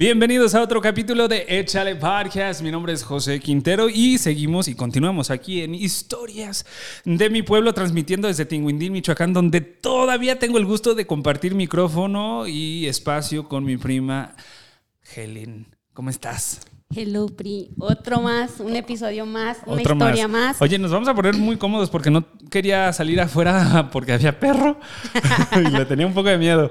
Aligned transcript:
Bienvenidos 0.00 0.54
a 0.54 0.62
otro 0.62 0.80
capítulo 0.80 1.26
de 1.26 1.44
Échale 1.48 1.96
Podcast. 1.96 2.62
Mi 2.62 2.70
nombre 2.70 2.92
es 2.92 3.02
José 3.02 3.40
Quintero 3.40 3.88
y 3.88 4.16
seguimos 4.18 4.68
y 4.68 4.76
continuamos 4.76 5.28
aquí 5.28 5.62
en 5.62 5.74
Historias 5.74 6.64
de 7.04 7.28
mi 7.30 7.42
pueblo, 7.42 7.74
transmitiendo 7.74 8.28
desde 8.28 8.44
Tinguindín, 8.44 8.92
Michoacán, 8.92 9.32
donde 9.32 9.60
todavía 9.60 10.38
tengo 10.38 10.58
el 10.58 10.66
gusto 10.66 10.94
de 10.94 11.04
compartir 11.04 11.56
micrófono 11.56 12.46
y 12.46 12.86
espacio 12.86 13.48
con 13.48 13.64
mi 13.64 13.76
prima 13.76 14.36
Helen. 15.16 15.66
¿Cómo 15.94 16.10
estás? 16.10 16.60
Hello, 16.94 17.26
Pri. 17.26 17.70
Otro 17.80 18.20
más, 18.20 18.60
un 18.60 18.76
episodio 18.76 19.26
más, 19.26 19.58
una 19.66 19.82
historia 19.82 20.28
más. 20.28 20.62
Oye, 20.62 20.78
nos 20.78 20.92
vamos 20.92 21.08
a 21.08 21.14
poner 21.14 21.34
muy 21.34 21.56
cómodos 21.56 21.90
porque 21.90 22.08
no 22.08 22.24
quería 22.50 22.92
salir 22.92 23.20
afuera 23.20 23.88
porque 23.92 24.12
había 24.12 24.38
perro 24.38 24.78
y 25.56 25.70
le 25.70 25.84
tenía 25.86 26.06
un 26.06 26.14
poco 26.14 26.28
de 26.28 26.38
miedo. 26.38 26.70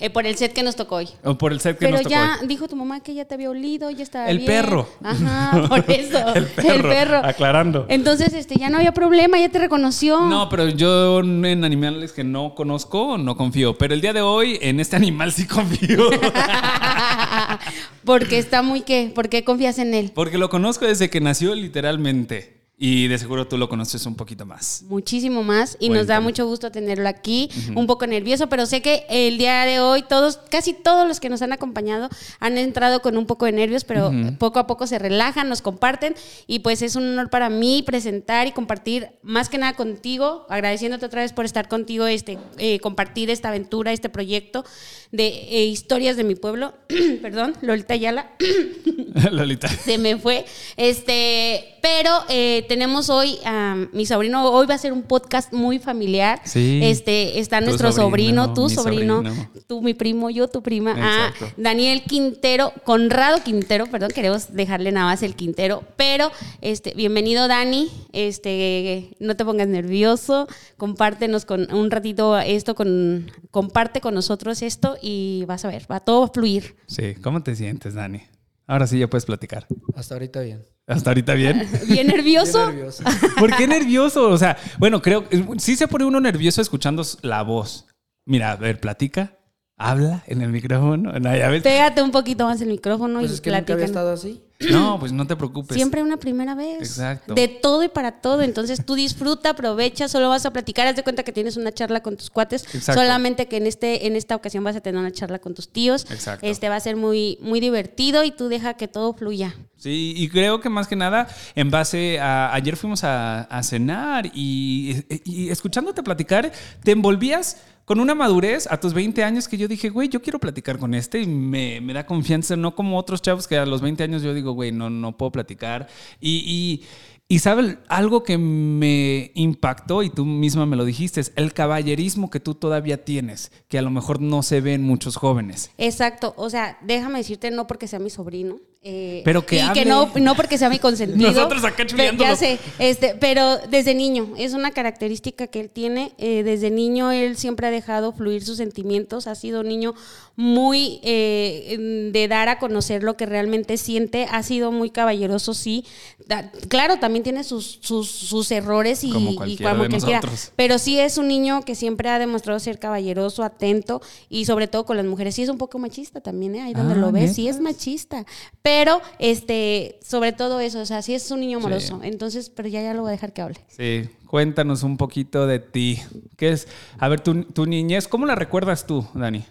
Eh, 0.00 0.10
por 0.10 0.26
el 0.26 0.36
set 0.36 0.52
que 0.52 0.64
nos 0.64 0.74
tocó 0.74 0.96
hoy. 0.96 1.08
O 1.22 1.38
por 1.38 1.52
el 1.52 1.60
set 1.60 1.78
que 1.78 1.86
Pero 1.86 1.92
nos 1.92 2.02
tocó. 2.02 2.10
ya 2.10 2.38
hoy. 2.40 2.48
dijo 2.48 2.66
tu 2.66 2.74
mamá 2.74 3.00
que 3.00 3.14
ya 3.14 3.26
te 3.26 3.34
había 3.34 3.48
olido, 3.48 3.90
ya 3.90 4.02
estaba 4.02 4.28
El 4.28 4.38
bien. 4.38 4.50
perro. 4.50 4.88
Ajá, 5.02 5.66
por 5.68 5.84
eso. 5.88 6.34
El 6.34 6.46
perro, 6.82 7.18
aclarando. 7.24 7.86
Entonces, 7.88 8.32
este, 8.34 8.56
ya 8.56 8.70
no 8.70 8.78
había 8.78 8.92
problema, 8.92 9.38
ya 9.38 9.48
te 9.50 9.60
reconoció. 9.60 10.20
No, 10.22 10.48
pero 10.48 10.68
yo 10.68 11.20
en 11.20 11.64
animales 11.64 12.12
que 12.12 12.24
no 12.24 12.56
conozco 12.56 13.18
no 13.18 13.36
confío. 13.36 13.78
Pero 13.78 13.94
el 13.94 14.00
día 14.00 14.12
de 14.12 14.20
hoy 14.20 14.58
en 14.62 14.80
este 14.80 14.96
animal 14.96 15.30
sí 15.32 15.46
confío. 15.46 16.10
Porque 18.04 18.38
está 18.38 18.62
muy 18.62 18.82
qué, 18.82 19.12
¿por 19.14 19.28
qué 19.28 19.44
confías 19.44 19.78
en 19.78 19.94
él? 19.94 20.10
Porque 20.14 20.38
lo 20.38 20.50
conozco 20.50 20.86
desde 20.86 21.08
que 21.08 21.20
nació 21.20 21.54
literalmente. 21.54 22.63
Y 22.86 23.08
de 23.08 23.16
seguro 23.16 23.46
tú 23.46 23.56
lo 23.56 23.70
conoces 23.70 24.04
un 24.04 24.14
poquito 24.14 24.44
más. 24.44 24.84
Muchísimo 24.90 25.42
más 25.42 25.78
y 25.80 25.88
nos 25.88 26.06
da 26.06 26.20
mucho 26.20 26.46
gusto 26.46 26.70
tenerlo 26.70 27.08
aquí, 27.08 27.48
un 27.74 27.86
poco 27.86 28.06
nervioso, 28.06 28.50
pero 28.50 28.66
sé 28.66 28.82
que 28.82 29.06
el 29.08 29.38
día 29.38 29.64
de 29.64 29.80
hoy 29.80 30.02
todos, 30.02 30.36
casi 30.50 30.74
todos 30.74 31.08
los 31.08 31.18
que 31.18 31.30
nos 31.30 31.40
han 31.40 31.54
acompañado 31.54 32.10
han 32.40 32.58
entrado 32.58 33.00
con 33.00 33.16
un 33.16 33.24
poco 33.24 33.46
de 33.46 33.52
nervios, 33.52 33.84
pero 33.84 34.12
poco 34.38 34.58
a 34.58 34.66
poco 34.66 34.86
se 34.86 34.98
relajan, 34.98 35.48
nos 35.48 35.62
comparten 35.62 36.14
y 36.46 36.58
pues 36.58 36.82
es 36.82 36.94
un 36.94 37.04
honor 37.04 37.30
para 37.30 37.48
mí 37.48 37.82
presentar 37.86 38.48
y 38.48 38.52
compartir 38.52 39.08
más 39.22 39.48
que 39.48 39.56
nada 39.56 39.72
contigo, 39.72 40.44
agradeciéndote 40.50 41.06
otra 41.06 41.22
vez 41.22 41.32
por 41.32 41.46
estar 41.46 41.68
contigo, 41.68 42.06
este, 42.06 42.36
eh, 42.58 42.80
compartir 42.80 43.30
esta 43.30 43.48
aventura, 43.48 43.92
este 43.92 44.10
proyecto 44.10 44.62
de 45.10 45.28
eh, 45.28 45.64
historias 45.64 46.18
de 46.18 46.24
mi 46.24 46.34
pueblo, 46.34 46.74
perdón, 47.22 47.54
Lolita 47.62 47.94
Ayala. 47.94 48.32
Lolita. 49.30 49.68
se 49.68 49.98
me 49.98 50.18
fue. 50.18 50.44
Este, 50.76 51.76
pero 51.80 52.10
eh, 52.28 52.64
tenemos 52.74 53.08
hoy 53.08 53.38
a 53.44 53.86
mi 53.92 54.04
sobrino. 54.04 54.50
Hoy 54.50 54.66
va 54.66 54.74
a 54.74 54.78
ser 54.78 54.92
un 54.92 55.04
podcast 55.04 55.52
muy 55.52 55.78
familiar. 55.78 56.40
Sí. 56.44 56.80
Este, 56.82 57.38
está 57.38 57.60
Tu 57.60 57.66
nuestro 57.66 57.92
sobrino, 57.92 58.46
sobrino, 58.46 58.52
tu 58.52 58.68
sobrino, 58.68 59.16
sobrino. 59.18 59.50
tú, 59.68 59.80
mi 59.80 59.94
primo, 59.94 60.28
yo, 60.28 60.48
tu 60.48 60.60
prima. 60.60 60.92
Ah. 60.98 61.32
Daniel 61.56 62.02
Quintero, 62.02 62.72
Conrado 62.82 63.44
Quintero, 63.44 63.86
perdón, 63.86 64.10
queremos 64.12 64.52
dejarle 64.52 64.90
nada 64.90 65.06
más 65.06 65.22
el 65.22 65.36
Quintero. 65.36 65.84
Pero, 65.96 66.32
este, 66.62 66.94
bienvenido, 66.94 67.46
Dani. 67.46 67.88
Este, 68.12 69.16
no 69.20 69.36
te 69.36 69.44
pongas 69.44 69.68
nervioso. 69.68 70.48
Compártenos 70.76 71.44
con 71.44 71.72
un 71.72 71.92
ratito 71.92 72.36
esto, 72.40 72.74
con, 72.74 73.30
comparte 73.52 74.00
con 74.00 74.14
nosotros 74.14 74.62
esto 74.62 74.96
y 75.00 75.44
vas 75.46 75.64
a 75.64 75.68
ver, 75.68 75.86
va 75.88 76.00
todo 76.00 76.24
a 76.24 76.28
fluir. 76.28 76.74
Sí, 76.88 77.14
¿cómo 77.22 77.40
te 77.40 77.54
sientes, 77.54 77.94
Dani? 77.94 78.22
Ahora 78.66 78.88
sí 78.88 78.98
ya 78.98 79.08
puedes 79.08 79.26
platicar. 79.26 79.68
Hasta 79.94 80.16
ahorita 80.16 80.40
bien. 80.40 80.73
¿Hasta 80.86 81.10
ahorita 81.10 81.34
bien? 81.34 81.66
Bien 81.88 82.06
nervioso. 82.06 82.66
Bien 82.66 82.76
nervioso. 82.76 83.04
¿Por 83.38 83.56
qué 83.56 83.66
nervioso? 83.66 84.28
O 84.28 84.36
sea, 84.36 84.56
bueno, 84.78 85.00
creo 85.00 85.24
sí 85.58 85.76
se 85.76 85.88
pone 85.88 86.04
uno 86.04 86.20
nervioso 86.20 86.60
escuchando 86.60 87.02
la 87.22 87.42
voz. 87.42 87.86
Mira, 88.26 88.52
a 88.52 88.56
ver, 88.56 88.80
platica, 88.80 89.38
habla 89.76 90.22
en 90.26 90.42
el 90.42 90.50
micrófono. 90.50 91.12
No, 91.18 91.36
ya 91.36 91.48
ves. 91.48 91.62
Pégate 91.62 92.02
un 92.02 92.10
poquito 92.10 92.44
más 92.44 92.60
el 92.60 92.68
micrófono 92.68 93.20
Pues 93.20 93.30
y 93.30 93.34
es 93.34 93.40
que 93.40 93.50
nunca 93.50 93.72
había 93.72 93.86
estado 93.86 94.12
así. 94.12 94.42
No, 94.70 94.96
pues 95.00 95.12
no 95.12 95.26
te 95.26 95.36
preocupes. 95.36 95.76
Siempre 95.76 96.02
una 96.02 96.16
primera 96.16 96.54
vez. 96.54 96.78
Exacto. 96.80 97.34
De 97.34 97.48
todo 97.48 97.82
y 97.82 97.88
para 97.88 98.20
todo. 98.20 98.42
Entonces 98.42 98.84
tú 98.84 98.94
disfruta, 98.94 99.50
aprovecha, 99.50 100.08
solo 100.08 100.28
vas 100.28 100.46
a 100.46 100.52
platicar. 100.52 100.86
Haz 100.86 100.96
de 100.96 101.02
cuenta 101.02 101.22
que 101.22 101.32
tienes 101.32 101.56
una 101.56 101.72
charla 101.72 102.02
con 102.02 102.16
tus 102.16 102.30
cuates. 102.30 102.64
Exacto. 102.74 103.00
Solamente 103.00 103.46
que 103.46 103.56
en 103.56 103.66
este, 103.66 104.06
en 104.06 104.16
esta 104.16 104.36
ocasión 104.36 104.64
vas 104.64 104.76
a 104.76 104.80
tener 104.80 105.00
una 105.00 105.12
charla 105.12 105.38
con 105.38 105.54
tus 105.54 105.68
tíos. 105.68 106.06
Exacto. 106.10 106.46
Este 106.46 106.68
va 106.68 106.76
a 106.76 106.80
ser 106.80 106.96
muy, 106.96 107.38
muy 107.40 107.60
divertido 107.60 108.24
y 108.24 108.30
tú 108.30 108.48
deja 108.48 108.74
que 108.74 108.88
todo 108.88 109.12
fluya. 109.14 109.54
Sí, 109.76 110.14
y 110.16 110.28
creo 110.28 110.60
que 110.60 110.70
más 110.70 110.88
que 110.88 110.96
nada, 110.96 111.28
en 111.54 111.70
base 111.70 112.18
a. 112.18 112.54
Ayer 112.54 112.76
fuimos 112.76 113.04
a, 113.04 113.42
a 113.42 113.62
cenar 113.62 114.30
y, 114.32 115.04
y 115.24 115.50
escuchándote 115.50 116.02
platicar, 116.02 116.52
te 116.82 116.92
envolvías 116.92 117.58
con 117.84 118.00
una 118.00 118.14
madurez 118.14 118.66
a 118.70 118.80
tus 118.80 118.94
20 118.94 119.22
años 119.24 119.46
que 119.46 119.58
yo 119.58 119.68
dije, 119.68 119.90
güey, 119.90 120.08
yo 120.08 120.22
quiero 120.22 120.38
platicar 120.38 120.78
con 120.78 120.94
este 120.94 121.20
y 121.20 121.26
me, 121.26 121.80
me 121.80 121.92
da 121.92 122.06
confianza, 122.06 122.56
no 122.56 122.74
como 122.74 122.98
otros 122.98 123.20
chavos 123.20 123.46
que 123.46 123.58
a 123.58 123.66
los 123.66 123.82
20 123.82 124.02
años 124.02 124.22
yo 124.22 124.32
digo, 124.32 124.52
güey, 124.54 124.72
no, 124.72 124.90
no 124.90 125.16
puedo 125.16 125.32
platicar. 125.32 125.88
Y. 126.20 126.42
y 126.46 126.84
y 127.26 127.38
sabe 127.38 127.78
algo 127.88 128.22
que 128.22 128.36
me 128.36 129.30
impactó 129.34 130.02
y 130.02 130.10
tú 130.10 130.26
misma 130.26 130.66
me 130.66 130.76
lo 130.76 130.84
dijiste, 130.84 131.20
es 131.20 131.32
el 131.36 131.54
caballerismo 131.54 132.28
que 132.28 132.38
tú 132.38 132.54
todavía 132.54 133.02
tienes, 133.04 133.50
que 133.68 133.78
a 133.78 133.82
lo 133.82 133.90
mejor 133.90 134.20
no 134.20 134.42
se 134.42 134.60
ve 134.60 134.74
en 134.74 134.82
muchos 134.82 135.16
jóvenes. 135.16 135.70
Exacto. 135.78 136.34
O 136.36 136.50
sea, 136.50 136.78
déjame 136.82 137.18
decirte, 137.18 137.50
no 137.50 137.66
porque 137.66 137.88
sea 137.88 137.98
mi 137.98 138.10
sobrino. 138.10 138.58
Eh, 138.86 139.22
Pero 139.24 139.46
que 139.46 139.56
y 139.56 139.60
hable. 139.60 139.82
que 139.82 139.88
no, 139.88 140.12
no 140.14 140.34
porque 140.36 140.58
sea 140.58 140.68
mi 140.68 140.78
consentido. 140.78 141.32
Nosotros 141.32 141.64
acá 141.64 141.86
chuleándolo. 141.86 142.28
Ya 142.28 142.36
sé, 142.36 142.58
este, 142.78 143.14
pero 143.18 143.56
desde 143.70 143.94
niño, 143.94 144.34
es 144.36 144.52
una 144.52 144.72
característica 144.72 145.46
que 145.46 145.60
él 145.60 145.70
tiene. 145.70 146.12
eh, 146.18 146.42
desde 146.42 146.70
niño 146.70 147.10
él 147.10 147.36
siempre 147.38 147.66
ha 147.66 147.70
dejado 147.70 148.12
fluir 148.12 148.44
sus 148.44 148.58
sentimientos. 148.58 149.26
Ha 149.26 149.34
sido 149.34 149.60
un 149.62 149.68
niño 149.68 149.94
muy 150.36 151.00
eh, 151.02 152.10
de 152.12 152.28
dar 152.28 152.48
a 152.48 152.58
conocer 152.58 153.02
lo 153.02 153.16
que 153.16 153.24
realmente 153.26 153.76
siente. 153.78 154.26
Ha 154.30 154.42
sido 154.42 154.70
muy 154.70 154.90
caballeroso, 154.90 155.54
sí. 155.54 155.84
Da- 156.26 156.50
claro, 156.68 156.98
también 156.98 157.22
tiene 157.22 157.42
sus, 157.44 157.78
sus, 157.80 158.08
sus 158.10 158.50
errores 158.50 159.02
y, 159.04 159.10
Como 159.10 159.30
y 159.30 159.56
como 159.56 159.84
de 159.84 159.88
cualquiera. 159.90 160.20
Pero 160.56 160.78
sí 160.78 160.98
es 160.98 161.16
un 161.18 161.28
niño 161.28 161.62
que 161.62 161.74
siempre 161.74 162.08
ha 162.10 162.18
demostrado 162.18 162.58
ser 162.60 162.78
caballeroso, 162.78 163.42
atento 163.44 164.02
y 164.28 164.44
sobre 164.44 164.66
todo 164.68 164.84
con 164.84 164.96
las 164.98 165.06
mujeres. 165.06 165.34
Sí 165.36 165.42
es 165.42 165.48
un 165.48 165.56
poco 165.58 165.78
machista 165.78 166.20
también, 166.20 166.54
¿eh? 166.56 166.62
Ahí 166.62 166.74
donde 166.74 166.94
Ah, 166.94 166.98
lo 166.98 167.12
ves, 167.12 167.22
¿neta? 167.22 167.34
sí 167.34 167.48
es 167.48 167.60
machista. 167.60 168.26
Pero, 168.62 168.73
este, 169.18 169.98
sobre 170.02 170.32
todo 170.32 170.60
eso, 170.60 170.80
o 170.80 170.86
sea, 170.86 171.02
sí 171.02 171.14
es 171.14 171.30
un 171.30 171.40
niño 171.40 171.58
amoroso. 171.58 172.00
Entonces, 172.02 172.50
pero 172.50 172.68
ya, 172.68 172.82
ya 172.82 172.94
lo 172.94 173.02
voy 173.02 173.10
a 173.10 173.12
dejar 173.12 173.32
que 173.32 173.42
hable. 173.42 173.60
Sí, 173.68 174.08
cuéntanos 174.26 174.82
un 174.82 174.96
poquito 174.96 175.46
de 175.46 175.58
ti. 175.58 176.00
¿Qué 176.36 176.50
es? 176.50 176.68
A 176.98 177.08
ver, 177.08 177.20
tu, 177.20 177.44
tu 177.44 177.66
niñez, 177.66 178.08
¿cómo 178.08 178.26
la 178.26 178.34
recuerdas 178.34 178.86
tú, 178.86 179.06
Dani? 179.14 179.44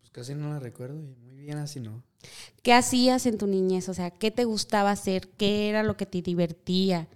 Pues 0.00 0.10
casi 0.12 0.34
no 0.34 0.50
la 0.50 0.58
recuerdo 0.60 0.98
y 1.02 1.14
muy 1.16 1.36
bien 1.36 1.58
así 1.58 1.80
no. 1.80 2.02
¿Qué 2.62 2.72
hacías 2.72 3.26
en 3.26 3.36
tu 3.38 3.46
niñez? 3.46 3.88
O 3.88 3.94
sea, 3.94 4.10
¿qué 4.10 4.30
te 4.30 4.44
gustaba 4.44 4.90
hacer? 4.90 5.28
¿Qué 5.36 5.68
era 5.68 5.82
lo 5.82 5.96
que 5.96 6.06
te 6.06 6.22
divertía? 6.22 7.06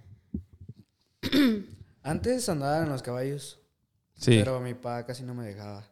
Antes 2.03 2.47
andaba 2.49 2.83
en 2.83 2.89
los 2.89 3.01
caballos, 3.01 3.59
Sí. 4.15 4.37
pero 4.37 4.59
mi 4.59 4.73
papá 4.73 5.05
casi 5.05 5.23
no 5.23 5.33
me 5.33 5.45
dejaba. 5.45 5.88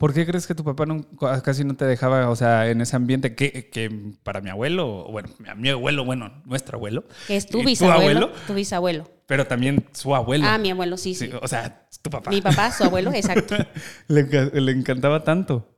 ¿Por 0.00 0.14
qué 0.14 0.24
crees 0.24 0.46
que 0.46 0.54
tu 0.54 0.64
papá 0.64 0.86
no- 0.86 1.04
casi 1.44 1.62
no 1.62 1.76
te 1.76 1.84
dejaba, 1.84 2.30
o 2.30 2.34
sea, 2.36 2.70
en 2.70 2.80
ese 2.80 2.96
ambiente 2.96 3.34
que, 3.34 3.68
que 3.68 4.14
para 4.22 4.40
mi 4.40 4.48
abuelo, 4.48 5.06
o 5.06 5.12
bueno, 5.12 5.28
mi, 5.38 5.48
mi 5.60 5.68
abuelo, 5.68 6.06
bueno, 6.06 6.42
nuestro 6.46 6.78
abuelo, 6.78 7.04
Que 7.26 7.36
es 7.36 7.46
tu 7.46 7.60
¿Y 7.60 7.66
bisabuelo. 7.66 8.00
abuelo? 8.00 8.32
Tu 8.46 8.54
bisabuelo. 8.54 9.10
pero 9.26 9.46
también 9.46 9.84
su 9.92 10.14
abuelo. 10.14 10.46
Ah, 10.48 10.56
mi 10.56 10.70
abuelo, 10.70 10.96
sí, 10.96 11.14
sí. 11.14 11.26
Sí, 11.26 11.32
o 11.42 11.46
sea, 11.46 11.86
tu 12.00 12.08
papá. 12.08 12.30
Mi 12.30 12.40
papá, 12.40 12.72
su 12.72 12.82
abuelo, 12.84 13.12
exacto. 13.12 13.54
le, 14.08 14.22
le 14.58 14.72
encantaba 14.72 15.22
tanto. 15.22 15.68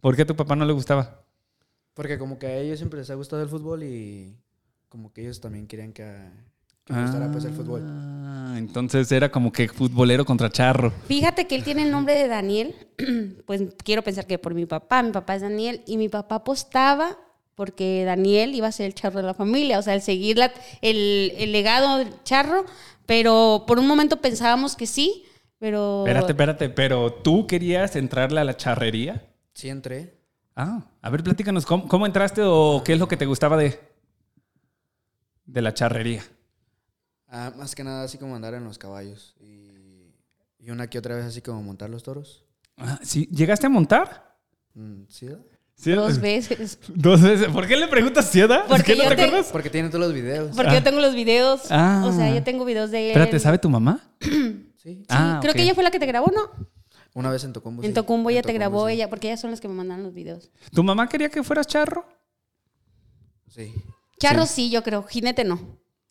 ¿Por 0.00 0.16
qué 0.16 0.22
a 0.22 0.26
tu 0.26 0.34
papá 0.36 0.56
no 0.56 0.64
le 0.64 0.72
gustaba? 0.72 1.22
Porque 1.92 2.16
como 2.18 2.38
que 2.38 2.46
a 2.46 2.56
ellos 2.56 2.78
siempre 2.78 2.98
les 3.00 3.10
ha 3.10 3.14
gustado 3.14 3.42
el 3.42 3.48
fútbol 3.50 3.82
y 3.82 4.38
como 4.88 5.12
que 5.12 5.20
ellos 5.20 5.40
también 5.42 5.66
querían 5.66 5.92
que, 5.92 6.04
que 6.86 6.92
me 6.92 7.02
gustara 7.02 7.30
pues 7.30 7.44
el 7.44 7.52
fútbol. 7.52 7.82
Ah, 7.84 8.54
entonces 8.56 9.10
era 9.10 9.28
como 9.30 9.52
que 9.52 9.68
futbolero 9.68 10.24
contra 10.24 10.48
charro. 10.50 10.92
Fíjate 11.08 11.46
que 11.46 11.56
él 11.56 11.64
tiene 11.64 11.82
el 11.82 11.90
nombre 11.90 12.14
de 12.14 12.28
Daniel, 12.28 12.74
pues 13.46 13.62
quiero 13.84 14.02
pensar 14.02 14.26
que 14.26 14.38
por 14.38 14.54
mi 14.54 14.66
papá, 14.66 15.02
mi 15.02 15.10
papá 15.10 15.34
es 15.34 15.42
Daniel, 15.42 15.82
y 15.86 15.96
mi 15.96 16.08
papá 16.08 16.36
apostaba 16.36 17.18
porque 17.56 18.04
Daniel 18.04 18.54
iba 18.54 18.68
a 18.68 18.72
ser 18.72 18.86
el 18.86 18.94
charro 18.94 19.16
de 19.20 19.26
la 19.26 19.34
familia, 19.34 19.78
o 19.78 19.82
sea, 19.82 19.94
el 19.94 20.02
seguir 20.02 20.38
la- 20.38 20.52
el, 20.80 21.32
el 21.38 21.52
legado 21.52 21.98
del 21.98 22.08
charro, 22.22 22.64
pero 23.04 23.64
por 23.66 23.78
un 23.78 23.86
momento 23.86 24.20
pensábamos 24.20 24.76
que 24.76 24.86
sí, 24.86 25.24
pero... 25.58 26.04
Espérate, 26.06 26.32
espérate, 26.32 26.68
pero 26.68 27.12
tú 27.12 27.46
querías 27.46 27.96
entrarle 27.96 28.40
a 28.40 28.44
la 28.44 28.56
charrería. 28.56 29.26
Sí 29.54 29.70
entré. 29.70 30.14
Ah, 30.54 30.84
a 31.02 31.10
ver, 31.10 31.22
platícanos, 31.24 31.64
¿cómo, 31.66 31.88
cómo 31.88 32.06
entraste 32.06 32.42
o 32.44 32.82
qué 32.84 32.92
es 32.92 32.98
lo 32.98 33.08
que 33.08 33.16
te 33.16 33.26
gustaba 33.26 33.56
de, 33.56 33.80
de 35.46 35.62
la 35.62 35.72
charrería? 35.74 36.22
Ah, 37.38 37.52
más 37.56 37.74
que 37.74 37.84
nada 37.84 38.04
así 38.04 38.16
como 38.16 38.34
andar 38.34 38.54
en 38.54 38.64
los 38.64 38.78
caballos. 38.78 39.34
Y, 39.40 40.14
y 40.58 40.70
una 40.70 40.88
que 40.88 40.98
otra 40.98 41.14
vez 41.16 41.24
así 41.26 41.42
como 41.42 41.62
montar 41.62 41.90
los 41.90 42.02
toros. 42.02 42.44
Ah, 42.78 42.98
¿sí? 43.02 43.28
¿Llegaste 43.30 43.66
a 43.66 43.68
montar? 43.68 44.38
Mm, 44.74 45.02
¿Sí? 45.08 45.28
Sí. 45.74 45.92
Dos 45.92 46.18
veces. 46.18 46.78
Dos 46.94 47.20
veces. 47.20 47.48
¿Por 47.48 47.66
qué 47.66 47.76
le 47.76 47.88
preguntas 47.88 48.30
si 48.30 48.40
¿Es 48.40 48.46
que 48.82 48.96
no 48.96 49.08
te 49.08 49.16
te- 49.16 49.22
acuerdas? 49.24 49.48
Porque 49.52 49.68
tiene 49.68 49.88
todos 49.90 50.00
los 50.06 50.14
videos. 50.14 50.56
Porque 50.56 50.72
yo 50.72 50.82
tengo 50.82 51.00
los 51.00 51.14
videos. 51.14 51.70
Ah. 51.70 52.04
O 52.06 52.12
sea, 52.12 52.34
yo 52.34 52.42
tengo 52.42 52.64
videos 52.64 52.90
de 52.90 53.02
él. 53.04 53.08
Espérate, 53.10 53.38
¿sabe 53.38 53.58
tu 53.58 53.68
mamá? 53.68 54.00
Sí. 54.86 55.00
Sí, 55.00 55.04
Ah, 55.08 55.40
creo 55.42 55.52
que 55.52 55.62
ella 55.62 55.74
fue 55.74 55.82
la 55.82 55.90
que 55.90 55.98
te 55.98 56.06
grabó, 56.06 56.30
¿no? 56.32 56.68
Una 57.12 57.28
vez 57.28 57.42
en 57.42 57.52
Tocumbo. 57.52 57.82
en 57.82 57.88
sí. 57.88 57.94
Tocumbo 57.94 58.30
ella 58.30 58.38
En 58.38 58.46
te 58.46 58.52
grabó, 58.52 58.86
sí. 58.86 58.92
ella, 58.94 59.10
porque 59.10 59.26
ellas 59.26 59.40
son 59.40 59.50
las 59.50 59.60
que 59.60 59.66
me 59.66 59.74
mandan 59.74 60.04
los 60.04 60.14
videos. 60.14 60.48
¿Tu 60.72 60.84
mamá 60.84 61.08
quería 61.08 61.28
que 61.28 61.42
fueras 61.42 61.66
charro? 61.66 62.06
Sí. 63.48 63.74
Charro 64.20 64.46
sí, 64.46 64.70
yo 64.70 64.84
creo. 64.84 65.02
Jinete 65.02 65.42
no. 65.42 65.58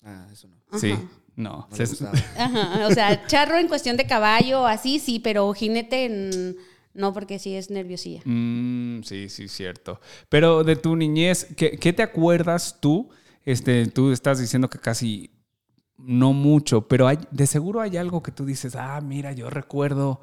Ah, 0.06 0.28
eso 0.32 0.48
no. 0.48 0.56
Ajá. 0.70 0.80
Sí. 0.80 0.94
No. 1.36 1.68
No 1.70 1.78
le 1.78 1.86
se- 1.86 1.92
gustaba. 2.06 2.14
Ajá. 2.38 2.88
O 2.88 2.92
sea, 2.92 3.28
charro 3.28 3.58
en 3.58 3.68
cuestión 3.68 3.98
de 3.98 4.06
caballo, 4.08 4.66
así 4.66 5.00
sí, 5.00 5.20
pero 5.20 5.52
jinete 5.54 6.10
mm, 6.10 7.00
no, 7.00 7.12
porque 7.12 7.40
sí 7.40 7.56
es 7.56 7.70
nerviosilla. 7.70 8.22
Mm, 8.24 9.02
sí, 9.04 9.28
sí, 9.30 9.48
cierto. 9.50 10.00
Pero 10.30 10.64
de 10.64 10.78
tu 10.78 10.96
niñez, 10.96 11.48
¿qué, 11.58 11.78
qué 11.78 11.92
te 11.92 12.04
acuerdas 12.04 12.78
tú? 12.80 13.10
Este, 13.44 13.86
tú 13.88 14.12
estás 14.14 14.40
diciendo 14.40 14.70
que 14.70 14.80
casi 14.80 15.32
no 15.98 16.32
mucho, 16.34 16.88
pero 16.88 17.08
hay, 17.08 17.18
de 17.32 17.48
seguro 17.48 17.82
hay 17.82 17.98
algo 17.98 18.24
que 18.24 18.32
tú 18.32 18.46
dices, 18.46 18.76
ah, 18.76 19.00
mira, 19.02 19.34
yo 19.34 19.50
recuerdo 19.50 20.22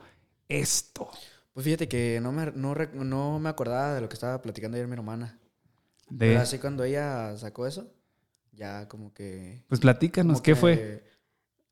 esto. 0.48 1.10
Pues 1.52 1.64
fíjate 1.64 1.88
que 1.88 2.20
no 2.22 2.32
me, 2.32 2.52
no, 2.52 2.74
no 2.94 3.38
me 3.38 3.48
acordaba 3.50 3.94
de 3.94 4.00
lo 4.00 4.08
que 4.08 4.14
estaba 4.14 4.40
platicando 4.40 4.76
ayer 4.76 4.86
mi 4.86 4.94
hermana. 4.94 5.38
De, 6.08 6.28
Pero 6.28 6.40
así 6.40 6.58
cuando 6.58 6.84
ella 6.84 7.36
sacó 7.36 7.66
eso, 7.66 7.92
ya 8.52 8.88
como 8.88 9.12
que... 9.12 9.64
pues 9.68 9.80
platícanos, 9.80 10.40
¿qué 10.40 10.52
que- 10.52 10.56
fue? 10.56 11.12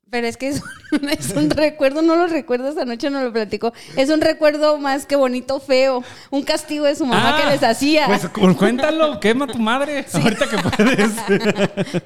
Pero 0.09 0.27
es 0.27 0.35
que 0.35 0.49
es 0.49 0.61
un, 0.91 1.07
es 1.09 1.31
un 1.37 1.49
recuerdo, 1.49 2.01
no 2.01 2.17
lo 2.17 2.27
recuerdo, 2.27 2.67
esta 2.67 2.83
noche 2.83 3.09
no 3.09 3.23
lo 3.23 3.31
platicó. 3.31 3.71
Es 3.95 4.09
un 4.09 4.19
recuerdo 4.19 4.77
más 4.77 5.05
que 5.05 5.15
bonito, 5.15 5.61
feo. 5.61 6.03
Un 6.31 6.43
castigo 6.43 6.83
de 6.83 6.95
su 6.95 7.05
mamá 7.05 7.37
Ah, 7.37 7.41
que 7.41 7.49
les 7.49 7.63
hacía. 7.63 8.07
Pues 8.07 8.27
cu- 8.27 8.53
cuéntalo, 8.57 9.21
quema 9.21 9.47
tu 9.47 9.57
madre. 9.57 10.05
Ahorita 10.13 10.49
que 10.49 10.57
puedes. 10.57 11.11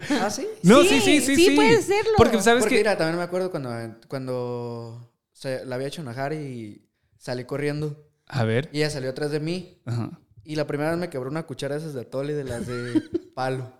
Ah, 0.22 0.30
sí. 0.30 0.46
No, 0.62 0.84
Sí, 0.84 1.00
sí, 1.02 1.20
sí, 1.20 1.36
sí. 1.36 1.46
sí 1.48 1.56
puede 1.56 1.82
serlo. 1.82 2.12
Porque 2.16 2.40
sabes 2.44 2.62
Porque 2.62 2.76
que. 2.76 2.82
mira, 2.82 2.96
también 2.96 3.18
me 3.18 3.24
acuerdo 3.24 3.50
cuando, 3.50 3.72
cuando 4.08 5.12
se, 5.34 5.66
la 5.66 5.74
había 5.74 5.88
hecho 5.88 6.02
enojar 6.04 6.34
y 6.34 6.88
salí 7.18 7.46
corriendo. 7.46 8.08
A 8.28 8.44
ver. 8.44 8.70
Y 8.72 8.78
ella 8.80 8.92
salió 8.92 9.10
atrás 9.10 9.32
de 9.32 9.40
mí. 9.40 9.82
Ajá. 9.86 10.12
Y 10.44 10.58
la 10.58 10.68
primera 10.68 10.92
vez 10.92 11.00
me 11.00 11.10
quebró 11.10 11.32
una 11.32 11.48
cuchara 11.48 11.74
de 11.74 11.82
esas 11.82 11.96
de 11.96 12.02
atole 12.02 12.34
de 12.34 12.44
las 12.44 12.68
de 12.68 13.02
palo. 13.34 13.72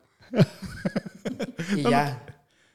Y 1.76 1.84
ya. 1.84 2.22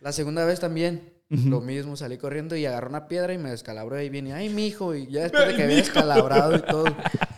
La 0.01 0.13
segunda 0.13 0.45
vez 0.45 0.61
también. 0.61 1.15
Lo 1.29 1.61
mismo, 1.61 1.97
salí 1.97 2.19
corriendo 2.19 2.57
y 2.57 2.67
agarró 2.67 2.89
una 2.89 3.07
piedra 3.07 3.33
y 3.33 3.39
me 3.39 3.51
descalabró 3.51 4.01
y 4.03 4.09
viene, 4.09 4.33
ay, 4.33 4.49
mijo, 4.49 4.97
y 4.97 5.07
ya 5.07 5.23
después 5.23 5.47
de 5.47 5.55
que 5.55 5.63
había 5.63 5.77
descalabrado 5.77 6.57
y 6.57 6.61
todo. 6.63 6.85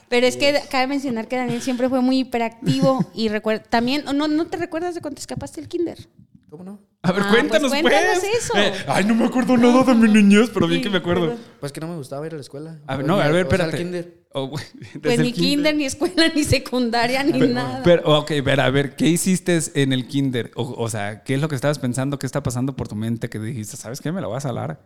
Pero 0.09 0.27
es 0.27 0.39
que 0.39 0.59
cabe 0.71 0.87
mencionar 0.87 1.29
que 1.29 1.37
Daniel 1.37 1.61
siempre 1.61 1.91
fue 1.91 2.01
muy 2.01 2.21
hiperactivo 2.21 3.05
y 3.15 3.29
recuerda 3.29 3.63
también, 3.65 4.03
¿no, 4.15 4.29
¿no 4.29 4.47
te 4.47 4.57
recuerdas 4.57 4.95
de 4.95 5.03
cuando 5.03 5.17
te 5.17 5.21
escapaste 5.21 5.61
del 5.61 5.69
kinder? 5.69 6.09
¿Cómo 6.49 6.65
no? 6.65 6.81
A 7.03 7.13
ver, 7.13 7.23
Ah, 7.27 7.31
cuéntanos, 7.33 7.71
pues 7.71 7.83
pues. 7.83 7.93
cuéntanos 7.95 8.25
eso. 8.25 8.55
Eh, 8.57 8.73
ay, 8.87 9.05
no 9.05 9.15
me 9.15 9.27
acuerdo 9.27 9.59
nada 9.59 9.83
de 9.85 9.95
mi 9.95 10.09
niñez, 10.11 10.49
pero 10.55 10.67
bien 10.67 10.81
que 10.81 10.89
me 10.89 10.97
acuerdo. 10.99 11.37
Pues 11.61 11.71
que 11.73 11.81
no 11.81 11.89
me 11.89 11.97
gustaba 11.97 12.27
ir 12.27 12.33
a 12.33 12.37
la 12.37 12.41
escuela. 12.43 12.79
A 12.87 12.97
ver, 12.97 13.05
O 13.05 13.09
no, 13.09 13.21
a 13.21 13.29
ver, 13.29 13.47
o 13.47 13.51
sea, 13.51 13.65
al 13.65 13.75
espérate. 13.75 14.22
Oh, 14.35 14.51
Pues 15.03 15.19
ni 15.19 15.33
kinder, 15.33 15.75
ni 15.77 15.85
escuela, 15.85 16.29
ni 16.35 16.45
secundaria, 16.45 17.23
ni 17.23 17.39
nada. 17.49 17.83
Pero, 17.85 18.19
ok, 18.21 18.31
ver, 18.43 18.61
a 18.61 18.71
ver, 18.71 18.97
¿qué 18.97 19.07
hiciste 19.09 19.59
en 19.75 19.93
el 19.93 20.07
kinder? 20.07 20.51
O, 20.55 20.63
o 20.83 20.89
sea, 20.89 21.23
¿qué 21.23 21.35
es 21.35 21.41
lo 21.41 21.49
que 21.49 21.55
estabas 21.55 21.79
pensando? 21.79 22.19
¿Qué 22.19 22.27
está 22.27 22.43
pasando 22.43 22.75
por 22.75 22.89
tu 22.89 22.95
mente 22.97 23.29
que 23.29 23.39
dijiste, 23.39 23.77
¿sabes 23.77 24.01
qué? 24.01 24.11
Me 24.13 24.21
la 24.21 24.27
voy 24.29 24.37
a 24.37 24.41
salar. 24.41 24.81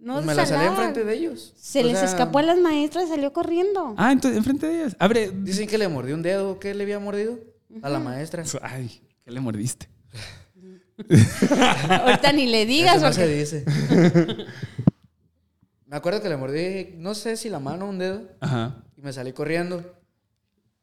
no 0.00 0.14
Pues 0.14 0.26
me 0.26 0.34
la 0.34 0.46
salí 0.46 0.64
salar. 0.64 0.72
enfrente 0.78 1.04
de 1.04 1.14
ellos. 1.14 1.54
Se 1.56 1.80
O 1.80 1.84
les 1.84 1.98
sea, 1.98 2.04
escapó 2.08 2.38
a 2.38 2.42
las 2.42 2.58
maestras 2.58 3.06
y 3.06 3.08
salió 3.08 3.32
corriendo. 3.32 3.94
Ah, 3.96 4.12
entonces, 4.12 4.38
enfrente 4.38 4.66
de 4.66 4.80
ellas. 4.82 4.96
Abre. 4.98 5.30
Dicen 5.34 5.66
que 5.66 5.78
le 5.78 5.88
mordió 5.88 6.14
un 6.14 6.22
dedo. 6.22 6.58
¿Qué 6.60 6.74
le 6.74 6.84
había 6.84 6.98
mordido? 7.00 7.38
A 7.82 7.88
la 7.88 7.98
maestra. 7.98 8.44
Ay, 8.62 9.00
¿qué 9.24 9.30
le 9.32 9.40
mordiste? 9.40 9.88
Ahorita 11.90 12.32
ni 12.32 12.46
le 12.46 12.64
digas 12.64 12.96
Eso 12.96 13.04
no 13.06 13.10
porque 13.12 13.26
se 13.26 13.34
dice. 13.34 13.64
me 15.96 15.98
acuerdo 15.98 16.20
que 16.20 16.28
le 16.28 16.36
mordí, 16.36 16.94
no 16.98 17.14
sé 17.14 17.38
si 17.38 17.48
la 17.48 17.58
mano 17.58 17.86
o 17.86 17.88
un 17.88 17.96
dedo. 17.98 18.28
Ajá. 18.40 18.84
Y 18.98 19.00
me 19.00 19.14
salí 19.14 19.32
corriendo. 19.32 19.82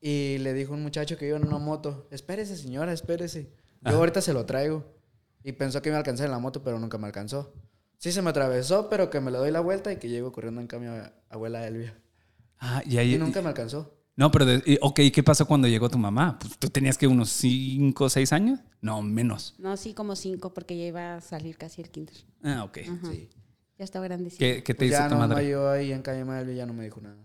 Y 0.02 0.40
le 0.40 0.54
dijo 0.54 0.74
un 0.74 0.82
muchacho 0.82 1.18
que 1.20 1.28
iba 1.28 1.38
en 1.38 1.46
una 1.48 1.60
moto, 1.60 2.08
espérese 2.10 2.58
señora, 2.58 2.92
espérese. 2.94 3.54
Yo 3.86 3.98
ahorita 3.98 4.22
se 4.22 4.34
lo 4.34 4.46
traigo. 4.48 4.84
Y 5.44 5.52
pensó 5.52 5.84
que 5.84 5.90
me 5.90 5.92
iba 5.92 5.98
a 5.98 6.00
alcanzar 6.00 6.26
en 6.26 6.32
la 6.32 6.40
moto, 6.40 6.64
pero 6.64 6.80
nunca 6.80 6.98
me 6.98 7.06
alcanzó. 7.06 7.54
Sí 8.00 8.12
se 8.12 8.24
me 8.24 8.32
atravesó, 8.32 8.90
pero 8.90 9.12
que 9.12 9.20
me 9.22 9.30
le 9.30 9.38
doy 9.38 9.52
la 9.52 9.60
vuelta 9.60 9.94
y 9.94 9.98
que 9.98 10.10
llego 10.10 10.32
corriendo 10.32 10.60
en 10.62 10.66
cambio 10.68 10.94
a 10.94 11.14
abuela 11.30 11.68
Elvia. 11.68 11.96
Ah, 12.60 12.82
y 12.88 12.98
ahí. 12.98 13.14
Y 13.14 13.18
nunca 13.20 13.44
me 13.44 13.50
alcanzó. 13.50 13.94
No, 14.16 14.32
pero, 14.32 14.46
de- 14.48 14.80
ok, 14.82 15.00
¿qué 15.14 15.22
pasó 15.24 15.46
cuando 15.46 15.68
llegó 15.68 15.90
tu 15.90 16.00
mamá? 16.00 16.40
Pues 16.40 16.58
tú 16.58 16.70
tenías 16.70 16.98
que 16.98 17.06
unos 17.08 17.30
5 17.30 18.06
o 18.06 18.10
6 18.10 18.34
años. 18.34 18.60
No, 18.82 19.04
menos. 19.04 19.54
No, 19.60 19.78
sí, 19.78 19.94
como 19.94 20.16
cinco, 20.16 20.54
porque 20.56 20.76
ya 20.76 20.86
iba 20.86 21.16
a 21.18 21.22
salir 21.22 21.56
casi 21.58 21.82
el 21.82 21.90
kinder. 21.92 22.16
Ah, 22.44 22.64
ok. 22.64 22.78
Ajá. 22.80 23.12
Sí. 23.12 23.30
Ya 23.84 23.86
estaba 23.86 24.06
grandecito. 24.06 24.40
¿Qué, 24.40 24.64
qué 24.64 24.74
te 24.74 24.78
Pues 24.78 24.92
hizo 24.92 25.00
ya 25.00 25.10
tu 25.10 25.16
no, 25.16 25.28
madre? 25.28 25.46
yo 25.50 25.70
ahí 25.70 25.92
en 25.92 26.02
calle 26.02 26.22
Elvia 26.22 26.54
ya 26.56 26.66
no 26.66 26.74
me 26.74 26.86
dijo 26.86 27.02
nada. 27.02 27.18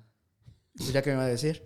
Pues 0.76 0.92
ya 0.92 1.02
que 1.02 1.10
me 1.10 1.14
iba 1.16 1.24
a 1.24 1.28
decir. 1.28 1.62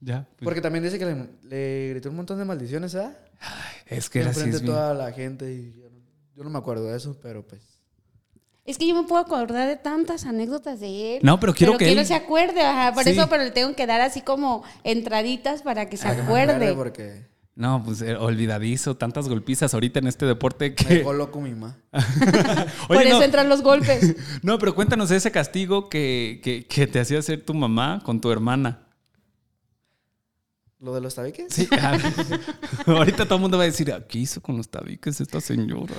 Ya. 0.00 0.26
pues, 0.36 0.44
Porque 0.44 0.62
también 0.62 0.82
dice 0.84 0.98
que 0.98 1.04
le, 1.04 1.26
le 1.42 1.90
gritó 1.90 2.08
un 2.08 2.16
montón 2.16 2.38
de 2.38 2.46
maldiciones, 2.46 2.94
¿verdad? 2.94 3.14
es 3.86 4.08
que 4.08 4.20
era 4.20 4.30
así. 4.30 4.40
Enfrente 4.40 4.64
toda 4.66 4.94
la 4.94 5.12
gente 5.12 5.52
y 5.52 5.74
yo 5.74 5.90
no, 5.90 5.98
yo 6.34 6.44
no 6.44 6.48
me 6.50 6.58
acuerdo 6.58 6.86
de 6.88 6.96
eso, 6.96 7.18
pero 7.22 7.46
pues... 7.46 7.60
Es 8.64 8.78
que 8.78 8.86
yo 8.86 8.94
me 9.00 9.06
puedo 9.06 9.20
acordar 9.22 9.68
de 9.68 9.76
tantas 9.76 10.24
anécdotas 10.24 10.80
de 10.80 11.16
él. 11.16 11.20
No, 11.22 11.38
pero 11.38 11.52
quiero 11.54 11.76
que 11.76 11.92
él 11.92 11.98
él- 11.98 12.06
se 12.06 12.14
acuerde, 12.14 12.62
ajá. 12.62 12.94
Por 12.94 13.04
Sí. 13.04 13.10
eso, 13.10 13.28
pero 13.28 13.44
le 13.44 13.50
tengo 13.50 13.76
que 13.76 13.86
dar 13.86 14.00
así 14.00 14.22
como 14.22 14.64
entraditas 14.82 15.60
para 15.62 15.88
que 15.90 15.96
se 15.98 16.04
que 16.04 16.20
acuerde. 16.22 16.72
Porque 16.74 17.26
No, 17.56 17.82
pues 17.82 18.02
eh, 18.02 18.14
olvidadizo, 18.14 18.98
tantas 18.98 19.30
golpizas 19.30 19.72
ahorita 19.72 19.98
en 19.98 20.08
este 20.08 20.26
deporte 20.26 20.68
me 20.68 20.74
que. 20.74 20.94
dejó 20.96 21.14
loco 21.14 21.40
mi 21.40 21.52
mamá. 21.54 21.78
Por 22.86 23.02
eso 23.02 23.18
no, 23.18 23.22
entran 23.24 23.48
los 23.48 23.62
golpes. 23.62 24.14
no, 24.42 24.58
pero 24.58 24.74
cuéntanos 24.74 25.10
ese 25.10 25.30
castigo 25.30 25.88
que, 25.88 26.42
que, 26.44 26.66
que 26.66 26.86
te 26.86 27.00
hacía 27.00 27.18
hacer 27.18 27.42
tu 27.46 27.54
mamá 27.54 28.02
con 28.04 28.20
tu 28.20 28.30
hermana. 28.30 28.82
¿Lo 30.80 30.94
de 30.94 31.00
los 31.00 31.14
tabiques? 31.14 31.46
Sí. 31.50 31.66
ah, 31.80 31.98
ahorita 32.86 33.24
todo 33.24 33.36
el 33.36 33.40
mundo 33.40 33.56
va 33.56 33.62
a 33.62 33.66
decir, 33.66 33.90
"Ah, 33.90 34.06
¿qué 34.06 34.18
hizo 34.18 34.42
con 34.42 34.58
los 34.58 34.68
tabiques 34.68 35.18
esta 35.22 35.40
señora? 35.40 35.94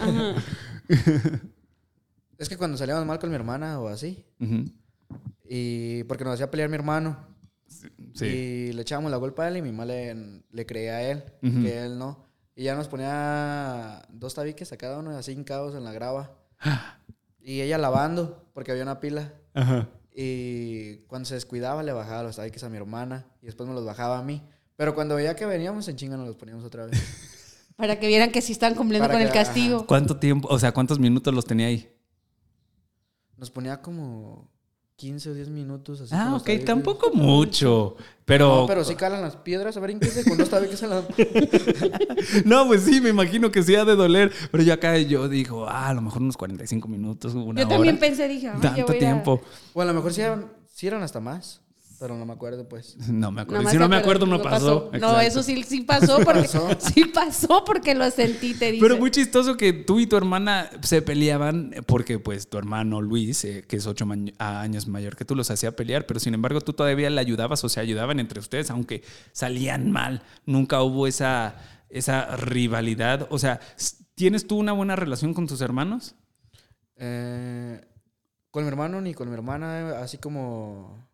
Es 2.37 2.47
que 2.47 2.55
cuando 2.55 2.77
salíamos 2.77 3.03
mal 3.03 3.17
con 3.17 3.31
mi 3.31 3.35
hermana 3.35 3.79
o 3.79 3.87
así, 3.87 4.23
y 5.49 6.03
porque 6.03 6.23
nos 6.23 6.35
hacía 6.35 6.51
pelear 6.51 6.69
mi 6.69 6.75
hermano, 6.75 7.17
Sí. 8.17 8.25
y 8.25 8.73
le 8.73 8.81
echábamos 8.81 9.11
la 9.11 9.19
culpa 9.19 9.43
a 9.45 9.47
él 9.49 9.57
y 9.57 9.61
mi 9.61 9.71
mamá 9.71 9.85
le, 9.85 10.41
le 10.51 10.65
creía 10.65 10.95
a 10.97 11.01
él, 11.03 11.23
Ujú. 11.43 11.61
que 11.63 11.85
él 11.85 11.97
no. 11.99 12.25
Y 12.55 12.63
ya 12.63 12.75
nos 12.75 12.87
ponía 12.87 14.01
dos 14.09 14.33
tabiques 14.33 14.71
a 14.71 14.77
cada 14.77 14.97
uno, 14.99 15.15
así 15.15 15.31
hincados 15.31 15.75
en 15.75 15.83
la 15.83 15.91
grava. 15.93 16.35
Y 17.39 17.61
ella 17.61 17.77
lavando, 17.77 18.43
porque 18.53 18.71
había 18.71 18.83
una 18.83 18.99
pila. 18.99 19.31
Ajá. 19.53 19.87
Y 20.13 20.97
cuando 21.07 21.25
se 21.29 21.35
descuidaba, 21.35 21.81
le 21.81 21.93
bajaba 21.93 22.23
los 22.23 22.35
tabiques 22.35 22.61
a 22.65 22.69
mi 22.69 22.75
hermana 22.75 23.25
y 23.41 23.45
después 23.45 23.69
me 23.69 23.73
los 23.73 23.85
bajaba 23.85 24.17
a 24.19 24.21
mí. 24.23 24.43
Pero 24.75 24.93
cuando 24.93 25.15
veía 25.15 25.33
que 25.33 25.45
veníamos 25.45 25.87
en 25.87 25.95
chinga, 25.95 26.17
nos 26.17 26.27
los 26.27 26.35
poníamos 26.35 26.65
otra 26.65 26.87
vez. 26.87 26.99
Para 27.77 27.99
que 28.01 28.07
vieran 28.07 28.31
que 28.33 28.41
sí 28.41 28.51
están 28.51 28.75
cumpliendo 28.75 29.07
Para 29.07 29.19
con 29.19 29.25
el 29.25 29.31
castigo. 29.33 29.85
¿Cuánto 29.87 30.17
tiempo, 30.17 30.49
o 30.51 30.59
sea, 30.59 30.73
cuántos 30.73 30.99
minutos 30.99 31.33
los 31.33 31.45
tenía 31.45 31.67
ahí? 31.67 31.89
Nos 33.37 33.49
ponía 33.51 33.81
como 33.81 34.49
15 34.97 35.29
o 35.29 35.33
10 35.35 35.49
minutos. 35.49 36.01
Así 36.01 36.13
Ah, 36.15 36.35
ok, 36.35 36.49
tampoco 36.65 37.11
mucho. 37.13 37.95
Pero. 38.25 38.61
No, 38.61 38.65
pero 38.67 38.83
sí 38.83 38.95
calan 38.95 39.21
las 39.21 39.35
piedras. 39.37 39.77
A 39.77 39.79
ver, 39.79 39.91
¿en 39.91 39.99
con 40.27 40.37
dos 40.37 40.49
tabiques 40.49 40.81
en 40.81 40.89
la... 40.89 41.03
No, 42.45 42.65
pues 42.67 42.81
sí, 42.81 42.99
me 42.99 43.09
imagino 43.09 43.51
que 43.51 43.61
sí 43.61 43.75
ha 43.75 43.85
de 43.85 43.95
doler. 43.95 44.31
Pero 44.51 44.63
yo 44.63 44.73
acá 44.73 44.97
yo 44.97 45.29
digo, 45.29 45.67
ah, 45.69 45.89
a 45.89 45.93
lo 45.93 46.01
mejor 46.01 46.23
unos 46.23 46.35
45 46.35 46.87
minutos, 46.87 47.35
una 47.35 47.61
Yo 47.61 47.67
hora. 47.67 47.75
también 47.75 47.99
pensé, 47.99 48.27
dije, 48.27 48.49
Tanto 48.59 48.85
voy 48.87 48.95
a- 48.95 48.99
tiempo. 48.99 49.39
O 49.73 49.81
a 49.81 49.85
lo 49.85 49.93
mejor 49.93 50.11
sí 50.13 50.21
eran, 50.21 50.51
sí 50.73 50.87
eran 50.87 51.03
hasta 51.03 51.19
más. 51.19 51.61
Pero 51.99 52.15
no 52.15 52.27
me 52.27 52.33
acuerdo, 52.33 52.69
pues. 52.69 52.95
No 53.09 53.31
me 53.31 53.41
acuerdo. 53.41 53.61
Nomás 53.61 53.73
si 53.73 53.79
no 53.79 53.89
me 53.89 53.95
acuerdo, 53.95 54.25
no 54.27 54.39
pasó. 54.41 54.91
No, 54.99 55.19
eso 55.19 55.41
sí, 55.41 55.63
sí 55.63 55.81
pasó 55.81 56.17
porque 56.23 56.41
Pasó. 56.41 56.69
sí 56.79 57.05
pasó 57.05 57.63
porque 57.65 57.95
lo 57.95 58.09
sentí, 58.11 58.53
te 58.53 58.71
dice. 58.71 58.83
Pero 58.85 58.97
muy 58.97 59.09
chistoso 59.09 59.57
que 59.57 59.73
tú 59.73 59.99
y 59.99 60.05
tu 60.05 60.15
hermana 60.15 60.69
se 60.83 61.01
peleaban 61.01 61.73
porque 61.87 62.19
pues 62.19 62.47
tu 62.49 62.57
hermano 62.59 63.01
Luis, 63.01 63.43
eh, 63.45 63.65
que 63.67 63.77
es 63.77 63.87
ocho 63.87 64.05
ma- 64.05 64.15
años 64.37 64.87
mayor 64.87 65.15
que 65.15 65.25
tú, 65.25 65.35
los 65.35 65.49
hacía 65.49 65.75
pelear, 65.75 66.05
pero 66.05 66.19
sin 66.19 66.33
embargo 66.35 66.61
tú 66.61 66.73
todavía 66.73 67.09
le 67.09 67.19
ayudabas 67.19 67.63
o 67.63 67.69
se 67.69 67.79
ayudaban 67.79 68.19
entre 68.19 68.39
ustedes, 68.39 68.69
aunque 68.69 69.03
salían 69.31 69.91
mal. 69.91 70.21
Nunca 70.45 70.83
hubo 70.83 71.07
esa, 71.07 71.55
esa 71.89 72.35
rivalidad. 72.35 73.27
O 73.31 73.39
sea, 73.39 73.59
¿tienes 74.13 74.45
tú 74.45 74.57
una 74.57 74.73
buena 74.73 74.95
relación 74.95 75.33
con 75.33 75.47
tus 75.47 75.61
hermanos? 75.61 76.13
Eh, 76.97 77.81
con 78.51 78.63
mi 78.63 78.67
hermano 78.69 79.01
ni 79.01 79.13
con 79.15 79.29
mi 79.29 79.33
hermana, 79.33 79.99
así 79.99 80.17
como. 80.19 81.06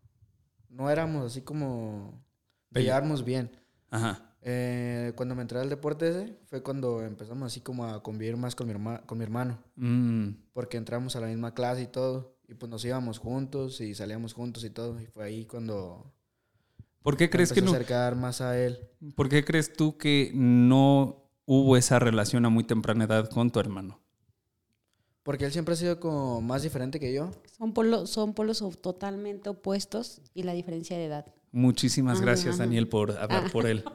No 0.74 0.90
éramos 0.90 1.26
así 1.32 1.42
como. 1.42 2.24
llevarnos 2.72 3.24
bien. 3.24 3.52
Ajá. 3.92 4.30
Eh, 4.42 5.14
cuando 5.16 5.36
me 5.36 5.42
entré 5.42 5.60
al 5.60 5.70
deporte 5.70 6.10
ese, 6.10 6.38
fue 6.46 6.62
cuando 6.62 7.02
empezamos 7.02 7.46
así 7.46 7.62
como 7.62 7.86
a 7.86 8.04
convivir 8.04 8.36
más 8.36 8.56
con 8.56 8.68
mi, 8.68 8.74
herma- 8.74 9.06
con 9.06 9.18
mi 9.18 9.24
hermano. 9.24 9.58
Mm. 9.76 10.30
Porque 10.52 10.76
entramos 10.78 11.16
a 11.16 11.22
la 11.22 11.28
misma 11.28 11.54
clase 11.54 11.84
y 11.84 11.88
todo. 11.88 12.36
Y 12.50 12.56
pues 12.56 12.70
nos 12.70 12.84
íbamos 12.84 13.20
juntos 13.20 13.80
y 13.80 13.96
salíamos 13.96 14.34
juntos 14.34 14.64
y 14.66 14.70
todo. 14.70 15.00
Y 15.00 15.06
fue 15.06 15.24
ahí 15.24 15.46
cuando 15.46 16.12
¿Por 17.02 17.16
qué 17.16 17.30
crees 17.30 17.54
que 17.54 17.62
no? 17.62 17.72
acercar 17.72 18.16
más 18.16 18.42
a 18.42 18.60
él. 18.60 18.80
¿Por 19.16 19.30
qué 19.30 19.46
crees 19.46 19.72
tú 19.74 19.98
que 19.98 20.32
no 20.34 21.30
hubo 21.46 21.78
esa 21.78 22.00
relación 22.00 22.46
a 22.46 22.50
muy 22.50 22.64
temprana 22.66 23.06
edad 23.06 23.30
con 23.30 23.50
tu 23.52 23.60
hermano? 23.62 24.02
Porque 25.24 25.46
él 25.46 25.52
siempre 25.54 25.74
ha 25.74 25.78
sido 25.78 26.00
como 26.00 26.42
más 26.42 26.64
diferente 26.64 27.00
que 27.00 27.14
yo. 27.14 27.32
Son 27.58 27.74
polos, 27.74 28.10
son 28.10 28.34
polos 28.34 28.64
totalmente 28.82 29.50
opuestos 29.50 30.22
y 30.34 30.44
la 30.44 30.54
diferencia 30.54 30.98
de 30.98 31.06
edad. 31.06 31.26
Muchísimas 31.52 32.18
Ajá, 32.18 32.26
gracias, 32.26 32.56
ajá. 32.56 32.64
Daniel, 32.66 32.88
por 32.90 33.12
hablar 33.12 33.46
Ah. 33.48 33.50
por 33.52 33.66
él. 33.68 33.84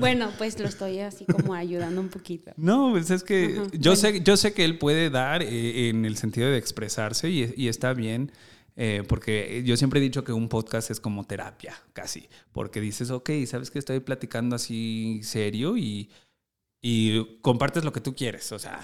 Bueno, 0.00 0.28
pues 0.38 0.58
lo 0.58 0.66
estoy 0.66 0.98
así 0.98 1.24
como 1.24 1.54
ayudando 1.54 2.00
un 2.00 2.08
poquito. 2.08 2.50
No, 2.56 2.90
pues 2.90 3.10
es 3.10 3.22
que 3.22 3.44
Ajá, 3.60 3.70
yo, 3.74 3.92
bueno. 3.92 3.96
sé, 3.96 4.20
yo 4.22 4.36
sé 4.36 4.52
que 4.52 4.64
él 4.64 4.76
puede 4.76 5.08
dar 5.08 5.42
eh, 5.42 5.88
en 5.88 6.04
el 6.04 6.16
sentido 6.16 6.48
de 6.50 6.58
expresarse 6.58 7.30
y, 7.30 7.54
y 7.56 7.68
está 7.68 7.92
bien, 7.94 8.32
eh, 8.74 9.04
porque 9.08 9.62
yo 9.64 9.76
siempre 9.76 10.00
he 10.00 10.02
dicho 10.02 10.24
que 10.24 10.32
un 10.32 10.48
podcast 10.48 10.90
es 10.90 10.98
como 10.98 11.22
terapia, 11.24 11.74
casi, 11.92 12.28
porque 12.50 12.80
dices, 12.80 13.10
ok, 13.12 13.30
sabes 13.46 13.70
que 13.70 13.78
estoy 13.78 14.00
platicando 14.00 14.56
así 14.56 15.20
serio 15.22 15.76
y, 15.76 16.10
y 16.82 17.38
compartes 17.40 17.84
lo 17.84 17.92
que 17.92 18.00
tú 18.00 18.16
quieres, 18.16 18.50
o 18.50 18.58
sea, 18.58 18.80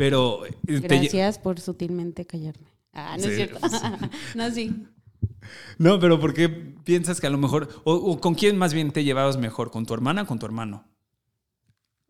pero... 0.00 0.46
eh, 0.46 0.54
te 0.66 0.78
Gracias 0.80 1.38
por 1.38 1.60
sutilmente 1.60 2.24
callarme. 2.24 2.68
Ah, 2.94 3.18
no 3.18 3.24
Sí, 3.24 3.28
es 3.28 3.36
cierto. 3.36 3.58
no, 4.34 4.50
sí. 4.50 4.86
no, 5.76 6.00
pero 6.00 6.18
¿por 6.18 6.32
qué 6.32 6.48
piensas 6.48 7.20
que 7.20 7.26
a 7.26 7.30
lo 7.30 7.36
mejor, 7.36 7.68
o, 7.84 7.92
o 7.92 8.18
con 8.18 8.34
quién 8.34 8.56
más 8.56 8.72
bien 8.72 8.92
te 8.92 9.04
llevabas 9.04 9.36
mejor, 9.36 9.70
con 9.70 9.84
tu 9.84 9.92
hermana 9.92 10.22
o 10.22 10.26
con 10.26 10.38
tu 10.38 10.46
hermano? 10.46 10.86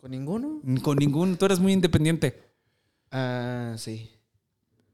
¿Con 0.00 0.12
ninguno? 0.12 0.60
Con 0.82 0.98
ninguno, 0.98 1.36
tú 1.36 1.46
eres 1.46 1.58
muy 1.58 1.72
independiente. 1.72 2.40
Ah, 3.10 3.74
sí. 3.76 4.08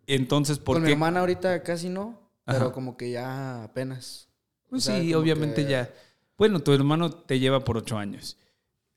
Entonces, 0.06 0.58
¿por 0.58 0.76
Con 0.76 0.84
mi 0.84 0.86
qué? 0.86 0.92
hermana 0.94 1.20
ahorita 1.20 1.62
casi 1.62 1.90
no. 1.90 2.18
Ajá. 2.46 2.58
Pero 2.60 2.72
como 2.72 2.96
que 2.96 3.10
ya 3.10 3.62
apenas. 3.64 4.30
Pues 4.70 4.84
O 4.88 4.90
sea, 4.90 5.02
sí, 5.02 5.12
obviamente 5.12 5.66
que- 5.66 5.70
ya. 5.70 5.94
Bueno, 6.38 6.60
tu 6.60 6.72
hermano 6.72 7.10
te 7.10 7.38
lleva 7.40 7.60
por 7.62 7.76
ocho 7.76 7.98
años. 7.98 8.38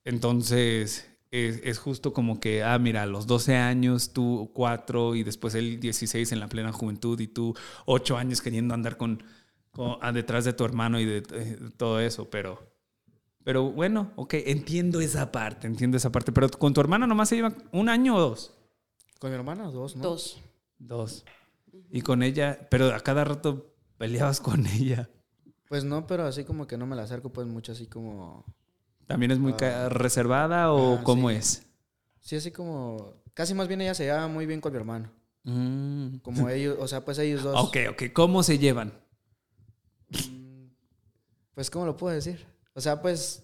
Entonces, 0.06 1.09
es, 1.32 1.62
es 1.64 1.78
justo 1.80 2.14
como 2.14 2.40
que, 2.40 2.64
ah, 2.64 2.78
mira, 2.80 3.04
a 3.04 3.06
los 3.06 3.28
12 3.28 3.56
años, 3.56 4.14
tú 4.14 4.52
cuatro, 4.54 5.16
y 5.16 5.24
después 5.24 5.56
él 5.56 5.80
16 5.80 6.32
en 6.32 6.40
la 6.40 6.48
plena 6.48 6.72
juventud, 6.72 7.20
y 7.20 7.28
tú 7.28 7.56
ocho 7.86 8.18
años 8.18 8.42
queriendo 8.42 8.74
andar 8.74 8.98
con, 8.98 9.24
con- 9.72 9.98
a 10.02 10.12
detrás 10.12 10.46
de 10.46 10.54
tu 10.54 10.66
hermano 10.66 11.00
y 11.00 11.06
de, 11.06 11.18
eh, 11.34 11.58
todo 11.78 12.00
eso, 12.00 12.30
pero. 12.30 12.68
Pero 13.44 13.72
bueno, 13.72 14.12
ok, 14.16 14.34
entiendo 14.46 15.00
esa 15.02 15.32
parte, 15.32 15.66
entiendo 15.66 15.98
esa 15.98 16.12
parte. 16.12 16.32
Pero 16.32 16.50
con 16.50 16.74
tu 16.74 16.82
hermana 16.82 17.08
nomás 17.08 17.30
se 17.30 17.36
llevan 17.38 17.56
un 17.72 17.90
año 17.90 18.16
o 18.16 18.20
dos. 18.20 18.54
Con 19.18 19.32
mi 19.32 19.36
hermana 19.36 19.72
dos, 19.72 19.96
¿no? 19.96 20.04
Dos. 20.04 20.40
Dos. 20.78 21.26
Y 21.90 22.02
con 22.02 22.22
ella, 22.22 22.68
pero 22.70 22.94
a 22.94 23.00
cada 23.00 23.24
rato 23.24 23.74
peleabas 23.98 24.40
con 24.42 24.66
ella. 24.68 25.10
Pues 25.68 25.84
no, 25.84 26.06
pero 26.06 26.26
así 26.26 26.44
como 26.44 26.68
que 26.68 26.78
no 26.78 26.86
me 26.86 26.96
la 26.96 27.04
acerco 27.04 27.30
pues 27.32 27.48
mucho 27.48 27.72
así 27.72 27.88
como... 27.88 28.46
¿También 29.10 29.32
es 29.32 29.40
muy 29.40 29.56
Ah. 29.60 29.90
reservada 29.90 30.72
o 30.72 30.98
Ah, 31.00 31.04
cómo 31.04 31.30
sí. 31.32 31.36
es? 31.36 31.64
Sí, 32.20 32.36
así 32.36 32.52
como... 32.52 33.16
Casi 33.34 33.56
más 33.56 33.68
bien 33.68 33.82
ella 33.82 33.96
se 33.96 34.04
lleva 34.04 34.28
muy 34.28 34.46
bien 34.46 34.62
con 34.62 34.72
mi 34.72 34.78
hermano. 34.78 35.12
Mm. 35.46 36.18
Como 36.18 36.48
ellos, 36.50 36.78
o 36.80 36.88
sea, 36.88 37.04
pues 37.04 37.18
ellos 37.18 37.42
dos. 37.42 37.56
Ok, 37.60 37.78
ok. 37.90 38.04
¿Cómo 38.14 38.44
se 38.44 38.60
llevan? 38.60 38.94
Pues, 41.56 41.72
¿cómo 41.72 41.86
lo 41.88 41.98
puedo 41.98 42.14
decir? 42.14 42.46
O 42.74 42.82
sea, 42.82 43.02
pues... 43.02 43.44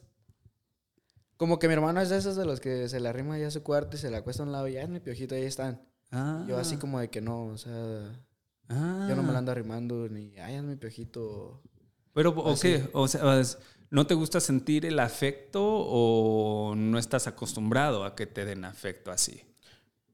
Como 1.38 1.58
que 1.60 1.68
mi 1.68 1.74
hermano 1.74 2.00
es 2.00 2.10
de 2.10 2.18
esos 2.18 2.36
de 2.36 2.46
los 2.46 2.60
que 2.62 2.88
se 2.88 3.00
le 3.00 3.10
arrima 3.10 3.38
ya 3.40 3.48
a 3.48 3.52
su 3.52 3.62
cuarto 3.64 3.98
y 3.98 4.00
se 4.00 4.10
le 4.12 4.18
acuesta 4.18 4.44
a 4.44 4.46
un 4.46 4.52
lado 4.54 4.68
y 4.70 4.74
ya 4.74 4.84
es 4.84 4.90
mi 4.90 5.00
piojito, 5.02 5.34
ahí 5.36 5.44
están. 5.44 5.82
Ah, 6.12 6.46
Yo 6.48 6.58
así 6.60 6.78
como 6.78 7.00
de 7.00 7.10
que 7.10 7.20
no, 7.22 7.48
o 7.48 7.58
sea... 7.58 7.74
ah. 8.70 9.08
Yo 9.10 9.16
no 9.16 9.24
me 9.24 9.34
la 9.34 9.40
ando 9.40 9.52
arrimando 9.52 10.08
ni, 10.10 10.38
ay, 10.38 10.56
es 10.56 10.64
mi 10.64 10.76
piojito. 10.78 11.62
Pero, 12.16 12.30
¿o 12.32 12.54
así. 12.54 12.62
qué? 12.70 12.90
O 12.94 13.08
sea, 13.10 13.22
¿no 13.92 14.08
te 14.08 14.14
gusta 14.14 14.40
sentir 14.40 14.86
el 14.86 15.00
afecto 15.00 15.62
o 15.64 16.74
no 16.76 16.98
estás 16.98 17.28
acostumbrado 17.28 18.06
a 18.06 18.16
que 18.16 18.26
te 18.26 18.46
den 18.46 18.64
afecto 18.64 19.12
así? 19.12 19.44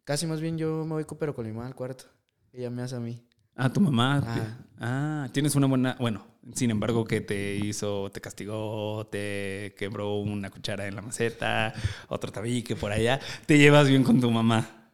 Casi 0.03 0.25
más 0.25 0.41
bien 0.41 0.57
yo 0.57 0.83
me 0.83 0.93
voy 0.95 1.05
pero 1.17 1.35
con 1.35 1.45
mi 1.45 1.53
mamá 1.53 1.67
al 1.67 1.75
cuarto. 1.75 2.05
Ella 2.51 2.71
me 2.71 2.81
hace 2.81 2.95
a 2.95 2.99
mí. 2.99 3.23
Ah, 3.55 3.71
tu 3.71 3.79
mamá. 3.79 4.23
Ah. 4.25 4.57
Ah, 4.79 5.29
tienes 5.31 5.53
una 5.53 5.67
buena. 5.67 5.95
Bueno, 5.99 6.25
sin 6.55 6.71
embargo, 6.71 7.05
que 7.05 7.21
te 7.21 7.55
hizo, 7.55 8.09
te 8.11 8.19
castigó, 8.19 9.05
te 9.11 9.75
quebró 9.77 10.15
una 10.15 10.49
cuchara 10.49 10.87
en 10.87 10.95
la 10.95 11.03
maceta, 11.03 11.71
otro 12.07 12.31
tabique 12.31 12.75
por 12.75 12.91
allá. 12.91 13.19
Te 13.45 13.59
llevas 13.59 13.87
bien 13.87 14.03
con 14.03 14.19
tu 14.19 14.31
mamá. 14.31 14.89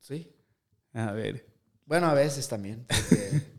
Sí. 0.00 0.30
A 0.92 1.12
ver. 1.12 1.46
Bueno, 1.86 2.08
a 2.08 2.14
veces 2.14 2.46
también. 2.46 2.84
porque- 2.86 3.51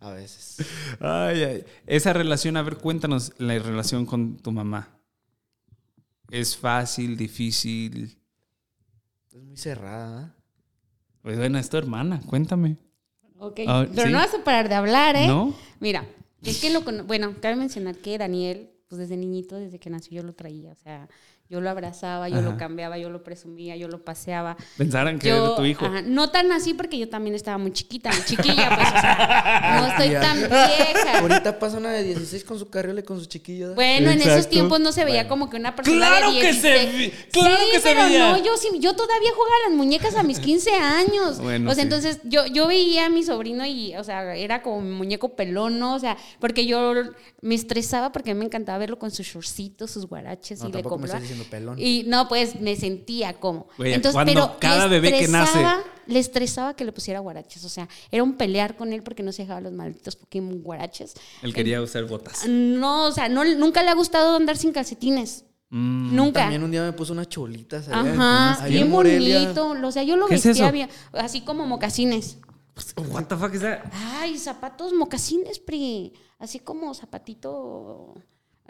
a 0.00 0.10
veces. 0.10 0.66
Ay, 1.00 1.42
ay. 1.42 1.64
Esa 1.86 2.12
relación, 2.12 2.56
a 2.56 2.62
ver, 2.62 2.76
cuéntanos 2.76 3.32
la 3.38 3.58
relación 3.58 4.06
con 4.06 4.36
tu 4.36 4.50
mamá. 4.52 4.88
¿Es 6.30 6.56
fácil, 6.56 7.16
difícil? 7.16 8.16
Es 9.32 9.42
muy 9.42 9.56
cerrada. 9.56 10.26
¿eh? 10.26 10.40
Pues 11.22 11.38
bueno, 11.38 11.58
es 11.58 11.68
tu 11.68 11.76
hermana, 11.76 12.20
cuéntame. 12.26 12.76
Ok. 13.38 13.60
Ah, 13.66 13.86
Pero 13.94 14.06
¿sí? 14.06 14.12
no 14.12 14.18
vas 14.18 14.34
a 14.34 14.44
parar 14.44 14.68
de 14.68 14.74
hablar, 14.74 15.16
¿eh? 15.16 15.26
¿No? 15.26 15.54
Mira, 15.80 16.06
es 16.42 16.60
que 16.60 16.70
lo 16.70 16.82
bueno, 17.04 17.34
cabe 17.40 17.56
mencionar 17.56 17.96
que 17.96 18.16
Daniel, 18.16 18.70
pues 18.88 18.98
desde 18.98 19.16
niñito, 19.16 19.56
desde 19.56 19.78
que 19.78 19.90
nació, 19.90 20.16
yo 20.16 20.22
lo 20.22 20.34
traía. 20.34 20.72
O 20.72 20.76
sea, 20.76 21.08
yo 21.50 21.60
lo 21.60 21.68
abrazaba, 21.68 22.28
yo 22.28 22.36
Ajá. 22.38 22.48
lo 22.48 22.56
cambiaba, 22.56 22.96
yo 22.96 23.10
lo 23.10 23.24
presumía, 23.24 23.74
yo 23.76 23.88
lo 23.88 24.04
paseaba. 24.04 24.56
Pensaran 24.78 25.18
que 25.18 25.28
Yo, 25.28 25.46
era 25.46 25.56
tu 25.56 25.64
hijo. 25.64 25.84
ajá, 25.84 26.00
no 26.02 26.30
tan 26.30 26.52
así 26.52 26.74
porque 26.74 26.96
yo 26.96 27.08
también 27.08 27.34
estaba 27.34 27.58
muy 27.58 27.72
chiquita, 27.72 28.10
muy 28.12 28.24
chiquilla, 28.24 28.68
pues, 28.76 28.86
o 28.88 29.00
sea, 29.00 29.76
no 29.80 29.86
estoy 29.88 30.10
tan 30.20 30.38
vieja. 30.38 31.18
Ahorita 31.18 31.58
pasa 31.58 31.76
una 31.78 31.90
de 31.90 32.04
16 32.04 32.44
con 32.44 32.56
su 32.58 32.70
carriola 32.70 33.00
y 33.00 33.02
con 33.02 33.18
sus 33.18 33.28
chiquillos. 33.28 33.74
Bueno, 33.74 34.10
en 34.12 34.20
esos 34.22 34.48
tiempos 34.48 34.78
no 34.78 34.92
se 34.92 35.04
veía 35.04 35.22
Bueno. 35.22 35.28
como 35.28 35.50
que 35.50 35.56
una 35.56 35.74
persona 35.74 36.06
¡Claro 36.06 36.32
de 36.32 36.40
que 36.40 36.54
se 36.54 36.70
16. 36.70 36.98
vi- 36.98 37.10
claro 37.32 37.56
sí, 37.56 37.70
que 37.72 37.80
se 37.80 37.88
pero 37.88 38.04
veía! 38.04 38.18
no, 38.30 38.36
yo 38.44 38.56
sí, 38.56 38.68
yo 38.78 38.94
todavía 38.94 39.30
jugaba 39.34 39.54
las 39.68 39.76
muñecas 39.76 40.14
a 40.14 40.22
mis 40.22 40.38
15 40.38 40.70
años. 40.70 41.40
Bueno, 41.40 41.68
o 41.68 41.74
sea, 41.74 41.82
sí. 41.82 41.86
entonces 41.88 42.20
yo, 42.22 42.46
yo 42.46 42.68
veía 42.68 43.06
a 43.06 43.10
mi 43.10 43.24
sobrino 43.24 43.66
y, 43.66 43.96
o 43.96 44.04
sea, 44.04 44.36
era 44.36 44.62
como 44.62 44.80
mi 44.82 44.94
muñeco 44.94 45.34
pelón, 45.34 45.80
¿no? 45.80 45.96
O 45.96 45.98
sea, 45.98 46.16
porque 46.38 46.64
yo 46.64 46.92
me 47.42 47.56
estresaba 47.56 48.12
porque 48.12 48.30
a 48.30 48.34
mí 48.34 48.38
me 48.38 48.44
encantaba 48.46 48.78
verlo 48.78 49.00
con 49.00 49.10
sus 49.10 49.26
shortcitos, 49.26 49.90
sus 49.90 50.06
guaraches 50.06 50.60
No, 50.62 50.68
y 50.68 50.72
le 50.72 50.82
compraba. 50.84 51.20
Pelón. 51.44 51.78
Y 51.78 52.04
no, 52.06 52.28
pues 52.28 52.60
me 52.60 52.76
sentía 52.76 53.34
como. 53.34 53.68
Güey, 53.78 53.94
Entonces, 53.94 54.14
cuando 54.14 54.32
pero 54.32 54.56
cada 54.58 54.86
bebé 54.86 55.12
que 55.12 55.28
nace- 55.28 55.64
Le 56.06 56.18
estresaba 56.18 56.74
que 56.74 56.84
le 56.84 56.90
pusiera 56.92 57.20
guaraches. 57.20 57.64
O 57.64 57.68
sea, 57.68 57.88
era 58.10 58.22
un 58.24 58.36
pelear 58.36 58.76
con 58.76 58.92
él 58.92 59.02
porque 59.02 59.22
no 59.22 59.30
se 59.32 59.42
dejaba 59.42 59.60
los 59.60 59.72
malditos 59.72 60.16
Pokémon 60.16 60.60
guaraches. 60.60 61.14
Él 61.42 61.54
quería 61.54 61.80
usar 61.80 62.04
botas. 62.04 62.48
No, 62.48 63.06
o 63.06 63.12
sea, 63.12 63.28
no, 63.28 63.44
nunca 63.44 63.82
le 63.82 63.90
ha 63.90 63.94
gustado 63.94 64.34
andar 64.36 64.56
sin 64.56 64.72
calcetines. 64.72 65.44
Mm. 65.68 66.16
Nunca. 66.16 66.40
También 66.40 66.64
un 66.64 66.70
día 66.72 66.82
me 66.82 66.92
puso 66.92 67.12
unas 67.12 67.28
cholitas. 67.28 67.86
allá 67.88 68.12
Ajá, 68.12 68.54
allá 68.64 68.66
bien 68.66 68.90
bonito. 68.90 69.70
O 69.84 69.92
sea, 69.92 70.02
yo 70.02 70.16
lo 70.16 70.26
¿Qué 70.26 70.34
es 70.34 70.44
vestía 70.44 70.64
eso? 70.66 70.72
bien, 70.72 70.88
así 71.12 71.42
como 71.42 71.64
mocasines. 71.66 72.38
What 72.96 73.26
the 73.26 73.36
fuck 73.36 73.54
is 73.54 73.60
that? 73.60 73.80
Ay, 73.92 74.36
zapatos 74.38 74.92
mocasines, 74.92 75.58
Pri. 75.60 76.12
Así 76.38 76.58
como 76.58 76.92
zapatito. 76.94 78.14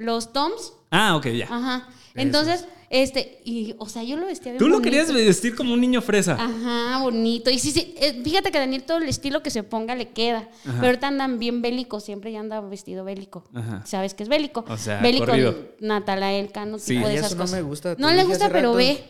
Los 0.00 0.32
Toms. 0.32 0.72
Ah, 0.90 1.14
ok, 1.16 1.26
ya. 1.28 1.44
Ajá. 1.44 1.88
Entonces, 2.14 2.64
este, 2.90 3.40
y, 3.44 3.76
o 3.78 3.88
sea, 3.88 4.02
yo 4.02 4.16
lo 4.16 4.26
vestía 4.26 4.50
bien 4.50 4.58
Tú 4.58 4.66
lo 4.66 4.76
bonito. 4.78 4.90
querías 4.90 5.12
vestir 5.12 5.54
como 5.54 5.74
un 5.74 5.80
niño 5.80 6.02
fresa. 6.02 6.34
Ajá, 6.40 6.98
bonito. 7.02 7.48
Y 7.50 7.60
sí, 7.60 7.70
sí, 7.70 7.94
eh, 7.98 8.20
fíjate 8.24 8.50
que 8.50 8.58
a 8.58 8.62
Daniel 8.62 8.82
todo 8.82 8.96
el 8.98 9.08
estilo 9.08 9.42
que 9.44 9.50
se 9.50 9.62
ponga 9.62 9.94
le 9.94 10.08
queda. 10.08 10.48
Pero 10.64 10.86
ahorita 10.86 11.06
andan 11.06 11.38
bien 11.38 11.62
bélicos, 11.62 12.02
siempre 12.04 12.32
ya 12.32 12.40
anda 12.40 12.60
vestido 12.60 13.04
bélico. 13.04 13.44
Ajá. 13.54 13.86
¿Sabes 13.86 14.14
qué 14.14 14.24
es 14.24 14.28
bélico? 14.28 14.64
O 14.68 14.76
sea, 14.76 15.00
bélico, 15.00 15.26
corrido. 15.26 15.54
Natalael 15.78 16.50
Cano, 16.50 16.78
Sí. 16.80 16.96
tipo 16.96 17.06
de 17.06 17.14
esas 17.14 17.32
eso 17.32 17.44
no 17.44 17.46
me 17.46 17.62
gusta, 17.62 17.94
No 17.98 18.10
le 18.10 18.24
gusta, 18.24 18.48
pero 18.48 18.70
rato. 18.70 18.78
ve. 18.78 19.04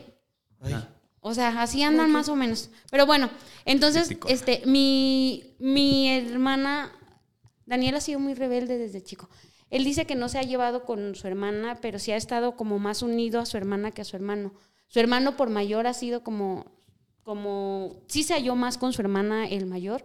Ay, 0.60 0.74
O 1.20 1.32
sea, 1.32 1.62
así 1.62 1.82
andan 1.82 2.10
más 2.10 2.28
o 2.28 2.36
menos. 2.36 2.68
Pero 2.90 3.06
bueno, 3.06 3.30
entonces, 3.64 4.10
este, 4.28 4.62
mi, 4.66 5.54
mi 5.58 6.08
hermana, 6.10 6.92
Daniel 7.64 7.94
ha 7.94 8.00
sido 8.02 8.20
muy 8.20 8.34
rebelde 8.34 8.76
desde 8.76 9.02
chico. 9.02 9.28
Él 9.70 9.84
dice 9.84 10.04
que 10.04 10.16
no 10.16 10.28
se 10.28 10.38
ha 10.38 10.42
llevado 10.42 10.84
con 10.84 11.14
su 11.14 11.26
hermana, 11.26 11.78
pero 11.80 11.98
sí 11.98 12.12
ha 12.12 12.16
estado 12.16 12.56
como 12.56 12.78
más 12.78 13.02
unido 13.02 13.40
a 13.40 13.46
su 13.46 13.56
hermana 13.56 13.92
que 13.92 14.02
a 14.02 14.04
su 14.04 14.16
hermano. 14.16 14.52
Su 14.88 14.98
hermano 14.98 15.36
por 15.36 15.48
mayor 15.48 15.86
ha 15.86 15.94
sido 15.94 16.24
como, 16.24 16.66
como, 17.22 18.02
sí 18.08 18.24
se 18.24 18.34
halló 18.34 18.56
más 18.56 18.76
con 18.78 18.92
su 18.92 19.00
hermana 19.00 19.46
el 19.46 19.66
mayor, 19.66 20.04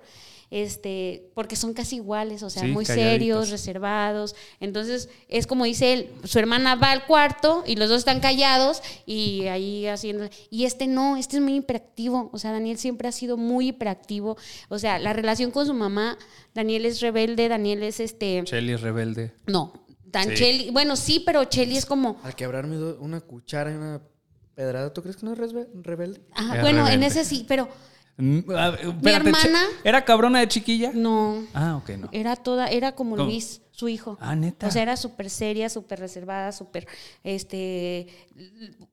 este, 0.51 1.29
porque 1.33 1.55
son 1.55 1.73
casi 1.73 1.97
iguales, 1.97 2.43
o 2.43 2.49
sea, 2.49 2.63
Sí, 2.63 2.69
muy 2.69 2.85
calladitos. 2.85 3.11
serios, 3.11 3.49
reservados. 3.49 4.35
Entonces, 4.59 5.09
es 5.27 5.47
como 5.47 5.65
dice 5.65 5.93
él, 5.93 6.09
su 6.23 6.39
hermana 6.39 6.75
va 6.75 6.91
al 6.91 7.05
cuarto 7.05 7.63
y 7.65 7.75
los 7.75 7.89
dos 7.89 7.99
están 7.99 8.19
callados 8.19 8.81
y 9.05 9.47
ahí 9.47 9.87
haciendo... 9.87 10.29
Y 10.49 10.65
este 10.65 10.87
no, 10.87 11.17
este 11.17 11.37
es 11.37 11.43
muy 11.43 11.55
hiperactivo. 11.55 12.29
O 12.31 12.39
sea, 12.39 12.51
Daniel 12.51 12.77
siempre 12.77 13.07
ha 13.07 13.11
sido 13.11 13.37
muy 13.37 13.69
hiperactivo. 13.69 14.37
O 14.69 14.79
sea, 14.79 14.99
la 14.99 15.13
relación 15.13 15.51
con 15.51 15.65
su 15.65 15.73
mamá, 15.73 16.17
Daniel 16.53 16.85
es 16.85 17.01
rebelde, 17.01 17.49
Daniel 17.49 17.83
es 17.83 17.99
este... 17.99 18.43
Shelly 18.45 18.73
es 18.73 18.81
rebelde. 18.81 19.33
No, 19.47 19.73
tan 20.11 20.29
Sí. 20.29 20.35
Cheli. 20.35 20.69
Bueno, 20.71 20.95
sí, 20.95 21.21
pero 21.25 21.43
Cheli 21.45 21.75
es 21.77 21.85
como. 21.85 22.19
Al 22.23 22.35
quebrarme 22.35 22.77
una 22.99 23.19
cuchara 23.19 23.71
y 23.71 23.75
una 23.75 24.01
pedrada, 24.53 24.93
¿tú 24.93 25.01
crees 25.01 25.17
que 25.17 25.25
no 25.25 25.33
es 25.33 25.39
rebelde? 25.83 26.21
Ajá, 26.33 26.55
Es 26.55 26.61
bueno, 26.61 26.87
en 26.87 27.03
ese 27.03 27.25
sí, 27.25 27.43
pero 27.45 27.67
Mm, 28.17 28.37
espérate, 28.37 29.29
hermana- 29.29 29.41
che- 29.43 29.79
¿Era 29.89 30.05
cabrona 30.05 30.39
de 30.39 30.47
chiquilla? 30.47 30.91
no. 30.93 31.43
Ah, 31.53 31.75
ok, 31.77 31.89
no. 31.97 32.07
Era 32.11 32.35
toda, 32.35 32.67
era 32.67 32.93
como 32.93 33.15
¿Cómo? 33.17 33.27
Luis, 33.29 33.61
su 33.75 33.89
hijo. 33.89 34.17
Ah, 34.21 34.35
neta. 34.35 34.67
O 34.67 34.71
sea, 34.71 34.81
era 34.83 34.95
súper 34.95 35.29
seria, 35.29 35.67
súper 35.69 35.99
reservada, 35.99 36.51
súper, 36.53 36.87
este, 37.23 38.07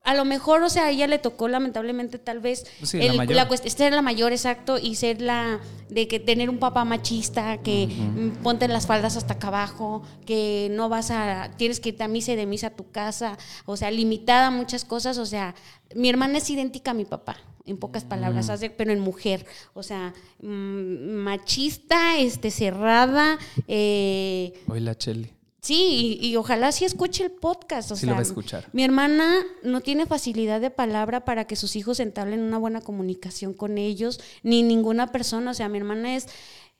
a 0.02 0.14
lo 0.14 0.24
mejor, 0.24 0.62
o 0.62 0.68
sea, 0.68 0.86
a 0.86 0.90
ella 0.90 1.06
le 1.06 1.18
tocó 1.18 1.46
lamentablemente 1.46 2.18
tal 2.18 2.40
vez 2.40 2.66
Sí, 2.82 2.98
la 2.98 3.12
mayor. 3.14 3.58
ser 3.70 3.92
la 3.92 4.02
mayor, 4.02 4.32
exacto, 4.32 4.78
y 4.78 4.96
ser 4.96 5.20
la, 5.22 5.60
de 5.88 6.08
que 6.08 6.18
tener 6.18 6.50
un 6.50 6.58
papá 6.58 6.84
machista, 6.84 7.58
que 7.58 7.86
mm, 7.86 8.42
ponte 8.42 8.66
las 8.66 8.86
faldas 8.88 9.16
hasta 9.16 9.34
acá 9.34 9.48
abajo, 9.48 10.02
que 10.26 10.68
no 10.72 10.88
vas 10.88 11.10
a, 11.12 11.52
tienes 11.56 11.78
que 11.78 11.90
irte 11.90 12.02
a 12.02 12.08
misa 12.08 12.32
y 12.32 12.36
de 12.36 12.46
misa 12.46 12.68
a 12.68 12.70
tu 12.70 12.90
casa, 12.90 13.38
o 13.66 13.76
sea, 13.76 13.90
limitada 13.92 14.48
a 14.48 14.50
muchas 14.50 14.84
cosas, 14.84 15.16
o 15.18 15.26
sea, 15.26 15.54
mi 15.94 16.08
hermana 16.08 16.38
es 16.38 16.50
idéntica 16.50 16.90
a 16.90 16.94
mi 16.94 17.04
papá. 17.04 17.36
En 17.64 17.76
pocas 17.76 18.02
palabras, 18.02 18.50
hace- 18.50 18.70
pero 18.70 18.90
en 18.90 18.98
mujer, 18.98 19.46
o 19.72 19.84
sea, 19.84 20.12
mm, 20.40 21.12
machista, 21.22 22.18
este, 22.18 22.50
cerrada, 22.50 23.38
eh, 23.68 24.52
Hoy 24.72 24.80
la 24.80 24.96
Cheli. 24.96 25.30
Sí, 25.60 26.18
y, 26.20 26.26
y 26.28 26.36
ojalá 26.36 26.72
sí 26.72 26.86
escuche 26.86 27.24
el 27.24 27.30
podcast. 27.30 27.92
O 27.92 27.94
Sí 27.94 28.00
sea, 28.00 28.08
lo 28.10 28.14
va 28.14 28.20
a 28.20 28.22
escuchar. 28.22 28.68
Mi 28.72 28.82
hermana 28.82 29.34
no 29.62 29.82
tiene 29.82 30.06
facilidad 30.06 30.62
de 30.62 30.70
palabra 30.70 31.26
para 31.26 31.46
que 31.46 31.56
sus 31.56 31.76
hijos 31.76 32.00
entablen 32.00 32.40
una 32.40 32.56
buena 32.56 32.80
comunicación 32.80 33.52
con 33.52 33.76
ellos, 33.76 34.18
ni 34.42 34.62
ninguna 34.62 35.12
persona. 35.12 35.50
O 35.50 35.54
sea, 35.54 35.68
mi 35.68 35.76
hermana 35.76 36.16
es, 36.16 36.26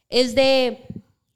es 0.09 0.35
de 0.35 0.87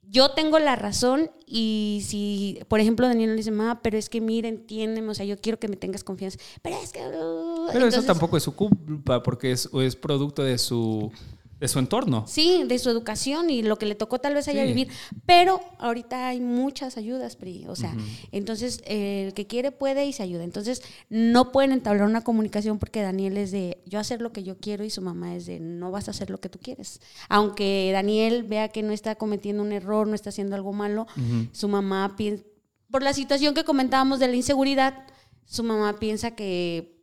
yo 0.08 0.30
tengo 0.30 0.58
la 0.58 0.76
razón 0.76 1.30
y 1.46 2.02
si, 2.06 2.60
por 2.68 2.80
ejemplo, 2.80 3.06
Daniel 3.06 3.30
le 3.30 3.36
dice, 3.36 3.50
ma, 3.50 3.80
pero 3.82 3.98
es 3.98 4.08
que 4.08 4.20
mira, 4.20 4.48
entiéndeme, 4.48 5.10
o 5.10 5.14
sea, 5.14 5.26
yo 5.26 5.38
quiero 5.38 5.58
que 5.58 5.68
me 5.68 5.76
tengas 5.76 6.04
confianza. 6.04 6.38
Pero 6.62 6.76
es 6.82 6.90
que... 6.90 7.00
uh", 7.00 7.68
Pero 7.72 7.86
eso 7.86 8.02
tampoco 8.02 8.36
es 8.36 8.42
su 8.42 8.54
culpa, 8.54 9.22
porque 9.22 9.52
es, 9.52 9.68
es 9.74 9.94
producto 9.94 10.42
de 10.42 10.58
su, 10.58 11.12
de 11.58 11.68
su 11.68 11.78
entorno. 11.78 12.24
Sí, 12.26 12.64
de 12.66 12.78
su 12.78 12.90
educación 12.90 13.48
y 13.48 13.62
lo 13.62 13.76
que 13.78 13.86
le 13.86 13.94
tocó 13.94 14.18
tal 14.18 14.34
vez 14.34 14.46
allá 14.48 14.62
Sí. 14.62 14.68
vivir. 14.68 14.88
Pero 15.24 15.60
ahorita 15.78 16.28
hay 16.28 16.40
muchas 16.40 16.96
ayudas, 16.98 17.36
Pri. 17.36 17.64
O 17.68 17.74
sea, 17.76 17.94
entonces 18.30 18.82
eh, 18.84 19.24
el 19.28 19.34
que 19.34 19.46
quiere 19.46 19.72
puede 19.72 20.04
y 20.06 20.12
se 20.12 20.22
ayuda. 20.22 20.44
Entonces 20.44 20.82
no 21.08 21.52
pueden 21.52 21.72
entablar 21.72 22.06
una 22.06 22.22
comunicación 22.22 22.78
porque 22.78 23.00
Daniel 23.02 23.36
es 23.38 23.50
de 23.52 23.82
yo 23.86 23.98
hacer 23.98 24.20
lo 24.20 24.32
que 24.32 24.42
yo 24.42 24.58
quiero 24.58 24.84
y 24.84 24.90
su 24.90 25.00
mamá 25.00 25.34
es 25.34 25.46
de 25.46 25.58
no 25.60 25.90
vas 25.90 26.08
a 26.08 26.10
hacer 26.10 26.28
lo 26.30 26.38
que 26.40 26.48
tú 26.48 26.58
quieres. 26.58 27.00
Aunque 27.28 27.90
Daniel 27.92 28.42
vea 28.42 28.68
que 28.68 28.82
no 28.82 28.92
está 28.92 29.14
cometiendo 29.14 29.62
un 29.62 29.72
error, 29.72 30.06
no 30.06 30.14
está 30.14 30.28
haciendo 30.30 30.56
algo 30.56 30.72
malo, 30.72 31.06
su 31.52 31.68
mamá 31.68 32.14
piensa, 32.16 32.44
por 32.90 33.02
la 33.02 33.12
situación 33.14 33.54
que 33.54 33.64
comentábamos 33.64 34.20
de 34.20 34.28
la 34.28 34.36
inseguridad, 34.36 35.06
su 35.44 35.62
mamá 35.62 35.98
piensa 35.98 36.32
que 36.32 36.95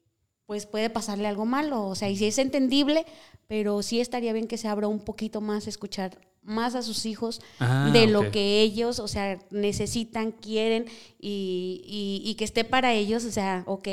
pues 0.46 0.66
puede 0.66 0.90
pasarle 0.90 1.28
algo 1.28 1.46
malo. 1.46 1.86
O 1.88 1.96
sea, 1.96 2.10
y 2.10 2.18
sí 2.18 2.26
es 2.26 2.38
entendible, 2.38 3.06
pero 3.48 3.82
sí 3.82 4.00
estaría 4.00 4.34
bien 4.34 4.48
que 4.48 4.58
se 4.58 4.68
abra 4.68 4.88
un 4.88 5.00
poquito 5.00 5.42
más, 5.42 5.68
escuchar 5.68 6.18
más 6.44 6.76
a 6.76 6.82
sus 6.82 7.06
hijos 7.06 7.40
Ah, 7.60 7.90
de 7.94 8.08
lo 8.08 8.30
que 8.32 8.62
ellos, 8.62 9.00
o 9.00 9.08
sea, 9.08 9.40
necesitan, 9.50 10.32
quieren 10.32 10.86
y, 11.20 11.82
y- 11.86 12.30
y 12.30 12.36
que 12.36 12.44
esté 12.44 12.66
para 12.66 12.94
ellos, 12.94 13.24
o 13.24 13.32
sea, 13.32 13.64
ok, 13.66 13.88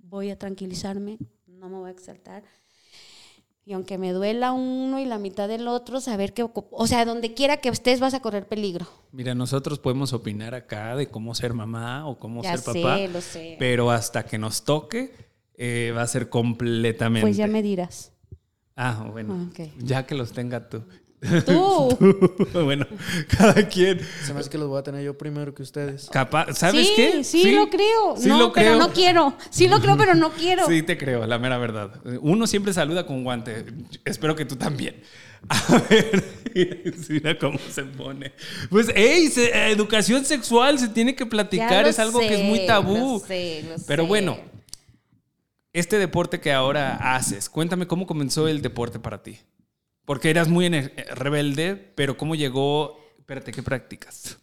voy 0.00 0.30
a 0.30 0.38
tranquilizarme, 0.38 1.18
no 1.46 1.68
me 1.68 1.76
voy 1.78 1.88
a 1.88 1.92
exaltar. 1.92 2.42
Y 3.64 3.72
aunque 3.74 3.98
me 3.98 4.12
duela 4.12 4.50
uno 4.52 4.98
y 4.98 5.04
la 5.04 5.18
mitad 5.18 5.46
del 5.46 5.68
otro, 5.68 6.00
saber 6.00 6.32
que, 6.32 6.42
o 6.52 6.86
sea, 6.88 7.04
donde 7.04 7.34
quiera 7.34 7.58
que 7.58 7.68
estés 7.68 8.00
vas 8.00 8.14
a 8.14 8.20
correr 8.20 8.48
peligro. 8.48 8.86
Mira, 9.12 9.34
nosotros 9.36 9.78
podemos 9.78 10.12
opinar 10.12 10.54
acá 10.56 10.96
de 10.96 11.06
cómo 11.08 11.34
ser 11.36 11.52
mamá 11.54 12.08
o 12.08 12.18
cómo 12.18 12.42
Ya 12.42 12.56
ser 12.56 12.60
sé, 12.60 12.82
papá, 12.82 12.98
lo 13.06 13.20
sé. 13.20 13.56
pero 13.60 13.90
hasta 13.92 14.24
que 14.24 14.38
nos 14.38 14.64
toque 14.64 15.14
eh, 15.62 15.92
va 15.94 16.00
a 16.00 16.06
ser 16.06 16.30
completamente. 16.30 17.20
Pues 17.20 17.36
ya 17.36 17.46
me 17.46 17.62
dirás. 17.62 18.12
Ah, 18.76 19.06
bueno. 19.12 19.50
Ok. 19.50 19.68
Ya 19.78 20.06
que 20.06 20.14
los 20.14 20.32
tenga 20.32 20.70
tú. 20.70 20.82
Tú. 21.44 21.98
bueno, 22.64 22.86
cada 23.36 23.68
quien. 23.68 24.00
Se 24.24 24.32
me 24.32 24.40
hace 24.40 24.48
que 24.48 24.56
los 24.56 24.68
voy 24.68 24.78
a 24.78 24.82
tener 24.82 25.04
yo 25.04 25.18
primero 25.18 25.54
que 25.54 25.62
ustedes. 25.62 26.08
Capaz, 26.10 26.54
¿sabes 26.54 26.86
sí, 26.88 26.92
qué? 26.96 27.24
Sí, 27.24 27.52
lo 27.52 27.68
creo. 27.68 28.16
Sí 28.16 28.26
no, 28.30 28.38
lo 28.38 28.52
pero 28.54 28.70
creo. 28.70 28.78
no 28.78 28.90
quiero. 28.94 29.34
Sí 29.50 29.68
lo 29.68 29.80
creo, 29.82 29.98
pero 29.98 30.14
no 30.14 30.30
quiero. 30.32 30.66
Sí, 30.66 30.82
te 30.82 30.96
creo, 30.96 31.26
la 31.26 31.38
mera 31.38 31.58
verdad. 31.58 32.00
Uno 32.22 32.46
siempre 32.46 32.72
saluda 32.72 33.04
con 33.04 33.22
guante. 33.22 33.66
Espero 34.06 34.34
que 34.34 34.46
tú 34.46 34.56
también. 34.56 35.02
A 35.50 35.82
ver, 35.90 36.24
mira 37.10 37.38
cómo 37.38 37.58
se 37.70 37.82
pone. 37.84 38.32
Pues, 38.70 38.86
hey, 38.94 39.28
se- 39.28 39.70
educación 39.70 40.24
sexual 40.24 40.78
se 40.78 40.88
tiene 40.88 41.14
que 41.14 41.26
platicar, 41.26 41.86
es 41.86 41.98
algo 41.98 42.20
que 42.20 42.34
es 42.40 42.44
muy 42.44 42.64
tabú. 42.64 43.18
lo 43.20 43.26
sé, 43.26 43.62
lo 43.68 43.76
Pero 43.86 44.04
sé. 44.04 44.08
bueno, 44.08 44.38
este 45.72 45.98
deporte 45.98 46.40
que 46.40 46.52
ahora 46.52 47.14
haces, 47.14 47.48
cuéntame 47.48 47.86
cómo 47.86 48.06
comenzó 48.06 48.48
el 48.48 48.62
deporte 48.62 48.98
para 48.98 49.22
ti. 49.22 49.38
Porque 50.04 50.30
eras 50.30 50.48
muy 50.48 50.66
eh, 50.66 50.92
rebelde, 51.14 51.76
pero 51.76 52.16
cómo 52.16 52.34
llegó. 52.34 52.98
Espérate, 53.18 53.52
¿qué 53.52 53.62
practicas? 53.62 54.38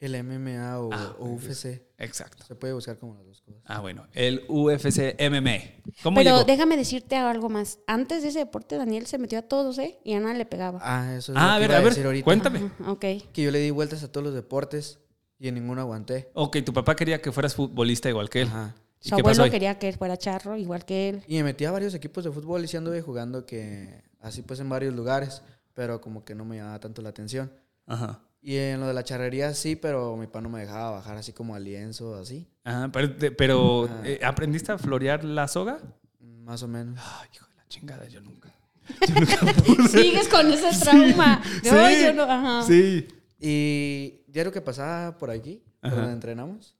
El 0.00 0.20
MMA 0.24 0.78
o, 0.80 0.90
Ah, 0.92 1.14
o 1.18 1.26
UFC. 1.26 1.82
Exacto. 1.98 2.42
Se 2.46 2.54
puede 2.54 2.72
buscar 2.72 2.96
como 2.98 3.14
las 3.14 3.26
dos 3.26 3.42
cosas. 3.42 3.60
Ah, 3.66 3.80
bueno, 3.80 4.06
el 4.14 4.44
UFC 4.48 5.14
MMA. 5.30 5.82
¿Cómo 6.02 6.16
Pero 6.16 6.36
llegó? 6.36 6.44
déjame 6.44 6.76
decirte 6.78 7.16
algo 7.16 7.50
más. 7.50 7.78
Antes 7.86 8.22
de 8.22 8.30
ese 8.30 8.38
deporte, 8.40 8.76
Daniel 8.76 9.06
se 9.06 9.18
metió 9.18 9.38
a 9.38 9.42
todos, 9.42 9.78
¿eh? 9.78 10.00
Y 10.02 10.14
Ana 10.14 10.32
le 10.32 10.46
pegaba. 10.46 10.78
Ah, 10.82 11.14
eso 11.16 11.32
es 11.32 11.38
Ah, 11.38 11.42
lo 11.42 11.50
a 11.50 11.54
que 11.56 11.60
ver, 11.60 11.70
iba 11.70 11.78
a 11.78 11.82
decir 11.82 11.98
ver, 11.98 12.06
ahorita. 12.06 12.24
cuéntame. 12.24 12.58
Ajá, 12.80 12.90
ok. 12.92 13.00
Que 13.00 13.42
yo 13.42 13.50
le 13.50 13.58
di 13.58 13.70
vueltas 13.70 14.02
a 14.02 14.10
todos 14.10 14.24
los 14.24 14.34
deportes 14.34 15.00
y 15.38 15.48
en 15.48 15.54
ninguno 15.56 15.82
aguanté. 15.82 16.30
Ok, 16.32 16.56
tu 16.64 16.72
papá 16.72 16.96
quería 16.96 17.20
que 17.20 17.30
fueras 17.30 17.54
futbolista 17.54 18.08
igual 18.08 18.30
que 18.30 18.40
él. 18.42 18.48
Ajá. 18.48 18.74
¿Y 19.02 19.08
Su 19.08 19.14
abuelo 19.14 19.50
quería 19.50 19.78
que 19.78 19.88
él 19.88 19.96
fuera 19.96 20.16
charro, 20.16 20.56
igual 20.56 20.84
que 20.84 21.08
él. 21.08 21.22
Y 21.26 21.36
me 21.36 21.44
metí 21.44 21.64
a 21.64 21.70
varios 21.70 21.94
equipos 21.94 22.22
de 22.24 22.30
fútbol 22.30 22.64
y 22.64 22.68
sí 22.68 22.76
anduve 22.76 23.00
jugando 23.00 23.46
que 23.46 24.02
así 24.20 24.42
pues 24.42 24.60
en 24.60 24.68
varios 24.68 24.94
lugares, 24.94 25.42
pero 25.74 26.00
como 26.00 26.24
que 26.24 26.34
no 26.34 26.44
me 26.44 26.56
llamaba 26.58 26.78
tanto 26.80 27.00
la 27.00 27.08
atención. 27.08 27.50
Ajá. 27.86 28.20
Y 28.42 28.56
en 28.56 28.80
lo 28.80 28.86
de 28.86 28.94
la 28.94 29.02
charrería 29.04 29.52
sí, 29.54 29.76
pero 29.76 30.16
mi 30.16 30.26
papá 30.26 30.40
no 30.42 30.48
me 30.50 30.60
dejaba 30.60 30.90
bajar 30.92 31.16
así 31.16 31.32
como 31.32 31.54
al 31.54 31.64
lienzo, 31.64 32.14
así, 32.16 32.46
Ah, 32.64 32.88
pero, 32.92 33.14
pero, 33.36 33.84
Ajá. 33.84 34.00
eh, 34.04 34.20
¿aprendiste 34.24 34.72
a 34.72 34.78
florear 34.78 35.24
la 35.24 35.46
soga? 35.48 35.78
más 36.20 36.62
o 36.62 36.68
menos. 36.68 36.98
Ay, 37.20 37.28
hijo 37.34 37.46
de 37.46 37.54
la 37.56 37.66
chingada, 37.68 38.08
yo 38.08 38.20
nunca. 38.20 38.52
Sigues 39.90 40.28
con 40.28 40.50
ese 40.52 40.70
trauma. 40.84 41.40
No, 41.64 41.90
yo 41.90 42.12
no, 42.12 42.22
ajá. 42.24 42.66
sí. 42.66 43.06
Y 43.38 44.22
diario 44.26 44.52
que 44.52 44.60
pasaba 44.60 45.16
por 45.16 45.30
aquí, 45.30 45.62
Ajá. 45.80 45.94
donde 45.96 46.12
entrenamos, 46.12 46.76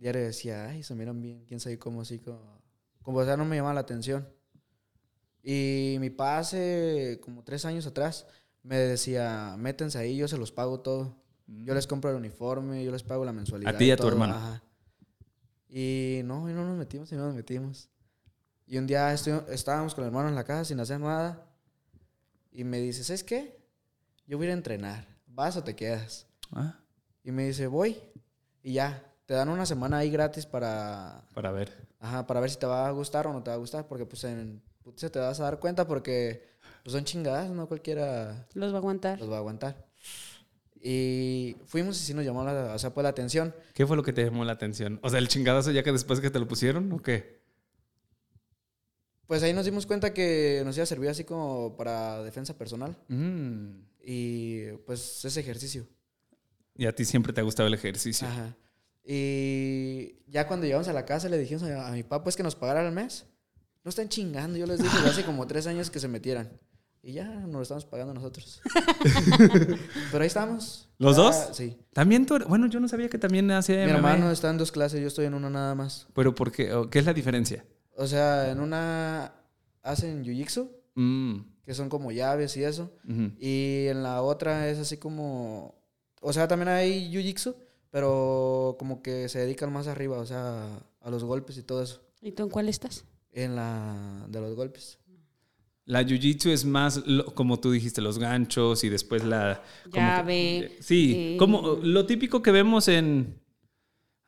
diario 0.00 0.22
decía, 0.22 0.66
ay, 0.68 0.82
se 0.82 0.94
miran 0.94 1.20
bien, 1.22 1.44
quién 1.46 1.60
sabe 1.60 1.78
cómo 1.78 2.00
así, 2.02 2.18
como, 2.18 2.60
como 3.02 3.18
o 3.18 3.24
sea, 3.24 3.36
no 3.36 3.44
me 3.44 3.56
llamaba 3.56 3.74
la 3.74 3.80
atención. 3.80 4.28
Y 5.42 5.96
mi 6.00 6.10
papá 6.10 6.38
hace 6.38 7.18
como 7.22 7.42
tres 7.44 7.64
años 7.64 7.86
atrás 7.86 8.26
me 8.62 8.76
decía, 8.76 9.54
métense 9.58 9.98
ahí, 9.98 10.16
yo 10.16 10.28
se 10.28 10.36
los 10.36 10.52
pago 10.52 10.80
todo. 10.80 11.16
Yo 11.46 11.74
les 11.74 11.86
compro 11.86 12.10
el 12.10 12.16
uniforme, 12.16 12.84
yo 12.84 12.92
les 12.92 13.02
pago 13.02 13.24
la 13.24 13.32
mensualidad. 13.32 13.74
A 13.74 13.78
ti 13.78 13.86
y 13.86 13.90
a 13.90 13.96
tu 13.96 14.02
todo". 14.02 14.12
hermano. 14.12 14.34
Ajá. 14.34 14.62
Y 15.68 16.20
no, 16.24 16.48
y 16.50 16.52
no 16.52 16.64
nos 16.64 16.76
metimos 16.76 17.10
y 17.12 17.16
no 17.16 17.26
nos 17.26 17.34
metimos. 17.34 17.88
Y 18.66 18.78
un 18.78 18.86
día 18.86 19.12
estábamos 19.12 19.94
con 19.94 20.04
el 20.04 20.08
hermano 20.08 20.28
en 20.28 20.34
la 20.34 20.44
casa 20.44 20.64
sin 20.64 20.78
hacer 20.80 21.00
nada. 21.00 21.46
Y 22.52 22.64
me 22.64 22.78
dice, 22.80 23.02
¿sabes 23.04 23.24
qué? 23.24 23.58
Yo 24.26 24.36
voy 24.36 24.46
a 24.46 24.50
ir 24.50 24.52
a 24.52 24.56
entrenar. 24.56 25.08
¿Vas 25.26 25.56
o 25.56 25.64
te 25.64 25.74
quedas? 25.74 26.26
Ah, 26.52 26.78
Y 27.24 27.32
me 27.32 27.46
dice, 27.46 27.66
voy. 27.66 27.96
Y 28.62 28.74
ya, 28.74 29.09
te 29.30 29.36
dan 29.36 29.48
una 29.48 29.64
semana 29.64 29.98
ahí 29.98 30.10
gratis 30.10 30.44
para, 30.44 31.22
para 31.34 31.52
ver. 31.52 31.70
ajá, 32.00 32.26
para 32.26 32.40
ver 32.40 32.50
si 32.50 32.58
te 32.58 32.66
va 32.66 32.88
a 32.88 32.90
gustar 32.90 33.28
o 33.28 33.32
no 33.32 33.44
te 33.44 33.50
va 33.50 33.54
a 33.54 33.58
gustar. 33.60 33.86
Porque 33.86 34.04
pues 34.04 34.24
en 34.24 34.60
se 34.96 35.08
te 35.08 35.20
vas 35.20 35.38
a 35.38 35.44
dar 35.44 35.60
cuenta 35.60 35.86
porque 35.86 36.48
pues, 36.82 36.94
son 36.94 37.04
chingadas, 37.04 37.48
no 37.48 37.68
cualquiera 37.68 38.48
Los 38.54 38.72
va 38.72 38.78
a 38.78 38.78
aguantar. 38.78 39.20
los 39.20 39.30
va 39.30 39.36
a 39.36 39.38
aguantar. 39.38 39.86
Y 40.82 41.56
fuimos 41.64 41.96
y 42.00 42.04
sí 42.06 42.12
nos 42.12 42.24
llamó 42.24 42.42
la, 42.42 42.74
o 42.74 42.78
sea, 42.80 42.92
pues, 42.92 43.04
la 43.04 43.10
atención. 43.10 43.54
¿Qué 43.72 43.86
fue 43.86 43.96
lo 43.96 44.02
que 44.02 44.12
te 44.12 44.24
llamó 44.24 44.44
la 44.44 44.50
atención? 44.50 44.98
O 45.00 45.08
sea, 45.08 45.20
el 45.20 45.28
chingadazo 45.28 45.70
ya 45.70 45.84
que 45.84 45.92
después 45.92 46.18
que 46.18 46.30
te 46.30 46.40
lo 46.40 46.48
pusieron, 46.48 46.90
¿o 46.90 46.98
qué? 46.98 47.40
Pues 49.28 49.44
ahí 49.44 49.52
nos 49.52 49.64
dimos 49.64 49.86
cuenta 49.86 50.12
que 50.12 50.62
nos 50.64 50.76
iba 50.76 50.82
a 50.82 50.86
servir 50.86 51.08
así 51.08 51.22
como 51.22 51.76
para 51.76 52.20
defensa 52.24 52.58
personal. 52.58 52.96
Mm. 53.06 53.78
Y 54.02 54.72
pues 54.86 55.24
ese 55.24 55.38
ejercicio. 55.38 55.86
Y 56.74 56.86
a 56.86 56.92
ti 56.96 57.04
siempre 57.04 57.32
te 57.32 57.40
ha 57.40 57.44
gustado 57.44 57.68
el 57.68 57.74
ejercicio. 57.74 58.26
Ajá. 58.26 58.56
Y 59.04 60.14
ya 60.30 60.46
cuando 60.46 60.66
llegamos 60.66 60.88
a 60.88 60.92
la 60.92 61.04
casa 61.04 61.28
le 61.28 61.38
dijimos 61.38 61.62
a, 61.64 61.88
a 61.88 61.92
mi 61.92 62.02
papá 62.02 62.22
pues 62.24 62.36
que 62.36 62.42
nos 62.42 62.54
pagara 62.56 62.86
al 62.86 62.92
mes. 62.92 63.26
No 63.84 63.88
están 63.88 64.08
chingando, 64.08 64.58
yo 64.58 64.66
les 64.66 64.82
dije 64.82 64.96
hace 65.06 65.24
como 65.24 65.46
tres 65.46 65.66
años 65.66 65.90
que 65.90 66.00
se 66.00 66.08
metieran. 66.08 66.50
Y 67.02 67.12
ya 67.14 67.24
nos 67.24 67.52
lo 67.52 67.62
estamos 67.62 67.86
pagando 67.86 68.12
nosotros. 68.12 68.60
Pero 70.12 70.20
ahí 70.22 70.26
estamos. 70.26 70.86
¿Los 70.98 71.16
Ya, 71.16 71.22
dos? 71.22 71.48
Sí. 71.56 71.78
También 71.94 72.26
tú, 72.26 72.38
bueno, 72.46 72.66
yo 72.66 72.78
no 72.78 72.88
sabía 72.88 73.08
que 73.08 73.16
también 73.18 73.50
hacía 73.52 73.76
Mi 73.78 73.84
MMA. 73.86 73.94
hermano 73.96 74.30
está 74.30 74.50
en 74.50 74.58
dos 74.58 74.70
clases, 74.70 75.00
yo 75.00 75.06
estoy 75.06 75.24
en 75.24 75.32
una 75.34 75.48
nada 75.48 75.74
más. 75.74 76.06
Pero 76.14 76.34
¿por 76.34 76.52
qué? 76.52 76.74
¿O 76.74 76.90
¿Qué 76.90 76.98
es 76.98 77.06
la 77.06 77.14
diferencia? 77.14 77.64
O 77.96 78.06
sea, 78.06 78.50
en 78.50 78.60
una 78.60 79.32
hacen 79.82 80.22
jiu-jitsu, 80.24 80.68
Mm, 80.96 81.38
que 81.64 81.72
son 81.72 81.88
como 81.88 82.10
llaves 82.12 82.56
y 82.58 82.64
eso. 82.64 82.92
Y 83.38 83.86
en 83.86 84.02
la 84.02 84.20
otra 84.22 84.68
es 84.68 84.78
así 84.78 84.96
como... 84.98 85.80
O 86.20 86.32
sea, 86.34 86.46
también 86.48 86.68
hay 86.68 87.10
jiu-jitsu, 87.10 87.54
pero 87.90 88.76
como 88.78 89.02
que 89.02 89.28
se 89.28 89.38
dedican 89.40 89.72
más 89.72 89.86
arriba, 89.86 90.18
o 90.18 90.26
sea, 90.26 90.80
a 91.00 91.10
los 91.10 91.24
golpes 91.24 91.56
y 91.58 91.62
todo 91.62 91.82
eso. 91.82 92.00
¿Y 92.22 92.32
tú 92.32 92.44
en 92.44 92.48
cuál 92.50 92.68
estás? 92.68 93.04
En 93.32 93.56
la 93.56 94.26
de 94.28 94.40
los 94.40 94.54
golpes. 94.54 94.98
La 95.86 96.02
jiu-jitsu 96.02 96.50
es 96.50 96.64
más, 96.64 97.04
lo- 97.06 97.34
como 97.34 97.58
tú 97.58 97.72
dijiste, 97.72 98.00
los 98.00 98.18
ganchos 98.18 98.84
y 98.84 98.88
después 98.88 99.24
la... 99.24 99.62
como 99.84 99.92
que- 99.94 100.00
Llave, 100.00 100.76
sí, 100.80 101.14
eh, 101.16 101.36
como 101.38 101.78
lo 101.82 102.06
típico 102.06 102.42
que 102.42 102.52
vemos 102.52 102.86
en... 102.88 103.40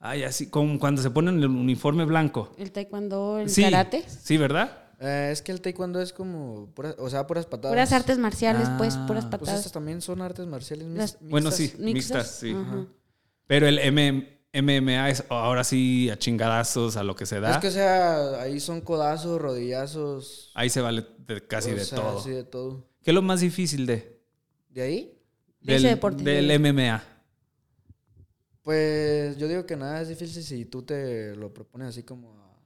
Ay, 0.00 0.24
así 0.24 0.48
como 0.50 0.80
cuando 0.80 1.00
se 1.02 1.10
ponen 1.10 1.38
el 1.38 1.46
uniforme 1.46 2.04
blanco. 2.04 2.52
El 2.58 2.72
taekwondo, 2.72 3.38
el 3.38 3.48
sí, 3.48 3.62
karate. 3.62 4.04
Sí, 4.08 4.36
¿verdad? 4.36 4.76
Eh, 4.98 5.28
es 5.30 5.42
que 5.42 5.52
el 5.52 5.60
taekwondo 5.60 6.00
es 6.00 6.12
como, 6.12 6.72
pura- 6.74 6.96
o 6.98 7.08
sea, 7.08 7.28
puras 7.28 7.46
patadas. 7.46 7.72
Puras 7.72 7.92
artes 7.92 8.18
marciales, 8.18 8.68
pues, 8.78 8.96
Ah. 8.96 9.06
puras 9.06 9.26
Pues 9.26 9.38
patadas. 9.40 9.58
estas 9.60 9.72
también 9.72 10.00
son 10.00 10.20
artes 10.20 10.46
marciales 10.46 10.88
Las- 10.88 11.18
Bueno, 11.20 11.50
mixtas. 11.50 11.54
sí, 11.70 11.74
mixtas, 11.82 12.30
sí. 12.40 12.50
Ajá. 12.50 12.86
Pero 13.46 13.66
el 13.68 13.78
M- 13.78 14.40
MMA 14.54 15.10
es 15.10 15.24
ahora 15.28 15.64
sí 15.64 16.10
a 16.10 16.18
chingadazos, 16.18 16.96
a 16.96 17.02
lo 17.02 17.14
que 17.16 17.26
se 17.26 17.40
da. 17.40 17.52
Es 17.52 17.58
que, 17.58 17.68
o 17.68 17.70
sea, 17.72 18.40
ahí 18.42 18.60
son 18.60 18.80
codazos, 18.80 19.40
rodillazos. 19.40 20.50
Ahí 20.54 20.68
se 20.70 20.80
vale 20.80 21.06
de- 21.26 21.46
casi 21.46 21.70
o 21.70 21.74
de 21.76 21.84
sea, 21.84 21.98
todo. 21.98 22.22
Sí, 22.22 22.30
de 22.30 22.44
todo. 22.44 22.86
¿Qué 23.02 23.10
es 23.10 23.14
lo 23.14 23.22
más 23.22 23.40
difícil 23.40 23.86
de, 23.86 24.20
¿De 24.68 24.82
ahí? 24.82 25.18
De 25.60 25.76
ese 25.76 25.86
del, 25.88 25.94
deporte. 25.96 26.22
del 26.24 26.50
MMA? 26.60 27.02
Pues 28.62 29.36
yo 29.38 29.48
digo 29.48 29.66
que 29.66 29.76
nada 29.76 30.00
es 30.02 30.08
difícil 30.08 30.42
si 30.44 30.64
tú 30.64 30.82
te 30.82 31.34
lo 31.34 31.52
propones 31.52 31.88
así 31.88 32.02
como 32.04 32.32
a- 32.38 32.56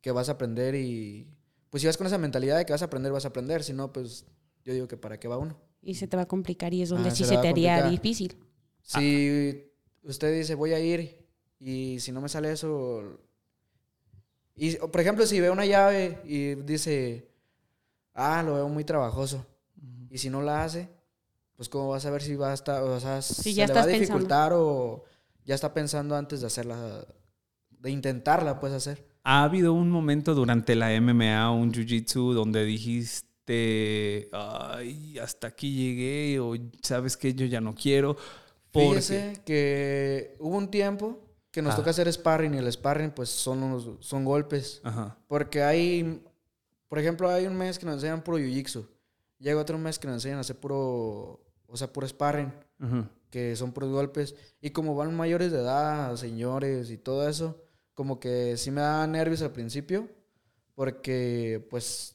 que 0.00 0.10
vas 0.10 0.28
a 0.28 0.32
aprender 0.32 0.74
y... 0.74 1.28
Pues 1.70 1.80
si 1.82 1.86
vas 1.86 1.96
con 1.96 2.06
esa 2.06 2.18
mentalidad 2.18 2.58
de 2.58 2.64
que 2.66 2.72
vas 2.72 2.82
a 2.82 2.86
aprender, 2.86 3.12
vas 3.12 3.24
a 3.24 3.28
aprender. 3.28 3.62
Si 3.62 3.72
no, 3.72 3.92
pues 3.92 4.26
yo 4.64 4.72
digo 4.74 4.88
que 4.88 4.96
para 4.96 5.18
qué 5.18 5.26
va 5.28 5.38
uno. 5.38 5.58
Y 5.82 5.94
se 5.94 6.06
te 6.06 6.16
va 6.16 6.24
a 6.24 6.28
complicar 6.28 6.72
y 6.74 6.82
es 6.82 6.88
donde 6.90 7.08
Ah, 7.10 7.14
sí 7.14 7.24
se 7.24 7.30
te 7.38 7.48
haría 7.48 7.76
complicar. 7.76 7.90
difícil. 7.90 8.36
Si 8.82 9.71
usted 10.02 10.36
dice, 10.36 10.54
voy 10.54 10.72
a 10.72 10.80
ir 10.80 11.26
y 11.58 11.98
si 12.00 12.12
no 12.12 12.20
me 12.20 12.28
sale 12.28 12.52
eso... 12.52 13.18
Y, 14.54 14.76
por 14.76 15.00
ejemplo, 15.00 15.24
si 15.26 15.40
ve 15.40 15.50
una 15.50 15.64
llave 15.64 16.20
y 16.24 16.54
dice, 16.56 17.30
ah, 18.14 18.42
lo 18.42 18.54
veo 18.54 18.68
muy 18.68 18.84
trabajoso. 18.84 19.46
Y 20.10 20.18
si 20.18 20.28
no 20.28 20.42
la 20.42 20.64
hace, 20.64 20.90
pues 21.56 21.68
cómo 21.68 21.88
vas 21.88 22.04
a 22.04 22.10
ver 22.10 22.22
si 22.22 22.34
va 22.34 22.50
a 22.50 22.54
estar, 22.54 22.82
o 22.82 23.00
sea, 23.00 23.22
se 23.22 23.54
ya 23.54 23.66
le 23.66 23.72
va 23.72 23.80
a 23.80 23.84
pensando. 23.84 24.00
dificultar 24.00 24.52
o 24.54 25.04
ya 25.44 25.54
está 25.54 25.72
pensando 25.72 26.16
antes 26.16 26.40
de 26.40 26.46
hacerla, 26.48 27.06
de 27.70 27.90
intentarla, 27.90 28.60
pues 28.60 28.72
hacer. 28.72 29.06
¿Ha 29.24 29.44
habido 29.44 29.72
un 29.72 29.90
momento 29.90 30.34
durante 30.34 30.74
la 30.74 30.90
MMA 31.00 31.50
o 31.50 31.56
un 31.56 31.72
jiu-jitsu 31.72 32.34
donde 32.34 32.64
dijiste, 32.64 34.28
ay, 34.32 35.18
hasta 35.18 35.46
aquí 35.46 35.72
llegué 35.72 36.40
o 36.40 36.54
sabes 36.82 37.16
que 37.16 37.32
yo 37.32 37.46
ya 37.46 37.60
no 37.60 37.74
quiero? 37.74 38.16
Porque... 38.72 38.88
Fíjese 39.02 39.40
que 39.44 40.34
hubo 40.40 40.56
un 40.56 40.68
tiempo 40.70 41.20
que 41.50 41.60
nos 41.62 41.74
Ah. 41.74 41.76
toca 41.76 41.90
hacer 41.90 42.10
sparring 42.12 42.54
y 42.54 42.58
el 42.58 42.72
sparring 42.72 43.10
pues 43.10 43.28
son, 43.28 43.62
unos- 43.62 43.90
son 44.00 44.24
golpes. 44.24 44.80
Ajá. 44.82 45.16
Porque 45.28 45.62
hay, 45.62 46.24
por 46.88 46.98
ejemplo, 46.98 47.28
hay 47.30 47.46
un 47.46 47.54
mes 47.56 47.78
que 47.78 47.84
nos 47.86 47.96
enseñan 47.96 48.22
puro 48.24 48.38
jiu-jitsu. 48.38 48.86
Llega 49.38 49.60
otro 49.60 49.76
mes 49.78 49.98
que 49.98 50.06
nos 50.06 50.14
enseñan 50.16 50.38
a 50.38 50.40
hacer 50.40 50.56
puro, 50.56 51.40
o 51.66 51.76
sea, 51.76 51.92
puro 51.92 52.06
sparring, 52.08 52.52
Ajá. 52.80 53.10
que 53.28 53.54
son 53.56 53.72
puros 53.72 53.90
golpes. 53.90 54.34
Y 54.62 54.70
como 54.70 54.94
van 54.94 55.14
mayores 55.14 55.52
de 55.52 55.58
edad, 55.58 56.16
señores 56.16 56.90
y 56.90 56.96
todo 56.96 57.28
eso, 57.28 57.62
como 57.94 58.18
que 58.18 58.56
sí 58.56 58.70
me 58.70 58.80
da 58.80 59.06
nervios 59.06 59.42
al 59.42 59.52
principio, 59.52 60.08
porque 60.74 61.66
pues 61.70 62.14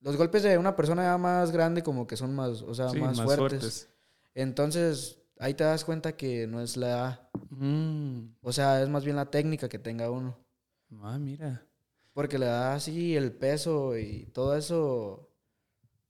los 0.00 0.16
golpes 0.16 0.42
de 0.42 0.56
una 0.58 0.74
persona 0.74 1.02
ya 1.02 1.18
más 1.18 1.50
grande 1.52 1.82
como 1.82 2.06
que 2.06 2.16
son 2.16 2.34
más, 2.34 2.62
o 2.62 2.74
sea, 2.74 2.88
Sí, 2.88 2.98
más, 2.98 3.20
fuertes. 3.20 3.88
Entonces, 4.34 5.18
ahí 5.42 5.54
te 5.54 5.64
das 5.64 5.84
cuenta 5.84 6.16
que 6.16 6.46
no 6.46 6.60
es 6.60 6.76
la 6.76 6.88
edad, 6.88 7.28
Mm. 7.50 8.34
o 8.40 8.52
sea, 8.52 8.82
es 8.82 8.88
más 8.88 9.04
bien 9.04 9.16
la 9.16 9.30
técnica 9.30 9.68
que 9.68 9.78
tenga 9.78 10.10
uno. 10.10 10.38
Ah, 11.02 11.18
mira. 11.18 11.62
Porque 12.14 12.38
le 12.38 12.46
da 12.46 12.74
así 12.74 13.14
el 13.16 13.30
peso 13.32 13.96
y 13.98 14.26
todo 14.32 14.56
eso, 14.56 15.28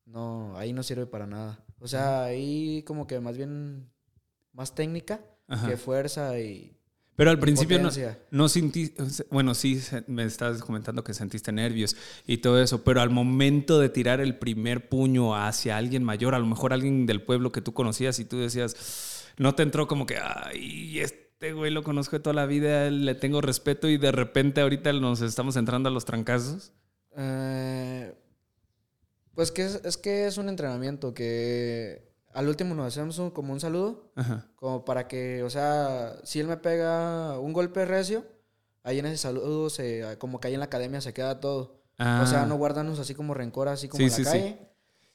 no, 0.06 0.56
ahí 0.56 0.72
no 0.72 0.82
sirve 0.82 1.06
para 1.06 1.26
nada. 1.26 1.64
O 1.80 1.88
sea, 1.88 2.24
ahí 2.24 2.82
como 2.86 3.06
que 3.06 3.18
más 3.20 3.36
bien 3.36 3.90
más 4.52 4.74
técnica 4.74 5.20
Ajá. 5.48 5.68
que 5.68 5.76
fuerza 5.76 6.38
y 6.38 6.76
Pero 7.16 7.30
al 7.30 7.38
principio 7.38 7.80
no, 7.80 7.90
no 8.30 8.48
sentí, 8.48 8.94
bueno, 9.30 9.54
sí, 9.54 9.80
me 10.06 10.24
estabas 10.24 10.62
comentando 10.62 11.02
que 11.04 11.14
sentiste 11.14 11.52
nervios 11.52 11.96
y 12.26 12.38
todo 12.38 12.62
eso, 12.62 12.82
pero 12.84 13.00
al 13.00 13.10
momento 13.10 13.78
de 13.80 13.88
tirar 13.88 14.20
el 14.20 14.38
primer 14.38 14.88
puño 14.88 15.34
hacia 15.36 15.76
alguien 15.76 16.04
mayor, 16.04 16.34
a 16.34 16.38
lo 16.38 16.46
mejor 16.46 16.72
alguien 16.72 17.06
del 17.06 17.22
pueblo 17.22 17.50
que 17.52 17.60
tú 17.62 17.74
conocías 17.74 18.18
y 18.18 18.24
tú 18.24 18.38
decías, 18.38 19.21
no 19.38 19.54
te 19.54 19.62
entró 19.62 19.86
como 19.86 20.06
que, 20.06 20.18
ay, 20.22 21.00
este 21.00 21.52
güey 21.52 21.70
lo 21.70 21.82
conozco 21.82 22.16
de 22.16 22.22
toda 22.22 22.34
la 22.34 22.46
vida, 22.46 22.90
le 22.90 23.14
tengo 23.14 23.40
respeto 23.40 23.88
y 23.88 23.98
de 23.98 24.12
repente 24.12 24.60
ahorita 24.60 24.92
nos 24.92 25.20
estamos 25.22 25.56
entrando 25.56 25.88
a 25.88 25.92
los 25.92 26.04
trancazos. 26.04 26.72
Eh, 27.16 28.14
pues 29.34 29.50
que 29.52 29.64
es, 29.64 29.80
es 29.84 29.96
que 29.96 30.26
es 30.26 30.36
un 30.38 30.48
entrenamiento 30.48 31.14
que 31.14 32.10
al 32.32 32.48
último 32.48 32.74
nos 32.74 32.86
hacemos 32.86 33.18
un- 33.18 33.30
como 33.30 33.52
un 33.52 33.60
saludo, 33.60 34.10
Ajá. 34.14 34.46
como 34.56 34.84
para 34.84 35.08
que, 35.08 35.42
o 35.42 35.50
sea, 35.50 36.16
si 36.24 36.40
él 36.40 36.46
me 36.46 36.56
pega 36.56 37.38
un 37.38 37.52
golpe 37.52 37.84
recio, 37.84 38.24
ahí 38.82 38.98
en 38.98 39.06
ese 39.06 39.16
saludo, 39.18 39.68
se, 39.70 40.16
como 40.18 40.40
que 40.40 40.48
ahí 40.48 40.54
en 40.54 40.60
la 40.60 40.66
academia 40.66 41.00
se 41.00 41.12
queda 41.12 41.40
todo. 41.40 41.80
O 41.98 42.26
sea, 42.26 42.42
Ah. 42.42 42.46
no 42.46 42.56
guardarnos 42.56 42.98
así 42.98 43.14
como 43.14 43.32
rencor, 43.34 43.68
así 43.68 43.86
como 43.88 43.98
Sí, 43.98 44.04
en 44.04 44.10
la 44.10 44.16
sí, 44.16 44.24
calle. 44.24 44.58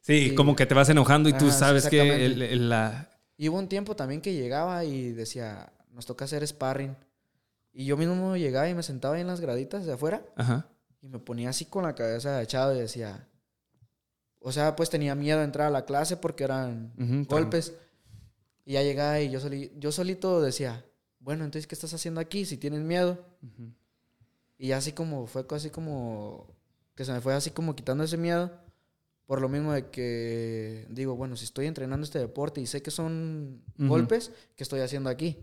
Sí, 0.02 0.30
Sí. 0.30 0.36
como 0.36 0.56
que 0.56 0.66
te 0.66 0.74
vas 0.74 0.88
enojando 0.90 1.28
y 1.28 1.34
tú 1.34 1.46
Ajá, 1.48 1.54
sabes 1.58 1.88
que 1.90 2.26
el- 2.26 2.70
la... 2.70 3.10
Y 3.38 3.50
hubo 3.50 3.58
un 3.58 3.68
tiempo 3.70 3.96
también 3.96 4.22
que 4.22 4.34
llegaba 4.34 4.84
y 4.84 5.12
decía, 5.14 5.72
nos 5.92 6.06
toca 6.06 6.26
hacer 6.26 6.46
sparring. 6.48 6.96
Y 7.72 7.86
yo 7.86 7.96
mismo 7.98 8.36
llegaba 8.36 8.68
y 8.68 8.74
me 8.74 8.82
sentaba 8.84 9.16
ahí 9.16 9.22
en 9.22 9.28
las 9.28 9.40
graditas 9.42 9.86
de 9.86 9.94
afuera 9.94 10.26
Ajá. 10.36 10.68
y 11.02 11.08
me 11.08 11.20
ponía 11.20 11.50
así 11.52 11.66
con 11.66 11.84
la 11.84 11.94
cabeza 11.94 12.42
echada 12.42 12.74
y 12.76 12.80
decía, 12.80 13.28
o 14.40 14.52
sea, 14.52 14.76
pues 14.76 14.90
tenía 14.90 15.14
miedo 15.14 15.38
de 15.40 15.46
entrar 15.46 15.68
a 15.68 15.72
la 15.72 15.86
clase 15.86 16.18
porque 16.18 16.44
eran 16.44 16.94
golpes. 17.28 17.74
Y 18.66 18.74
ya 18.74 18.82
llegaba 18.84 19.20
y 19.22 19.30
yo, 19.30 19.40
soli- 19.40 19.72
yo 19.78 19.92
solito 19.92 20.42
decía, 20.42 20.84
bueno, 21.20 21.44
entonces, 21.46 21.68
¿qué 21.68 21.76
estás 21.76 21.94
haciendo 21.94 22.20
aquí 22.20 22.46
si 22.46 22.58
tienes 22.58 22.82
miedo? 22.82 23.24
Ujú. 23.44 23.72
Y 24.58 24.72
así 24.72 24.92
como 24.94 25.28
fue 25.28 25.46
así 25.52 25.70
como 25.70 26.48
que 26.96 27.06
se 27.06 27.12
me 27.14 27.22
fue 27.22 27.36
así 27.36 27.52
como 27.52 27.76
quitando 27.76 28.04
ese 28.04 28.18
miedo. 28.18 28.52
Por 29.28 29.42
lo 29.42 29.50
mismo 29.50 29.74
de 29.74 29.90
que 29.92 30.88
digo, 30.90 31.16
bueno, 31.16 31.36
si 31.36 31.46
estoy 31.46 31.68
entrenando 31.68 32.04
este 32.06 32.18
deporte 32.18 32.60
y 32.62 32.66
sé 32.66 32.82
que 32.82 32.90
son 32.92 33.62
golpes, 33.78 34.32
¿qué 34.56 34.64
estoy 34.64 34.80
haciendo 34.80 35.10
aquí? 35.10 35.38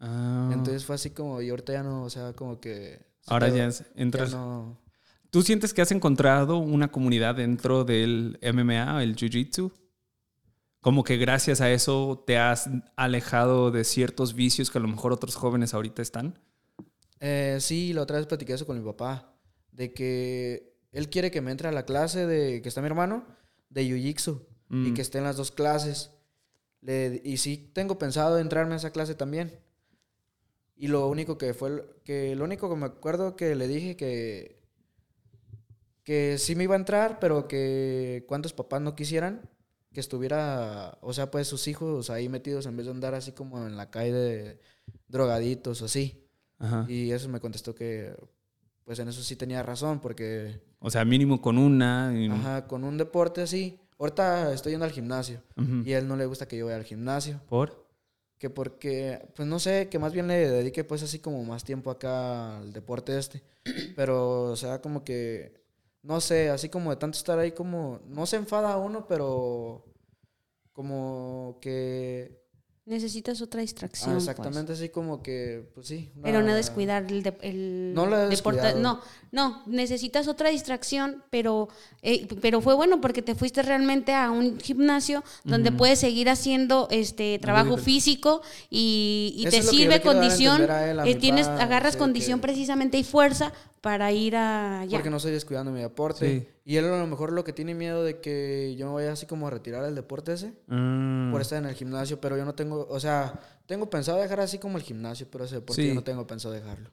Ah. 0.00 0.50
Entonces 0.52 0.84
fue 0.84 0.96
así 0.96 1.10
como, 1.10 1.40
y 1.40 1.50
ahorita 1.50 1.72
ya 1.74 1.82
no, 1.84 2.02
o 2.04 2.10
sea, 2.10 2.32
como 2.32 2.58
que... 2.60 3.00
Ahora 3.26 3.46
quedó- 3.48 3.56
ya 3.56 3.66
es- 3.66 3.84
entras... 3.94 4.32
no- 4.32 4.82
¿Tú 5.30 5.42
sientes 5.42 5.72
que 5.74 5.82
has 5.82 5.90
encontrado 5.92 6.58
una 6.58 6.90
comunidad 6.92 7.34
dentro 7.36 7.84
del 7.84 8.38
MMA, 8.42 9.02
el 9.02 9.16
Jiu-Jitsu? 9.16 9.72
Como 10.80 11.02
que 11.02 11.16
gracias 11.16 11.60
a 11.60 11.70
eso 11.72 12.22
te 12.26 12.38
has 12.38 12.70
alejado 12.96 13.70
de 13.70 13.84
ciertos 13.84 14.34
vicios 14.34 14.70
que 14.70 14.78
a 14.78 14.80
lo 14.80 14.88
mejor 14.88 15.12
otros 15.12 15.34
jóvenes 15.34 15.74
ahorita 15.74 16.02
están. 16.02 16.38
Eh, 17.20 17.56
sí, 17.60 17.92
la 17.92 18.02
otra 18.02 18.18
vez 18.18 18.26
platiqué 18.26 18.52
eso 18.52 18.64
con 18.66 18.78
mi 18.78 18.84
papá, 18.84 19.34
de 19.72 19.92
que 19.92 20.73
él 20.94 21.10
quiere 21.10 21.30
que 21.30 21.40
me 21.42 21.50
entre 21.50 21.68
a 21.68 21.72
la 21.72 21.84
clase 21.84 22.26
de 22.26 22.62
que 22.62 22.68
está 22.68 22.80
mi 22.80 22.86
hermano, 22.86 23.24
de 23.68 23.82
Jiu-Jitsu, 23.84 24.40
y 24.70 24.74
Mm. 24.90 24.94
que 24.94 25.02
esté 25.02 25.18
en 25.18 25.24
las 25.24 25.36
dos 25.36 25.50
clases. 25.50 26.10
Le- 26.80 27.20
y 27.24 27.36
sí 27.36 27.70
tengo 27.74 27.98
pensado 27.98 28.38
entrarme 28.38 28.74
a 28.74 28.76
esa 28.78 28.90
clase 28.90 29.14
también. 29.14 29.58
Y 30.76 30.88
lo 30.88 31.06
único 31.08 31.38
que 31.38 31.54
fue, 31.54 31.84
que 32.04 32.34
lo 32.34 32.44
único 32.44 32.68
que 32.68 32.76
me 32.76 32.86
acuerdo 32.86 33.36
que 33.36 33.54
le 33.54 33.68
dije 33.68 33.96
que, 33.96 34.60
que 36.02 36.36
sí 36.38 36.54
me 36.54 36.64
iba 36.64 36.74
a 36.74 36.78
entrar, 36.78 37.18
pero 37.20 37.48
que 37.48 38.24
cuantos 38.28 38.52
papás 38.52 38.80
no 38.82 38.94
quisieran 38.96 39.48
que 39.92 40.00
estuviera, 40.00 40.98
o 41.02 41.12
sea, 41.12 41.30
pues 41.30 41.46
sus 41.46 41.68
hijos 41.68 42.10
ahí 42.10 42.28
metidos 42.28 42.66
en 42.66 42.76
vez 42.76 42.86
de 42.86 42.92
andar 42.92 43.14
así 43.14 43.30
como 43.32 43.64
en 43.64 43.76
la 43.76 43.90
calle 43.90 44.12
de 44.12 44.60
drogaditos 45.06 45.80
o 45.82 45.84
así. 45.84 46.26
Ajá. 46.58 46.84
Y 46.88 47.12
eso 47.12 47.28
me 47.28 47.38
contestó 47.40 47.74
que, 47.76 48.12
pues 48.84 48.98
en 48.98 49.08
eso 49.08 49.22
sí 49.22 49.36
tenía 49.36 49.62
razón, 49.62 50.00
porque, 50.00 50.60
O 50.80 50.90
sea, 50.90 51.04
mínimo 51.04 51.40
con 51.40 51.58
una. 51.58 52.12
y- 52.16 52.28
ajá, 52.30 52.66
con 52.66 52.84
un 52.84 52.96
deporte 52.98 53.42
así, 53.42 53.78
ahorita 53.98 54.52
estoy 54.52 54.72
yendo 54.72 54.84
al 54.84 54.92
gimnasio 54.92 55.40
Ujú. 55.56 55.82
y 55.84 55.92
a 55.94 55.98
él 55.98 56.06
no 56.08 56.16
le 56.16 56.26
gusta 56.26 56.46
que 56.46 56.56
yo 56.58 56.66
vaya 56.66 56.76
al 56.76 56.84
gimnasio, 56.84 57.40
¿Por? 57.48 57.82
que 58.38 58.50
porque, 58.50 59.26
pues 59.34 59.48
no 59.48 59.58
sé, 59.58 59.88
que 59.88 59.98
más 59.98 60.12
bien 60.12 60.26
le 60.28 60.50
dedique 60.50 60.84
pues 60.84 61.02
así 61.02 61.18
como 61.18 61.42
más 61.44 61.64
tiempo 61.64 61.90
acá 61.90 62.58
al 62.58 62.72
deporte 62.74 63.18
este, 63.18 63.42
pero 63.96 64.42
o 64.50 64.56
sea, 64.56 64.82
como 64.82 65.02
que, 65.04 65.54
no 66.02 66.20
sé, 66.20 66.50
así 66.50 66.68
como 66.68 66.90
de 66.90 66.96
tanto 66.96 67.16
estar 67.16 67.38
ahí 67.38 67.52
como, 67.52 68.00
no 68.06 68.26
se 68.26 68.36
enfada 68.36 68.76
uno, 68.76 69.06
pero 69.08 69.84
como 70.72 71.58
que 71.62 72.43
Necesitas 72.86 73.40
otra 73.40 73.62
distracción. 73.62 74.10
Ah, 74.10 74.12
pues. 74.16 74.28
exactamente 74.28 74.74
así 74.74 74.90
como 74.90 75.22
que, 75.22 75.70
pues 75.74 75.86
sí. 75.86 76.10
Pero 76.22 76.40
no 76.40 76.44
una- 76.48 76.54
descuidar 76.56 77.04
el, 77.10 77.22
de- 77.22 77.38
el 77.40 77.94
No 77.94 78.04
he 78.14 78.28
deporte. 78.28 78.74
No, 78.74 79.00
no, 79.32 79.62
necesitas 79.66 80.28
otra 80.28 80.50
distracción, 80.50 81.24
pero, 81.30 81.68
eh, 82.02 82.26
pero 82.42 82.60
fue 82.60 82.74
bueno 82.74 83.00
porque 83.00 83.22
te 83.22 83.34
fuiste 83.34 83.62
realmente 83.62 84.12
a 84.14 84.30
un 84.30 84.60
gimnasio 84.60 85.24
donde 85.44 85.72
puedes 85.72 85.98
seguir 85.98 86.28
haciendo 86.28 86.86
este 86.90 87.38
trabajo 87.38 87.78
físico 87.78 88.42
y, 88.68 89.34
y 89.38 89.44
te 89.46 89.62
sirve 89.62 89.94
a 89.94 90.02
condición, 90.02 90.60
entender 90.60 90.70
a 90.70 90.90
él, 90.90 91.00
a 91.00 91.06
eh, 91.08 91.14
tienes, 91.14 91.46
agarras 91.46 91.96
condición 91.96 92.38
que- 92.38 92.42
precisamente 92.48 92.98
y 92.98 93.04
fuerza 93.04 93.52
para 93.84 94.10
ir 94.12 94.34
a 94.34 94.80
allá. 94.80 94.96
Porque 94.96 95.10
no 95.10 95.18
estoy 95.18 95.32
descuidando 95.32 95.70
mi 95.70 95.82
deporte. 95.82 96.40
Sí. 96.40 96.48
Y 96.64 96.76
él 96.76 96.86
a 96.86 96.98
lo 96.98 97.06
mejor 97.06 97.32
lo 97.32 97.44
que 97.44 97.52
tiene 97.52 97.74
miedo 97.74 98.02
de 98.02 98.18
que 98.18 98.74
yo 98.78 98.86
me 98.86 98.94
vaya 98.94 99.12
así 99.12 99.26
como 99.26 99.46
a 99.46 99.50
retirar 99.50 99.84
el 99.84 99.94
deporte 99.94 100.32
ese. 100.32 100.54
Mm. 100.68 101.30
Por 101.30 101.42
estar 101.42 101.58
en 101.58 101.68
el 101.68 101.74
gimnasio, 101.74 102.18
pero 102.18 102.38
yo 102.38 102.46
no 102.46 102.54
tengo, 102.54 102.86
o 102.88 102.98
sea, 102.98 103.38
tengo 103.66 103.90
pensado 103.90 104.18
dejar 104.22 104.40
así 104.40 104.56
como 104.56 104.78
el 104.78 104.84
gimnasio, 104.84 105.26
pero 105.30 105.44
ese 105.44 105.56
deporte 105.56 105.82
Sí. 105.82 105.88
yo 105.88 105.94
no 105.94 106.02
tengo 106.02 106.26
pensado 106.26 106.54
dejarlo. 106.54 106.88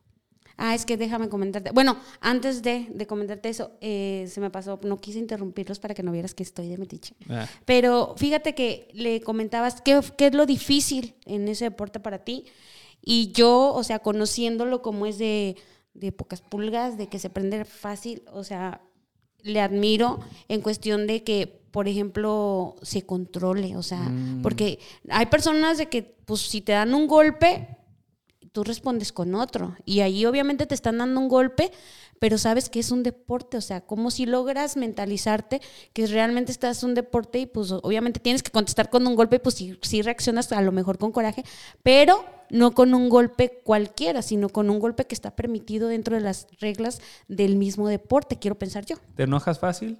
Ah, 0.57 0.75
es 0.75 0.85
que 0.85 0.97
déjame 0.97 1.29
comentarte. 1.29 1.71
Bueno, 1.71 1.95
antes 2.19 2.61
de, 2.61 2.87
de 2.93 3.07
comentarte 3.07 3.47
eso, 3.47 3.71
eh, 3.79 4.25
se 4.27 4.41
me 4.41 4.49
pasó, 4.49 4.77
no 4.83 4.97
quise 4.97 5.17
interrumpirlos 5.17 5.79
para 5.79 5.93
que 5.93 6.03
no 6.03 6.11
vieras 6.11 6.35
que 6.35 6.43
estoy 6.43 6.67
de 6.67 6.77
metiche. 6.77 7.15
Ah. 7.29 7.47
Pero 7.63 8.15
fíjate 8.17 8.53
que 8.53 8.89
le 8.93 9.21
comentabas 9.21 9.79
qué, 9.79 10.01
qué 10.17 10.27
es 10.27 10.33
lo 10.33 10.45
difícil 10.45 11.15
en 11.25 11.47
ese 11.47 11.63
deporte 11.63 12.01
para 12.01 12.25
ti. 12.25 12.47
Y 13.01 13.31
yo, 13.31 13.73
o 13.73 13.81
sea, 13.85 13.99
conociéndolo 13.99 14.81
como 14.81 15.05
es 15.05 15.17
de, 15.17 15.55
de 15.93 16.11
pocas 16.11 16.41
pulgas, 16.41 16.97
de 16.97 17.07
que 17.07 17.19
se 17.19 17.29
prende 17.29 17.65
fácil, 17.65 18.23
o 18.31 18.43
sea, 18.43 18.81
le 19.43 19.59
admiro 19.59 20.19
en 20.47 20.61
cuestión 20.61 21.07
de 21.07 21.23
que, 21.23 21.61
por 21.71 21.87
ejemplo, 21.87 22.75
se 22.81 23.05
controle, 23.05 23.75
o 23.77 23.83
sea, 23.83 24.11
porque 24.43 24.79
hay 25.09 25.25
personas 25.27 25.77
de 25.77 25.87
que, 25.87 26.03
pues, 26.25 26.41
si 26.41 26.61
te 26.61 26.73
dan 26.73 26.93
un 26.93 27.07
golpe, 27.07 27.77
tú 28.51 28.63
respondes 28.63 29.11
con 29.11 29.35
otro. 29.35 29.75
Y 29.85 30.01
ahí 30.01 30.25
obviamente 30.25 30.65
te 30.65 30.75
están 30.75 30.97
dando 30.97 31.19
un 31.19 31.27
golpe, 31.29 31.71
pero 32.19 32.37
sabes 32.37 32.69
que 32.69 32.79
es 32.79 32.91
un 32.91 33.01
deporte, 33.03 33.57
o 33.57 33.61
sea, 33.61 33.81
como 33.81 34.11
si 34.11 34.25
logras 34.25 34.77
mentalizarte 34.77 35.61
que 35.93 36.05
realmente 36.07 36.51
estás 36.51 36.83
en 36.83 36.89
un 36.89 36.95
deporte 36.95 37.39
y 37.39 37.45
pues 37.45 37.71
obviamente 37.71 38.19
tienes 38.19 38.43
que 38.43 38.51
contestar 38.51 38.89
con 38.89 39.07
un 39.07 39.15
golpe, 39.15 39.39
pues 39.39 39.55
sí, 39.55 39.77
sí 39.81 40.01
reaccionas 40.01 40.51
a 40.51 40.61
lo 40.61 40.71
mejor 40.71 40.97
con 40.97 41.11
coraje, 41.11 41.43
pero 41.81 42.23
no 42.49 42.71
con 42.73 42.93
un 42.93 43.09
golpe 43.09 43.61
cualquiera, 43.63 44.21
sino 44.21 44.49
con 44.49 44.69
un 44.69 44.79
golpe 44.79 45.05
que 45.05 45.15
está 45.15 45.35
permitido 45.35 45.87
dentro 45.87 46.15
de 46.15 46.21
las 46.21 46.47
reglas 46.59 46.99
del 47.27 47.55
mismo 47.55 47.87
deporte, 47.87 48.37
quiero 48.37 48.59
pensar 48.59 48.85
yo. 48.85 48.97
¿Te 49.15 49.23
enojas 49.23 49.57
fácil? 49.59 49.97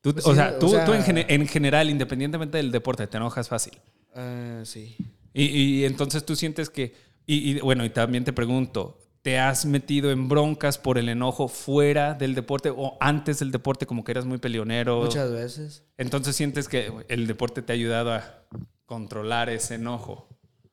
Tú- 0.00 0.14
o, 0.24 0.34
sea, 0.34 0.54
o 0.56 0.58
tú, 0.58 0.68
sea- 0.68 0.84
tú 0.84 0.92
en, 0.92 1.02
gene- 1.04 1.26
en 1.28 1.46
general, 1.46 1.88
independientemente 1.88 2.58
del 2.58 2.70
deporte, 2.72 3.06
te 3.06 3.16
enojas 3.16 3.48
fácil. 3.48 3.78
Ah, 4.14 4.62
sí. 4.64 4.96
Y, 5.32 5.44
y 5.44 5.84
entonces 5.84 6.24
tú 6.24 6.34
sientes 6.36 6.70
que, 6.70 6.94
y, 7.26 7.50
y, 7.50 7.60
bueno, 7.60 7.84
y 7.84 7.90
también 7.90 8.24
te 8.24 8.32
pregunto, 8.32 8.98
¿te 9.26 9.40
has 9.40 9.66
metido 9.66 10.12
en 10.12 10.28
broncas 10.28 10.78
por 10.78 10.98
el 10.98 11.08
enojo 11.08 11.48
fuera 11.48 12.14
del 12.14 12.36
deporte 12.36 12.70
o 12.70 12.96
antes 13.00 13.40
del 13.40 13.50
deporte 13.50 13.84
como 13.84 14.04
que 14.04 14.12
eras 14.12 14.24
muy 14.24 14.38
peleonero? 14.38 15.00
Muchas 15.02 15.32
veces. 15.32 15.82
Entonces 15.98 16.36
sientes 16.36 16.68
que 16.68 16.92
el 17.08 17.26
deporte 17.26 17.60
te 17.60 17.72
ha 17.72 17.74
ayudado 17.74 18.12
a 18.12 18.44
controlar 18.84 19.50
ese 19.50 19.74
enojo. 19.74 20.28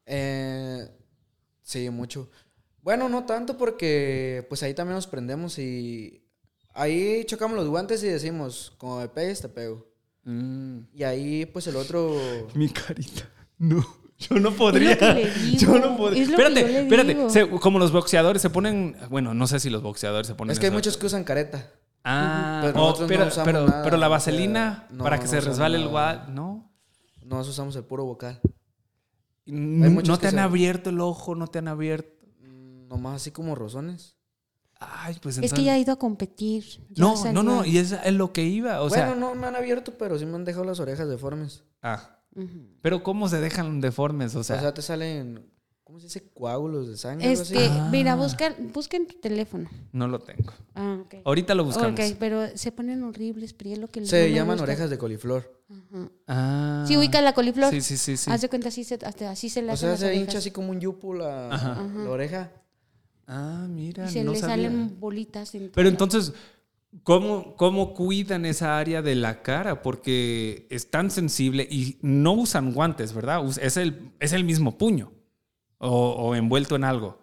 Eh, 0.05 0.87
sí, 1.63 1.89
mucho. 1.89 2.29
Bueno, 2.83 3.09
no 3.09 3.25
tanto 3.25 3.57
porque 3.57 4.45
pues 4.49 4.61
ahí 4.61 4.75
también 4.75 4.97
nos 4.97 5.07
prendemos 5.07 5.57
y 5.57 6.23
ahí 6.75 7.23
chocamos 7.25 7.57
los 7.57 7.67
guantes 7.67 8.03
y 8.03 8.07
decimos, 8.07 8.71
como 8.77 8.99
me 8.99 9.07
pegues, 9.07 9.41
te 9.41 9.49
pego. 9.49 9.87
Y 10.93 11.03
ahí 11.03 11.47
pues 11.47 11.65
el 11.65 11.75
otro... 11.75 12.15
Mi 12.53 12.69
carita. 12.69 13.27
No. 13.57 14.02
Yo 14.29 14.39
no 14.39 14.51
podría. 14.51 14.93
Es 14.93 15.59
Yo 15.61 15.77
no 15.79 15.95
podría. 15.97 16.23
es 16.23 16.29
lo 16.29 16.37
que 16.37 16.43
Espérate, 16.43 16.61
yo 16.61 16.67
le 16.67 16.81
espérate. 16.83 17.29
Se- 17.29 17.49
como 17.49 17.79
los 17.79 17.91
boxeadores 17.91 18.41
se 18.41 18.49
ponen. 18.49 18.95
Bueno, 19.09 19.33
no 19.33 19.47
sé 19.47 19.59
si 19.59 19.69
los 19.69 19.81
boxeadores 19.81 20.27
se 20.27 20.35
ponen. 20.35 20.51
Es 20.51 20.59
que 20.59 20.65
hay 20.67 20.69
eso. 20.71 20.77
muchos 20.77 20.97
que 20.97 21.05
usan 21.05 21.23
careta. 21.23 21.71
Ah, 22.03 22.59
Pero 22.63 22.83
oh, 22.83 22.99
no 22.99 23.07
pero, 23.07 23.27
usamos 23.27 23.45
pero, 23.45 23.65
nada, 23.65 23.81
pero 23.83 23.95
la 23.97 24.07
vaselina 24.09 24.87
no, 24.91 25.03
para 25.05 25.17
que 25.19 25.23
no 25.23 25.29
se 25.29 25.39
resbale 25.41 25.77
el 25.77 25.87
gual, 25.87 26.25
¿no? 26.35 26.69
Nosotros 27.23 27.49
usamos 27.49 27.75
el 27.77 27.83
puro 27.85 28.03
vocal. 28.05 28.41
No 29.45 30.17
te 30.19 30.27
han 30.27 30.33
se- 30.35 30.39
abierto 30.39 30.89
el 30.89 30.99
ojo, 30.99 31.35
no 31.35 31.47
te 31.47 31.59
han 31.59 31.67
abierto. 31.67 32.25
Mm, 32.41 32.87
Nomás 32.87 33.15
así 33.21 33.31
como 33.31 33.55
rozones. 33.55 34.15
Ay, 34.79 35.15
pues 35.21 35.35
Es 35.35 35.43
entonces. 35.43 35.57
que 35.59 35.63
ya 35.65 35.73
ha 35.73 35.77
ido 35.79 35.93
a 35.93 35.95
competir. 35.97 36.65
ya 36.89 37.03
No, 37.03 37.15
no, 37.31 37.41
no, 37.43 37.65
y 37.65 37.77
es, 37.77 37.93
es 37.93 38.13
lo 38.13 38.33
que 38.33 38.43
iba. 38.43 38.81
O 38.81 38.89
sea. 38.89 39.07
bueno, 39.07 39.29
no 39.29 39.35
me 39.35 39.47
han 39.47 39.55
abierto, 39.55 39.93
pero 39.97 40.19
sí 40.19 40.25
me 40.25 40.35
han 40.35 40.43
dejado 40.43 40.65
las 40.65 40.79
orejas 40.81 41.07
deformes. 41.07 41.63
Ah, 41.81 42.19
Pero 42.81 43.03
¿cómo 43.03 43.27
se 43.29 43.39
dejan 43.39 43.81
deformes? 43.81 44.35
O 44.35 44.39
O 44.39 44.43
sea. 44.43 44.59
sea, 44.59 44.73
te 44.73 44.81
salen, 44.81 45.45
¿cómo 45.83 45.99
se 45.99 46.07
dice? 46.07 46.29
Coágulos 46.33 46.87
de 46.87 46.97
sangre. 46.97 47.27
algo 47.29 47.41
así. 47.41 47.55
Este, 47.55 47.67
Ah. 47.69 47.89
mira, 47.91 48.15
busca, 48.15 48.55
busca 48.73 48.97
en 48.97 49.07
tu 49.07 49.15
teléfono. 49.19 49.69
no 49.91 50.07
lo 50.07 50.19
tengo. 50.19 50.51
Ah, 50.75 50.99
ok. 51.03 51.15
Ahorita 51.25 51.53
lo 51.55 51.63
buscamos. 51.65 51.99
Ok, 51.99 52.15
pero 52.19 52.57
se 52.57 52.71
ponen 52.71 53.03
horribles, 53.03 53.55
es 53.63 53.77
lo 53.77 53.87
que 53.87 54.05
Se 54.05 54.31
llaman 54.31 54.55
gusta. 54.57 54.63
orejas 54.63 54.89
de 54.89 54.97
coliflor. 54.97 55.61
Ajá. 55.69 56.09
Ah. 56.27 56.85
Sí, 56.87 56.97
ubica 56.97 57.21
la 57.21 57.33
coliflor. 57.33 57.69
Sí, 57.71 57.81
sí, 57.81 57.97
sí. 57.97 58.17
sí. 58.17 58.29
Haz 58.31 58.41
de 58.41 58.49
cuenta, 58.49 58.69
así 58.69 58.83
se, 58.83 58.95
hasta 58.95 59.29
así 59.31 59.49
se 59.49 59.61
le 59.61 59.71
O 59.73 59.77
sea, 59.77 59.89
las 59.91 59.99
se 59.99 60.05
orejas. 60.07 60.23
hincha 60.23 60.37
así 60.39 60.51
como 60.51 60.71
un 60.71 60.79
yupu 60.79 61.13
la, 61.13 61.49
Ajá. 61.53 61.81
la 62.03 62.09
oreja. 62.09 62.51
Ah, 63.27 63.65
mira. 63.69 64.05
Y 64.09 64.11
se 64.11 64.23
no 64.23 64.33
le 64.33 64.39
sabía. 64.39 64.55
salen 64.55 64.99
bolitas. 64.99 65.55
en 65.55 65.71
Pero 65.73 65.87
entonces, 65.89 66.33
¿cómo, 67.01 67.55
¿cómo 67.55 67.93
cuidan 67.93 68.45
esa 68.45 68.77
área 68.77 69.01
de 69.01 69.15
la 69.15 69.41
cara? 69.41 69.81
Porque 69.81 70.67
es 70.69 70.91
tan 70.91 71.09
sensible 71.09 71.67
y 71.69 71.97
no 72.01 72.33
usan 72.33 72.73
guantes, 72.73 73.13
¿verdad? 73.13 73.41
Es 73.61 73.77
el, 73.77 74.11
es 74.19 74.33
el 74.33 74.43
mismo 74.43 74.77
puño 74.77 75.11
o, 75.79 76.11
o 76.11 76.35
envuelto 76.35 76.75
en 76.75 76.83
algo. 76.83 77.17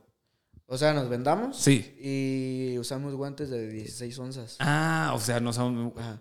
O 0.66 0.76
sea, 0.78 0.92
nos 0.92 1.08
vendamos 1.08 1.56
Sí. 1.56 1.96
y 2.00 2.78
usamos 2.78 3.14
guantes 3.14 3.50
de 3.50 3.68
16 3.68 4.18
onzas. 4.18 4.56
Ah, 4.60 5.12
o 5.14 5.18
sea, 5.18 5.40
no 5.40 5.52
son... 5.52 5.92
Ajá. 5.96 6.20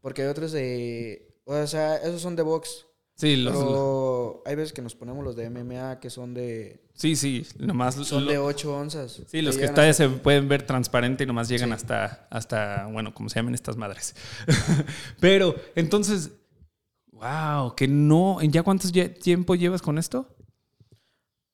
Porque 0.00 0.22
hay 0.22 0.28
otros 0.28 0.52
de... 0.52 1.40
O 1.44 1.66
sea, 1.66 1.96
esos 1.96 2.20
son 2.20 2.36
de 2.36 2.42
box. 2.42 2.86
Sí, 3.16 3.36
los, 3.36 3.56
Pero 3.56 4.42
hay 4.44 4.56
veces 4.56 4.72
que 4.72 4.82
nos 4.82 4.94
ponemos 4.96 5.24
los 5.24 5.36
de 5.36 5.48
MMA 5.48 6.00
que 6.00 6.10
son 6.10 6.34
de... 6.34 6.82
sí, 6.94 7.14
sí, 7.14 7.46
nomás... 7.60 7.94
Son 7.94 8.24
lo- 8.24 8.30
de 8.32 8.38
8 8.38 8.76
onzas. 8.76 9.22
Sí, 9.28 9.40
los 9.40 9.56
que 9.56 9.66
hasta- 9.66 9.92
se 9.92 10.08
pueden 10.08 10.48
ver 10.48 10.66
transparente 10.66 11.22
y 11.22 11.26
nomás 11.26 11.48
llegan 11.48 11.68
Sí. 11.68 11.74
hasta, 11.74 12.26
hasta, 12.30 12.86
bueno, 12.86 13.14
como 13.14 13.28
se 13.28 13.36
llaman 13.36 13.54
estas 13.54 13.76
madres. 13.76 14.16
Pero, 15.20 15.54
entonces, 15.76 16.32
wow, 17.12 17.74
que 17.76 17.86
no, 17.86 18.42
¿ya 18.42 18.64
cuánto 18.64 18.88
tiempo 19.22 19.54
llevas 19.54 19.80
con 19.80 19.96
esto? 19.98 20.34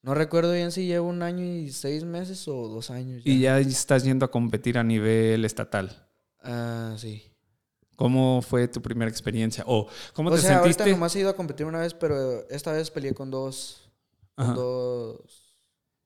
No 0.03 0.15
recuerdo 0.15 0.53
bien 0.55 0.73
si 0.73 0.87
llevo 0.87 1.09
un 1.09 1.23
año 1.23 1.45
y 1.45 1.71
seis 1.73 2.05
meses 2.05 2.49
o 2.49 2.69
dos 2.69 2.91
años. 2.91 3.23
Ya. 3.23 3.31
Y 3.33 3.41
ya 3.41 3.59
estás 3.61 4.03
yendo 4.03 4.25
a 4.25 4.31
competir 4.31 4.79
a 4.79 4.83
nivel 4.83 5.45
estatal. 5.45 6.09
Ah, 6.43 6.95
sí. 6.97 7.30
¿Cómo 8.01 8.41
fue 8.41 8.67
tu 8.67 8.81
primera 8.81 9.11
experiencia? 9.11 9.63
¿O 9.67 9.87
cómo 10.15 10.31
o 10.31 10.35
te 10.35 10.41
sea, 10.41 10.55
sentiste? 10.63 10.83
ahorita 10.85 10.97
nomás 10.97 11.15
he 11.15 11.21
ido 11.21 11.29
a 11.29 11.37
competir 11.37 11.67
una 11.67 11.81
vez, 11.81 11.93
pero 11.93 12.49
esta 12.49 12.73
vez 12.73 12.91
peleé 12.91 13.13
con 13.13 13.31
dos... 13.31 13.91
Con 14.35 14.55
dos... 14.55 15.19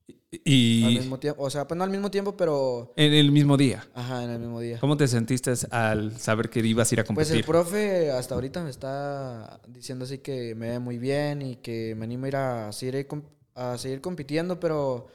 Al 0.09 0.41
Y 0.45 0.97
mismo 0.99 1.21
tiempo. 1.21 1.41
O 1.45 1.49
sea, 1.49 1.69
pues 1.69 1.79
no 1.79 1.85
al 1.85 1.91
mismo 1.91 2.11
tiempo, 2.11 2.37
pero... 2.37 2.93
en 2.97 3.13
el 3.15 3.31
mismo 3.31 3.57
día. 3.57 3.87
Ajá, 3.95 4.25
en 4.25 4.31
el 4.31 4.41
mismo 4.41 4.59
día. 4.59 4.81
¿Cómo 4.81 4.97
te 4.97 5.07
sentiste 5.07 5.53
al 5.71 6.19
saber 6.19 6.51
que 6.51 6.59
ibas 6.59 6.91
a 6.91 6.95
ir 6.97 7.01
a 7.01 7.05
Pues 7.05 7.31
el 7.31 7.45
competir? 7.45 7.45
profe 7.47 8.11
hasta 8.11 8.35
ahorita 8.35 8.65
me 8.65 8.71
está 8.71 9.61
diciendo 9.69 10.05
así 10.05 10.19
que 10.19 10.57
me 10.57 10.71
ve 10.71 10.79
muy 10.81 10.99
bien 10.99 11.43
y 11.43 11.57
que 11.57 11.95
me 11.95 12.07
animo 12.07 12.25
a 12.25 12.29
ir 12.29 12.37
a 12.37 12.73
seguir, 12.73 13.07
a 13.55 13.79
seguir 13.79 14.01
compitiendo, 14.01 14.59
pero... 14.59 15.07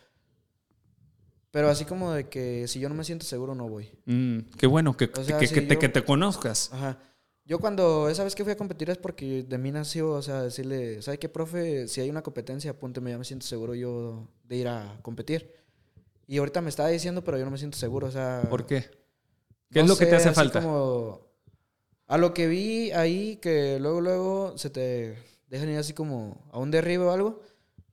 Pero 1.51 1.69
así 1.69 1.85
como 1.85 2.12
de 2.12 2.29
que 2.29 2.67
si 2.67 2.79
yo 2.79 2.89
no 2.89 2.95
me 2.95 3.03
siento 3.03 3.25
seguro 3.25 3.55
no 3.55 3.67
voy. 3.67 3.91
Mm, 4.05 4.39
qué 4.57 4.67
bueno 4.67 4.95
que, 4.95 5.05
O 5.15 5.23
sea, 5.23 5.38
que, 5.39 5.47
si 5.47 5.53
que 5.55 5.62
te, 5.62 5.73
yo- 5.75 5.79
que 5.79 5.89
te 5.89 6.03
conozcas. 6.03 6.69
Ajá. 6.71 6.99
Yo 7.45 7.57
cuando 7.57 8.09
esa 8.09 8.23
vez 8.23 8.35
que 8.35 8.43
fui 8.43 8.53
a 8.53 8.57
competir 8.57 8.91
es 8.91 8.97
porque 8.99 9.41
de 9.43 9.57
mí 9.57 9.71
nació, 9.71 10.12
o 10.12 10.21
sea, 10.21 10.43
decirle, 10.43 11.01
¿sabe 11.01 11.17
qué, 11.17 11.27
profe? 11.29 11.88
Si 11.88 11.99
hay 11.99 12.09
una 12.12 12.21
competencia, 12.21 12.69
apúnteme, 12.71 13.09
ya 13.09 13.17
me 13.17 13.25
siento 13.25 13.47
seguro 13.47 13.73
yo 13.73 14.27
de 14.43 14.55
ir 14.57 14.67
a 14.67 14.99
competir. 15.01 15.51
Y 16.27 16.38
ahorita 16.38 16.62
me 16.62 16.69
estaba 16.69 16.89
diciendo, 16.89 17.23
pero 17.23 17.39
yo 17.39 17.45
no 17.45 17.49
me 17.51 17.57
siento 17.57 17.75
seguro, 17.79 18.05
o 18.05 18.12
sea... 18.12 18.45
¿Por 18.47 18.67
qué? 18.67 18.81
¿Qué 19.71 19.79
no 19.79 19.85
es 19.85 19.89
lo 19.89 19.97
que 19.97 20.05
te 20.05 20.12
sé, 20.12 20.17
hace 20.17 20.31
falta? 20.33 20.62
como- 20.62 21.21
a 22.05 22.17
lo 22.19 22.35
que 22.35 22.47
vi 22.47 22.91
ahí, 22.91 23.38
que 23.38 23.79
luego, 23.79 24.01
luego 24.01 24.57
se 24.57 24.69
te 24.69 25.15
dejan 25.47 25.69
ir 25.69 25.77
así 25.79 25.93
como 25.93 26.47
a 26.51 26.59
un 26.59 26.69
derribe 26.69 27.05
o 27.05 27.12
algo, 27.12 27.41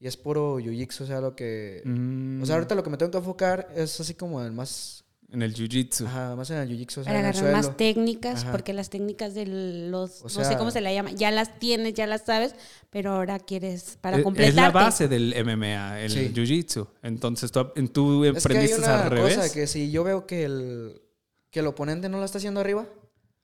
y 0.06 0.08
es 0.08 0.16
puro 0.16 0.60
jiu-jitsu, 0.60 1.00
o 1.02 1.06
sea, 1.06 1.20
lo 1.20 1.34
que... 1.34 1.82
Mm, 1.84 2.40
O 2.40 2.46
sea, 2.46 2.54
ahorita 2.54 2.76
lo 2.76 2.84
que 2.84 2.90
me 2.90 2.96
tengo 2.96 3.10
que 3.10 3.18
enfocar 3.18 3.68
es 3.74 3.98
así 3.98 4.14
como 4.14 4.40
en 4.44 4.54
más... 4.54 5.04
en 5.32 5.42
el 5.42 5.52
jiu-jitsu. 5.52 6.06
Ajá, 6.06 6.36
más 6.36 6.48
en 6.50 6.58
el 6.58 6.68
jiu-jitsu, 6.68 6.98
o 7.00 7.02
sea, 7.02 7.12
para 7.12 7.18
agarrar 7.28 7.52
más 7.52 7.76
técnicas, 7.76 8.42
Ajá. 8.42 8.52
porque 8.52 8.72
las 8.72 8.88
técnicas 8.88 9.34
de 9.34 9.46
los, 9.90 10.20
O 10.20 10.24
no 10.24 10.28
sé 10.30 10.44
sea- 10.44 10.58
cómo 10.58 10.70
se 10.70 10.80
la 10.80 10.92
llama, 10.92 11.10
ya 11.10 11.32
las 11.32 11.58
tienes, 11.58 11.94
ya 11.94 12.06
las 12.06 12.22
sabes, 12.24 12.54
pero 12.90 13.10
ahora 13.10 13.40
quieres 13.40 13.98
para 14.00 14.18
Es- 14.18 14.22
completarte. 14.22 14.50
Es 14.60 14.64
la 14.64 14.70
base 14.70 15.08
del 15.08 15.34
MMA, 15.44 16.00
el 16.02 16.10
Sí. 16.12 16.32
jiu-jitsu. 16.32 16.86
Entonces 17.02 17.50
tú, 17.50 17.64
tú 17.92 18.24
Es 18.26 18.46
que 18.46 18.58
hay 18.58 18.72
una 18.74 19.02
al 19.06 19.10
revés. 19.10 19.36
cosa 19.36 19.52
que 19.52 19.66
si 19.66 19.90
yo 19.90 20.04
veo 20.04 20.24
que 20.24 20.44
el, 20.44 21.02
que 21.50 21.58
el 21.58 21.66
oponente 21.66 22.08
no 22.08 22.20
la 22.20 22.26
está 22.26 22.38
haciendo 22.38 22.60
arriba, 22.60 22.86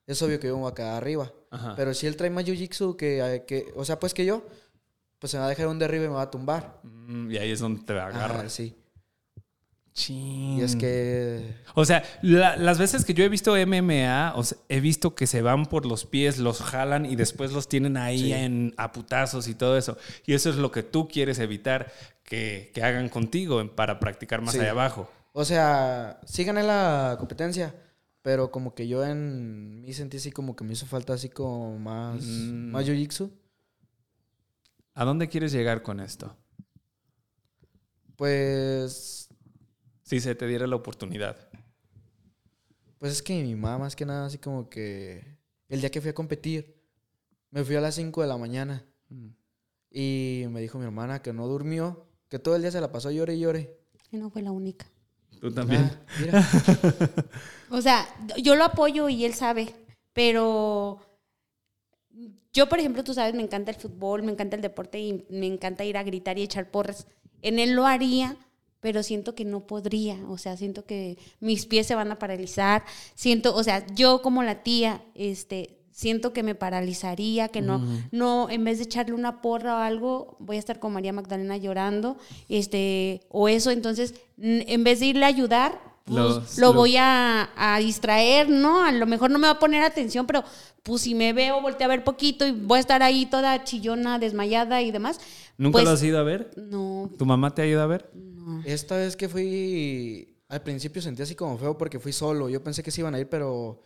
es 0.06 0.20
obvio 0.22 0.38
que 0.38 0.46
yo 0.46 0.54
me 0.56 0.62
voy 0.62 0.70
a 0.70 0.74
quedar 0.74 0.94
arriba. 0.94 1.32
Ajá. 1.50 1.74
Pero 1.76 1.92
si 1.94 2.06
él 2.06 2.14
trae 2.16 2.30
más 2.30 2.44
jiu-jitsu 2.44 2.94
que, 2.96 3.42
que, 3.48 3.72
o 3.74 3.84
sea, 3.84 3.98
pues 3.98 4.14
que 4.14 4.24
yo, 4.24 4.44
pues 5.22 5.30
se 5.30 5.36
me 5.36 5.42
va 5.42 5.46
a 5.46 5.50
dejar 5.50 5.68
un 5.68 5.78
derribe 5.78 6.06
y 6.06 6.08
me 6.08 6.14
va 6.16 6.22
a 6.22 6.30
tumbar. 6.32 6.80
Mm, 6.82 7.30
y 7.30 7.36
ahí 7.38 7.52
es 7.52 7.60
donde 7.60 7.80
te 7.84 7.92
agarra. 7.92 8.40
Ajá, 8.40 8.48
sí. 8.50 8.76
Y 10.08 10.60
es 10.62 10.74
que 10.74 11.54
O 11.74 11.84
sea, 11.84 12.02
la- 12.22 12.56
las 12.56 12.78
veces 12.78 13.04
que 13.04 13.12
yo 13.12 13.24
he 13.24 13.28
visto 13.28 13.54
MMA, 13.56 14.32
o 14.36 14.42
sea, 14.42 14.56
he 14.70 14.80
visto 14.80 15.14
que 15.14 15.26
se 15.26 15.42
van 15.42 15.66
por 15.66 15.84
los 15.84 16.06
pies, 16.06 16.38
los 16.38 16.60
jalan 16.62 17.04
y 17.04 17.14
después 17.14 17.52
los 17.52 17.68
tienen 17.68 17.98
ahí 17.98 18.18
Sí. 18.18 18.32
en 18.32 18.74
a 18.78 18.90
putazos 18.90 19.48
y 19.48 19.54
todo 19.54 19.76
eso. 19.76 19.98
Y 20.26 20.32
eso 20.32 20.48
es 20.48 20.56
lo 20.56 20.72
que 20.72 20.82
tú 20.82 21.08
quieres 21.08 21.38
evitar 21.38 21.92
que, 22.24 22.70
que 22.74 22.82
hagan 22.82 23.10
contigo 23.10 23.64
para 23.76 24.00
practicar 24.00 24.40
más 24.40 24.54
Sí. 24.54 24.60
allá 24.60 24.70
abajo. 24.70 25.10
O 25.34 25.44
sea, 25.44 26.18
sí 26.24 26.42
gané 26.44 26.62
la 26.62 27.16
competencia, 27.18 27.74
pero 28.22 28.50
como 28.50 28.74
que 28.74 28.88
yo 28.88 29.04
en 29.04 29.82
mí 29.82 29.92
sentí 29.92 30.16
así 30.16 30.32
como 30.32 30.56
que 30.56 30.64
me 30.64 30.72
hizo 30.72 30.86
falta 30.86 31.12
así 31.12 31.28
como 31.28 31.78
más, 31.78 32.22
Mm. 32.24 32.70
más 32.70 32.86
jiu-jitsu. 32.86 33.30
¿A 34.94 35.04
dónde 35.04 35.28
quieres 35.28 35.52
llegar 35.52 35.82
con 35.82 36.00
esto? 36.00 36.36
Pues, 38.16 39.28
Si 40.02 40.20
se 40.20 40.34
te 40.34 40.46
diera 40.46 40.66
la 40.66 40.76
oportunidad. 40.76 41.48
pues 42.98 43.12
es 43.12 43.22
que 43.22 43.42
mi 43.42 43.54
mamá 43.54 43.78
más 43.78 43.96
que 43.96 44.04
nada 44.06 44.26
así 44.26 44.38
como 44.38 44.68
que 44.68 45.38
el 45.68 45.80
día 45.80 45.90
que 45.90 46.00
fui 46.00 46.10
a 46.10 46.14
competir, 46.14 46.80
me 47.50 47.64
fui 47.64 47.74
a 47.76 47.80
las 47.80 47.94
5 47.94 48.20
de 48.22 48.28
la 48.28 48.36
mañana 48.36 48.84
y 49.90 50.44
me 50.50 50.60
dijo 50.60 50.78
mi 50.78 50.84
hermana 50.84 51.20
que 51.22 51.32
no 51.32 51.46
durmió, 51.48 52.06
que 52.28 52.38
todo 52.38 52.54
el 52.56 52.62
día 52.62 52.70
se 52.70 52.80
la 52.80 52.92
pasó 52.92 53.10
llore 53.10 53.34
y 53.34 53.40
llore. 53.40 53.78
Y 54.10 54.18
no 54.18 54.30
fue 54.30 54.42
la 54.42 54.52
única. 54.52 54.86
Tú 55.40 55.50
también. 55.52 55.90
Ah, 55.90 56.06
mira. 56.20 56.48
O 57.70 57.80
sea, 57.80 58.06
yo 58.42 58.54
lo 58.54 58.64
apoyo 58.64 59.08
y 59.08 59.24
él 59.24 59.32
sabe, 59.32 59.74
pero 60.12 61.00
yo, 62.52 62.68
por 62.68 62.78
ejemplo, 62.78 63.02
tú 63.02 63.14
sabes, 63.14 63.34
me 63.34 63.42
encanta 63.42 63.70
el 63.70 63.76
fútbol, 63.76 64.22
me 64.22 64.32
encanta 64.32 64.56
el 64.56 64.62
deporte 64.62 65.00
y 65.00 65.24
me 65.30 65.46
encanta 65.46 65.84
ir 65.84 65.96
a 65.96 66.02
gritar 66.02 66.38
y 66.38 66.42
echar 66.42 66.70
porras. 66.70 67.06
En 67.40 67.58
él 67.58 67.72
lo 67.72 67.86
haría, 67.86 68.36
pero 68.80 69.02
siento 69.02 69.34
que 69.34 69.44
no 69.44 69.66
podría, 69.66 70.18
o 70.28 70.38
sea, 70.38 70.56
siento 70.56 70.84
que 70.84 71.16
mis 71.40 71.66
pies 71.66 71.86
se 71.86 71.94
van 71.94 72.10
a 72.10 72.18
paralizar, 72.18 72.84
siento, 73.14 73.54
o 73.54 73.62
sea, 73.62 73.86
yo 73.94 74.22
como 74.22 74.42
la 74.42 74.62
tía, 74.62 75.02
este, 75.14 75.78
siento 75.92 76.32
que 76.32 76.42
me 76.42 76.54
paralizaría, 76.54 77.48
que 77.48 77.60
no, 77.60 77.80
no, 78.10 78.50
en 78.50 78.64
vez 78.64 78.78
de 78.78 78.84
echarle 78.84 79.14
una 79.14 79.40
porra 79.40 79.76
o 79.76 79.78
algo, 79.78 80.36
voy 80.40 80.56
a 80.56 80.58
estar 80.58 80.80
con 80.80 80.92
María 80.92 81.12
Magdalena 81.12 81.56
llorando, 81.56 82.16
este, 82.48 83.20
o 83.28 83.48
eso, 83.48 83.70
entonces, 83.70 84.14
en 84.36 84.82
vez 84.82 85.00
de 85.00 85.06
irle 85.06 85.26
a 85.26 85.28
ayudar, 85.28 85.91
pues, 86.04 86.16
Los- 86.18 86.58
lo 86.58 86.66
los- 86.68 86.76
voy 86.76 86.96
a, 86.96 87.50
a 87.56 87.78
distraer, 87.78 88.48
¿no? 88.48 88.84
A 88.84 88.92
lo 88.92 89.06
mejor 89.06 89.30
no 89.30 89.38
me 89.38 89.46
va 89.46 89.54
a 89.54 89.58
poner 89.58 89.82
atención, 89.82 90.26
pero 90.26 90.42
pues 90.82 91.02
si 91.02 91.14
me 91.14 91.32
veo, 91.32 91.60
volteé 91.60 91.84
a 91.84 91.88
ver 91.88 92.02
poquito 92.04 92.46
y 92.46 92.52
voy 92.52 92.78
a 92.78 92.80
estar 92.80 93.02
ahí 93.02 93.26
toda 93.26 93.62
chillona, 93.64 94.18
desmayada 94.18 94.82
y 94.82 94.90
demás. 94.90 95.20
¿Nunca 95.56 95.74
pues, 95.74 95.84
lo 95.84 95.90
has 95.90 96.02
ido 96.02 96.18
a 96.18 96.22
ver? 96.24 96.50
No, 96.56 97.10
¿Tu 97.16 97.24
mamá 97.24 97.54
te 97.54 97.62
ha 97.62 97.66
ido 97.66 97.82
a 97.82 97.86
ver? 97.86 98.10
Esta 98.64 98.96
vez 98.96 99.16
que 99.16 99.28
fui, 99.28 100.36
al 100.48 100.62
principio 100.62 101.00
sentí 101.00 101.22
así 101.22 101.34
como 101.34 101.56
feo 101.58 101.78
porque 101.78 102.00
fui 102.00 102.12
solo. 102.12 102.48
Yo 102.48 102.62
pensé 102.62 102.82
que 102.82 102.90
se 102.90 103.00
iban 103.00 103.14
a 103.14 103.20
ir, 103.20 103.28
pero 103.28 103.84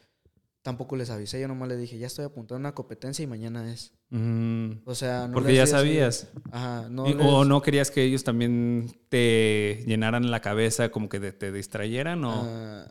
tampoco 0.66 0.96
les 0.96 1.10
avisé. 1.10 1.40
Yo 1.40 1.46
nomás 1.46 1.68
les 1.68 1.78
dije, 1.78 1.96
ya 1.96 2.08
estoy 2.08 2.24
apuntando 2.24 2.56
a 2.56 2.58
una 2.58 2.74
competencia 2.74 3.22
y 3.22 3.28
mañana 3.28 3.72
es. 3.72 3.92
Mm. 4.10 4.72
O 4.84 4.96
sea, 4.96 5.28
no 5.28 5.34
Porque 5.34 5.52
les 5.52 5.58
ya 5.58 5.66
sabías. 5.68 6.28
Ajá, 6.50 6.88
no. 6.90 7.06
Y- 7.06 7.14
les- 7.14 7.24
¿O 7.24 7.44
no 7.44 7.62
querías 7.62 7.92
que 7.92 8.02
ellos 8.02 8.24
también 8.24 8.90
te 9.08 9.84
llenaran 9.86 10.28
la 10.32 10.40
cabeza, 10.40 10.90
como 10.90 11.08
que 11.08 11.20
te, 11.20 11.30
te 11.32 11.52
distrayeran? 11.52 12.24
O... 12.24 12.32
ah, 12.44 12.88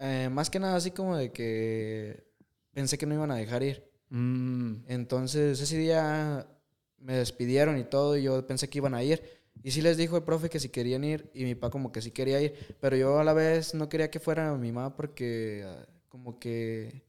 eh, 0.00 0.30
más 0.32 0.48
que 0.48 0.58
nada 0.58 0.76
así 0.76 0.90
como 0.90 1.16
de 1.18 1.32
que 1.32 2.26
pensé 2.72 2.96
que 2.96 3.04
no 3.04 3.14
iban 3.14 3.30
a 3.30 3.36
dejar 3.36 3.62
ir. 3.62 3.84
Mm. 4.08 4.84
Entonces 4.88 5.60
ese 5.60 5.76
día 5.76 6.46
me 6.98 7.14
despidieron 7.18 7.76
y 7.76 7.84
todo 7.84 8.16
y 8.16 8.22
yo 8.22 8.46
pensé 8.46 8.70
que 8.70 8.78
iban 8.78 8.94
a 8.94 9.02
ir. 9.02 9.22
Y 9.62 9.70
sí 9.70 9.80
les 9.80 9.96
dijo 9.96 10.16
el 10.16 10.22
profe 10.24 10.50
que 10.50 10.60
si 10.60 10.68
querían 10.68 11.04
ir 11.04 11.30
y 11.32 11.44
mi 11.44 11.54
papá 11.54 11.70
como 11.70 11.90
que 11.92 12.02
sí 12.02 12.10
quería 12.10 12.40
ir. 12.40 12.76
Pero 12.80 12.96
yo 12.96 13.18
a 13.18 13.24
la 13.24 13.32
vez 13.32 13.74
no 13.74 13.88
quería 13.88 14.10
que 14.10 14.20
fuera 14.20 14.52
mi 14.54 14.72
mamá 14.72 14.94
porque 14.94 15.64
ah, 15.66 15.86
como 16.08 16.38
que... 16.38 17.02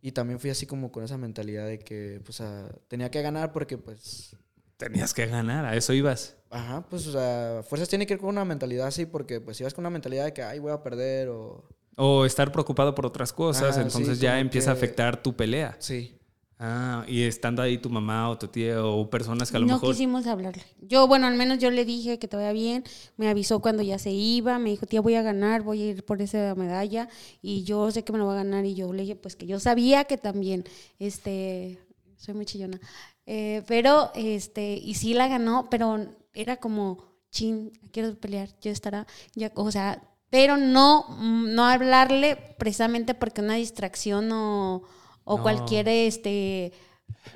Y 0.00 0.12
también 0.12 0.38
fui 0.38 0.50
así 0.50 0.66
como 0.66 0.92
con 0.92 1.04
esa 1.04 1.16
mentalidad 1.16 1.66
de 1.66 1.78
que 1.78 2.20
pues 2.24 2.40
ah, 2.40 2.70
tenía 2.88 3.10
que 3.10 3.22
ganar 3.22 3.52
porque 3.52 3.78
pues... 3.78 4.36
Tenías 4.76 5.14
que 5.14 5.26
ganar, 5.26 5.64
a 5.64 5.76
eso 5.76 5.92
ibas. 5.92 6.36
Ajá, 6.50 6.86
pues 6.88 7.06
o 7.06 7.12
sea, 7.12 7.62
fuerzas 7.62 7.88
tiene 7.88 8.06
que 8.06 8.14
ir 8.14 8.20
con 8.20 8.30
una 8.30 8.44
mentalidad 8.44 8.86
así 8.86 9.06
porque 9.06 9.40
pues 9.40 9.56
si 9.56 9.64
vas 9.64 9.72
con 9.72 9.82
una 9.82 9.90
mentalidad 9.90 10.24
de 10.24 10.32
que, 10.32 10.42
ay, 10.42 10.58
voy 10.58 10.72
a 10.72 10.82
perder 10.82 11.28
o... 11.28 11.68
O 11.96 12.24
estar 12.24 12.50
preocupado 12.50 12.94
por 12.94 13.06
otras 13.06 13.32
cosas, 13.32 13.76
entonces 13.76 14.18
sí, 14.18 14.24
ya 14.24 14.40
empieza 14.40 14.70
a 14.70 14.74
afectar 14.74 15.22
tu 15.22 15.36
pelea. 15.36 15.76
Sí. 15.78 16.18
Ah, 16.58 17.04
y 17.08 17.22
estando 17.22 17.62
ahí 17.62 17.78
tu 17.78 17.90
mamá 17.90 18.30
o 18.30 18.38
tu 18.38 18.46
tía 18.48 18.84
o 18.84 19.10
personas 19.10 19.50
que 19.50 19.56
a 19.56 19.60
lo 19.60 19.66
no 19.66 19.74
mejor... 19.74 19.90
quisimos 19.90 20.26
hablarle. 20.26 20.62
Yo, 20.80 21.08
bueno, 21.08 21.26
al 21.26 21.34
menos 21.34 21.58
yo 21.58 21.70
le 21.70 21.84
dije 21.84 22.18
que 22.18 22.28
te 22.28 22.36
vaya 22.36 22.52
bien. 22.52 22.84
Me 23.16 23.28
avisó 23.28 23.60
cuando 23.60 23.82
ya 23.82 23.98
se 23.98 24.10
iba. 24.10 24.58
Me 24.58 24.70
dijo, 24.70 24.86
tía, 24.86 25.00
voy 25.00 25.16
a 25.16 25.22
ganar, 25.22 25.62
voy 25.62 25.82
a 25.82 25.86
ir 25.90 26.04
por 26.04 26.22
esa 26.22 26.54
medalla. 26.54 27.08
Y 27.42 27.64
yo 27.64 27.90
sé 27.90 28.04
que 28.04 28.12
me 28.12 28.18
lo 28.18 28.26
va 28.26 28.34
a 28.34 28.36
ganar. 28.36 28.64
Y 28.64 28.74
yo 28.74 28.92
le 28.92 29.02
dije, 29.02 29.16
pues 29.16 29.36
que 29.36 29.46
yo 29.46 29.58
sabía 29.58 30.04
que 30.04 30.16
también, 30.16 30.64
este, 30.98 31.80
soy 32.16 32.34
muy 32.34 32.46
chillona. 32.46 32.80
Eh, 33.26 33.62
pero, 33.66 34.12
este, 34.14 34.74
y 34.74 34.94
sí 34.94 35.14
la 35.14 35.28
ganó, 35.28 35.68
pero 35.70 36.06
era 36.32 36.56
como, 36.58 37.04
chin, 37.30 37.72
quiero 37.90 38.14
pelear, 38.18 38.48
yo 38.60 38.70
estará, 38.70 39.06
ya, 39.34 39.50
o 39.54 39.70
sea, 39.70 40.02
pero 40.30 40.56
no, 40.56 41.06
no 41.20 41.64
hablarle 41.64 42.36
precisamente 42.58 43.14
porque 43.14 43.40
una 43.40 43.54
distracción 43.54 44.30
o, 44.32 44.82
o 45.24 45.36
No. 45.38 45.42
cualquier, 45.42 45.88
este, 45.88 46.72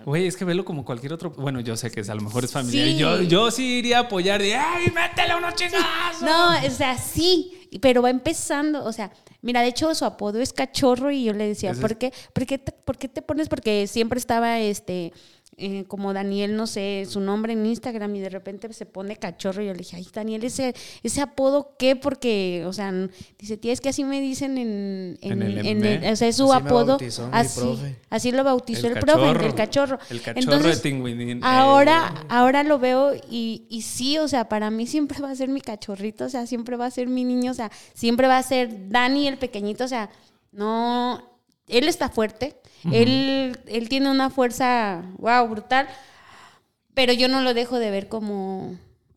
Güey, 0.05 0.27
es 0.27 0.37
que 0.37 0.45
velo 0.45 0.65
como 0.67 0.85
cualquier 0.85 1.13
otro... 1.15 1.31
Bueno, 1.31 1.61
yo 1.61 1.75
sé 1.77 1.91
que 1.91 2.01
es- 2.01 2.11
a 2.11 2.15
lo 2.15 2.21
mejor 2.21 2.45
es 2.45 2.53
familiar. 2.53 2.87
Sí. 2.89 2.97
Yo, 2.99 3.23
yo 3.23 3.51
sí 3.51 3.79
iría 3.79 3.99
a 3.99 4.01
apoyar 4.03 4.41
de... 4.41 4.55
¡Ay, 4.55 4.87
métele 4.95 5.35
unos 5.35 5.55
chingazos! 5.55 6.21
No, 6.23 6.51
o 6.67 6.71
sea, 6.71 6.99
sí, 6.99 7.69
pero 7.81 8.03
va 8.03 8.11
empezando, 8.11 8.85
o 8.85 8.93
sea, 8.93 9.11
mira, 9.41 9.63
de 9.63 9.69
hecho 9.69 9.95
su 9.95 10.05
apodo 10.05 10.41
es 10.41 10.53
cachorro 10.53 11.11
y 11.11 11.25
yo 11.25 11.33
le 11.33 11.49
decía, 11.49 11.73
¿por 11.75 11.97
qué, 11.97 12.13
por 12.35 12.45
qué, 12.47 12.59
te, 12.59 12.73
por 12.73 12.99
qué 12.99 13.09
te 13.09 13.23
pones? 13.23 13.49
Porque 13.49 13.87
siempre 13.87 14.19
estaba, 14.19 14.59
este, 14.59 15.13
eh, 15.59 15.85
como 15.89 16.13
Daniel, 16.13 16.57
no 16.57 16.67
sé, 16.67 17.05
su 17.09 17.21
nombre 17.21 17.53
en 17.53 17.67
Instagram 17.67 18.15
y 18.17 18.21
de 18.21 18.29
repente 18.31 18.73
se 18.73 18.87
pone 18.87 19.17
cachorro 19.17 19.63
y 19.63 19.67
yo 19.67 19.73
le 19.73 19.79
dije, 19.79 19.97
ay, 19.97 20.07
Daniel, 20.13 20.45
ese, 20.45 20.75
ese 21.03 21.21
apodo, 21.21 21.75
¿qué? 21.79 21.97
Porque, 21.97 22.65
o 22.67 22.73
sea, 22.73 22.93
dice, 23.39 23.57
tía, 23.57 23.73
es 23.73 23.81
que 23.81 23.89
así 23.89 24.05
me 24.05 24.21
dicen 24.21 24.57
en, 24.57 25.19
En 25.21 25.33
en, 25.33 25.43
el 25.43 25.67
en 25.67 25.79
MMA. 25.79 25.87
el- 26.07 26.13
o 26.13 26.17
sea, 26.17 26.29
es 26.29 26.37
su 26.37 26.53
Así 26.53 26.65
apodo, 26.65 26.87
bautizó 26.99 27.29
así, 27.33 27.61
así 28.09 28.33
lo 28.33 28.45
bautizó 28.45 28.87
el, 28.87 28.93
El 28.97 29.01
profe, 29.01 29.47
el 29.47 29.55
cachorro. 29.55 29.99
El 30.11 30.23
cachorro 30.23 30.41
Entonces, 30.41 30.83
de. 30.83 31.39
Ahora, 31.43 32.15
Eh, 32.17 32.27
ahora 32.29 32.63
lo 32.63 32.79
veo 32.79 33.15
y, 33.29 33.67
y 33.69 33.83
sí, 33.83 34.17
o 34.19 34.29
sea, 34.29 34.49
para 34.49 34.71
mí 34.71 34.87
siempre 34.87 35.21
va 35.21 35.31
a 35.31 35.35
ser 35.37 35.49
mi 35.49 35.61
cachorrito, 35.61 36.25
o 36.25 36.29
sea, 36.29 36.47
siempre 36.47 36.77
va 36.77 36.87
a 36.87 36.91
ser 36.91 37.09
mi 37.09 37.25
niño, 37.25 37.51
o 37.51 37.55
sea, 37.55 37.71
siempre 37.95 38.27
va 38.29 38.39
a 38.39 38.43
ser 38.43 38.89
Dani 38.91 39.27
el 39.27 39.39
pequeñito, 39.39 39.85
o 39.85 39.89
sea, 39.89 40.09
no, 40.53 41.23
él 41.67 41.89
está 41.89 42.09
fuerte, 42.09 42.57
él, 42.93 43.59
él 43.67 43.89
tiene 43.89 44.11
una 44.11 44.31
fuerza, 44.31 45.03
wow, 45.19 45.47
brutal, 45.49 45.87
pero 46.95 47.13
yo 47.13 47.29
no 47.29 47.41
lo 47.43 47.55
dejo 47.55 47.79
de 47.79 47.91
ver 47.91 48.09
como 48.09 48.77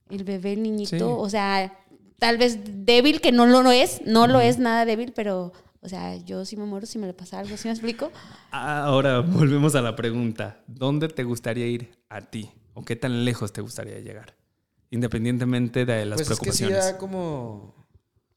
el 0.10 0.24
bebé, 0.24 0.54
el 0.54 0.64
niñito, 0.64 0.98
Sí. 0.98 1.02
o 1.04 1.30
sea, 1.30 1.74
tal 2.20 2.38
vez 2.38 2.60
débil, 2.86 3.22
que 3.22 3.32
no 3.32 3.46
lo 3.46 3.72
es, 3.72 4.02
no 4.06 4.28
lo 4.28 4.40
es 4.42 4.60
nada 4.60 4.86
débil, 4.86 5.14
pero, 5.16 5.54
o 5.82 5.90
sea, 5.90 6.16
yo 6.18 6.46
sí 6.46 6.58
me 6.58 6.66
muero 6.66 6.86
si 6.86 7.00
me 7.00 7.08
le 7.08 7.14
pasa 7.14 7.40
algo, 7.40 7.58
¿sí 7.58 7.68
me 7.68 7.74
explico? 7.74 8.12
Ahora 8.52 9.20
volvemos 9.22 9.74
a 9.76 9.82
la 9.82 9.96
pregunta. 9.96 10.60
¿Dónde 10.68 11.08
te 11.08 11.24
gustaría 11.24 11.66
ir 11.68 11.92
a 12.10 12.22
ti? 12.22 12.52
¿O 12.74 12.84
qué 12.84 12.96
tan 12.96 13.26
lejos 13.26 13.52
te 13.54 13.62
gustaría 13.62 14.00
llegar? 14.00 14.36
Independientemente 14.92 15.86
de 15.86 16.06
las 16.06 16.18
pues 16.18 16.32
es 16.32 16.40
que 16.40 16.52
sí 16.52 16.66
preocupaciones. 16.66 17.00
como... 17.00 17.74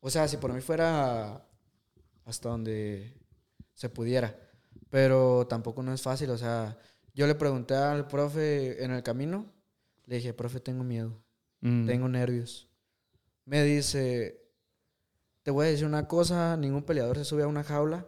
O 0.01 0.09
sea, 0.11 0.29
si 0.29 0.37
por 0.37 0.53
mí 0.53 0.61
fuera 0.61 1.45
hasta 2.25 2.49
donde 2.49 3.13
se 3.75 3.89
pudiera. 3.89 4.37
Pero 4.95 5.45
tampoco 5.49 5.83
no 5.83 5.93
es 5.93 6.03
fácil. 6.03 6.31
O 6.31 6.39
sea, 6.39 6.79
yo 7.15 7.27
le 7.27 7.35
pregunté 7.35 7.75
al 7.75 8.07
profe 8.07 8.85
en 8.85 8.93
el 8.93 9.03
camino. 9.03 9.53
Le 10.07 10.19
dije, 10.19 10.33
profe, 10.33 10.61
tengo 10.61 10.85
miedo. 10.85 11.21
Mm. 11.63 11.87
Tengo 11.87 12.09
nervios. 12.09 12.69
Me 13.45 13.65
dice, 13.65 14.41
te 15.43 15.51
voy 15.51 15.67
a 15.67 15.71
decir 15.71 15.85
una 15.85 16.07
cosa, 16.07 16.57
ningún 16.57 16.85
peleador 16.85 17.17
se 17.17 17.25
sube 17.25 17.43
a 17.43 17.49
una 17.49 17.65
jaula 17.65 18.07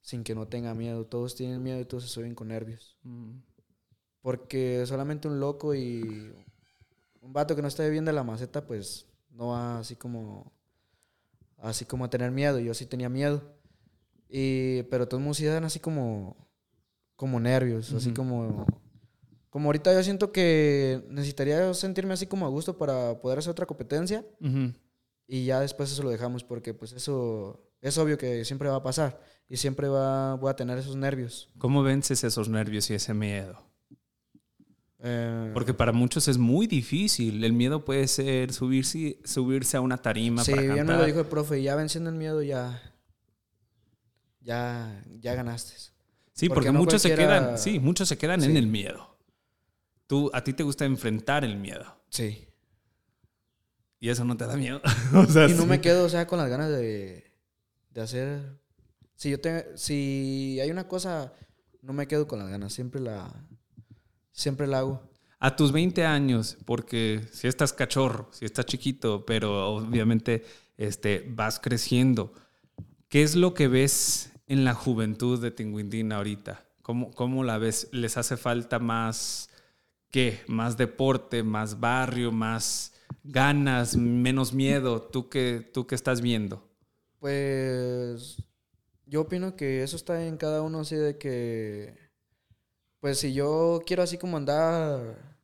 sin 0.00 0.24
que 0.24 0.34
no 0.34 0.48
tenga 0.48 0.74
miedo. 0.74 1.06
Todos 1.06 1.36
tienen 1.36 1.62
miedo 1.62 1.78
y 1.78 1.84
todos 1.84 2.02
se 2.02 2.08
suben 2.08 2.34
con 2.34 2.48
nervios. 2.48 2.98
Mm. 3.04 3.36
Porque 4.20 4.84
solamente 4.86 5.28
un 5.28 5.38
loco 5.38 5.76
y 5.76 6.34
un 7.20 7.32
vato 7.32 7.54
que 7.54 7.62
no 7.62 7.68
esté 7.68 7.88
bien 7.88 8.04
de 8.04 8.12
la 8.12 8.24
maceta, 8.24 8.66
pues 8.66 9.06
no 9.30 9.50
va 9.50 9.78
así 9.78 9.94
como 9.94 10.50
así 11.58 11.84
como 11.84 12.06
a 12.06 12.10
tener 12.10 12.32
miedo. 12.32 12.58
Yo 12.58 12.74
sí 12.74 12.84
tenía 12.84 13.08
miedo. 13.08 13.59
Y, 14.32 14.84
pero 14.84 15.08
todos 15.08 15.20
mundo 15.20 15.34
sí 15.34 15.44
dan 15.44 15.64
así 15.64 15.80
como, 15.80 16.36
como 17.16 17.40
nervios, 17.40 17.92
así 17.92 18.08
Ujú. 18.10 18.16
como... 18.16 18.66
Como 19.50 19.66
ahorita 19.68 19.92
yo 19.92 20.02
siento 20.04 20.30
que 20.30 21.02
necesitaría 21.08 21.74
sentirme 21.74 22.14
así 22.14 22.26
como 22.28 22.46
a 22.46 22.48
gusto 22.48 22.78
para 22.78 23.20
poder 23.20 23.40
hacer 23.40 23.50
otra 23.50 23.66
competencia 23.66 24.24
Ujú. 24.40 24.72
y 25.26 25.44
ya 25.46 25.58
después 25.58 25.90
eso 25.90 26.04
lo 26.04 26.10
dejamos 26.10 26.44
porque 26.44 26.72
pues 26.72 26.92
eso 26.92 27.60
es 27.80 27.98
obvio 27.98 28.16
que 28.16 28.44
siempre 28.44 28.68
va 28.68 28.76
a 28.76 28.82
pasar 28.84 29.20
y 29.48 29.56
siempre 29.56 29.88
va, 29.88 30.34
voy 30.36 30.50
a 30.50 30.54
tener 30.54 30.78
esos 30.78 30.94
nervios. 30.94 31.50
¿Cómo 31.58 31.82
vences 31.82 32.22
esos 32.22 32.48
nervios 32.48 32.88
y 32.90 32.94
ese 32.94 33.12
miedo? 33.12 33.60
Eh, 35.00 35.50
Porque 35.52 35.74
para 35.74 35.90
muchos 35.92 36.28
es 36.28 36.38
muy 36.38 36.68
difícil. 36.68 37.42
El 37.42 37.52
miedo 37.52 37.84
puede 37.84 38.06
ser 38.06 38.52
subirse, 38.52 39.18
subirse 39.24 39.76
a 39.76 39.80
una 39.80 39.96
tarima 39.96 40.44
sí, 40.44 40.52
para 40.52 40.62
bien 40.62 40.76
cantar. 40.76 40.94
me 40.96 41.00
lo 41.02 41.06
dijo 41.06 41.20
el 41.20 41.26
profe, 41.26 41.60
ya 41.62 41.74
venciendo 41.74 42.10
el 42.10 42.16
miedo 42.16 42.42
ya, 42.42 42.80
ya, 44.40 45.04
ya 45.20 45.34
ganaste. 45.34 45.74
Sí, 46.32 46.48
porque, 46.48 46.54
Porque 46.54 46.72
no 46.72 46.78
muchos 46.78 47.02
se 47.02 47.14
quedan, 47.14 47.58
sí, 47.58 47.78
muchos 47.78 48.08
se 48.08 48.16
quedan 48.16 48.42
en 48.42 48.56
el 48.56 48.66
miedo. 48.66 49.18
Tú, 50.06 50.30
a 50.32 50.42
ti 50.42 50.52
te 50.52 50.62
gusta 50.62 50.84
enfrentar 50.84 51.44
el 51.44 51.56
miedo. 51.56 51.84
Sí. 52.08 52.48
Y 53.98 54.08
eso 54.08 54.24
no 54.24 54.36
te 54.36 54.46
da 54.46 54.56
miedo. 54.56 54.80
o 55.14 55.26
sea, 55.26 55.46
Y 55.48 55.52
no 55.52 55.62
sí. 55.62 55.68
me 55.68 55.80
quedo, 55.80 56.04
o 56.04 56.08
sea, 56.08 56.26
con 56.26 56.38
las 56.38 56.48
ganas 56.48 56.70
de, 56.70 57.30
de 57.90 58.00
hacer. 58.00 58.58
Si 59.14 59.30
yo 59.30 59.40
tengo, 59.40 59.60
si 59.76 60.58
hay 60.62 60.70
una 60.70 60.88
cosa, 60.88 61.32
no 61.82 61.92
me 61.92 62.08
quedo 62.08 62.26
con 62.26 62.38
las 62.38 62.48
ganas, 62.48 62.72
siempre 62.72 63.00
la, 63.00 63.30
siempre 64.32 64.66
la 64.66 64.78
hago. 64.78 65.02
A 65.38 65.56
tus 65.56 65.72
20 65.72 66.04
años, 66.04 66.56
porque 66.64 67.22
si 67.32 67.46
estás 67.46 67.72
cachorro, 67.72 68.30
si 68.32 68.44
estás 68.44 68.66
chiquito, 68.66 69.24
pero 69.24 69.74
obviamente 69.74 70.44
este, 70.76 71.26
vas 71.28 71.60
creciendo, 71.60 72.32
¿qué 73.08 73.22
es 73.22 73.36
lo 73.36 73.54
que 73.54 73.68
ves 73.68 74.29
en 74.50 74.64
la 74.64 74.74
juventud 74.74 75.40
de 75.40 75.50
Tinguindín 75.52 76.12
ahorita? 76.12 76.64
¿Cómo, 76.82 77.12
¿Cómo 77.12 77.44
la 77.44 77.56
ves? 77.58 77.88
¿Les 77.92 78.16
hace 78.16 78.36
falta 78.36 78.78
más, 78.80 79.48
qué? 80.10 80.40
¿Más 80.48 80.76
deporte, 80.76 81.42
más 81.42 81.78
barrio, 81.78 82.32
más 82.32 82.92
ganas, 83.22 83.96
menos 83.96 84.52
miedo? 84.52 85.00
¿Tú 85.02 85.28
qué, 85.28 85.70
tú 85.72 85.86
qué 85.86 85.94
estás 85.94 86.20
viendo? 86.20 86.68
Pues 87.20 88.42
yo 89.06 89.20
opino 89.22 89.54
que 89.54 89.82
eso 89.82 89.94
está 89.96 90.26
en 90.26 90.36
cada 90.36 90.62
uno, 90.62 90.80
así 90.80 90.96
de 90.96 91.16
que, 91.16 91.94
pues 92.98 93.18
si 93.20 93.32
yo 93.32 93.82
quiero 93.86 94.02
así 94.02 94.18
como 94.18 94.36
andar, 94.36 95.38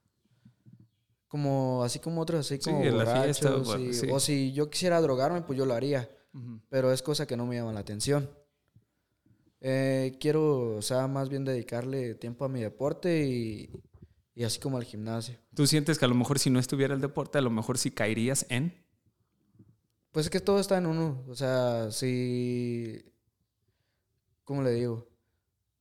como 1.29 1.83
así 1.85 1.99
como 2.01 2.23
otros, 2.23 2.41
así 2.41 2.57
Sí, 2.61 2.71
como 2.71 2.83
fiesta, 2.83 3.51
borrachos, 3.51 3.81
y- 3.81 3.95
sí. 3.95 4.09
o 4.11 4.19
si 4.21 4.53
yo 4.53 4.69
quisiera 4.71 5.01
drogarme, 5.01 5.43
pues 5.43 5.59
yo 5.59 5.67
lo 5.67 5.75
haría, 5.75 6.09
pero 6.71 6.93
es 6.93 7.03
cosa 7.03 7.27
que 7.27 7.37
no 7.37 7.47
me 7.47 7.55
llama 7.57 7.73
la 7.73 7.81
atención. 7.81 8.29
Eh, 9.69 10.17
quiero, 10.21 10.77
o 10.77 10.83
sea, 10.83 11.09
más 11.09 11.29
bien 11.29 11.45
dedicarle 11.45 12.15
tiempo 12.15 12.45
a 12.45 12.49
mi 12.49 12.61
deporte 12.61 13.27
y, 13.27 13.69
y 14.33 14.45
así 14.45 14.61
como 14.61 14.77
al 14.77 14.85
gimnasio. 14.85 15.41
¿Tú 15.57 15.67
sientes 15.67 15.99
que 15.99 16.05
a 16.05 16.09
lo 16.09 16.15
mejor 16.15 16.39
si 16.39 16.51
no 16.51 16.61
estuviera 16.61 16.95
el 16.95 17.01
deporte, 17.01 17.39
a 17.39 17.41
lo 17.41 17.51
mejor 17.51 17.77
sí 17.77 17.91
caerías 17.91 18.47
en? 18.49 18.87
Pues 20.13 20.27
es 20.27 20.31
que 20.31 20.39
todo 20.39 20.61
está 20.61 20.79
en 20.79 20.87
uno. 20.87 21.25
O 21.27 21.35
sea, 21.35 21.91
si. 21.91 23.13
¿Cómo 24.45 24.63
le 24.63 24.71
digo? 24.71 25.09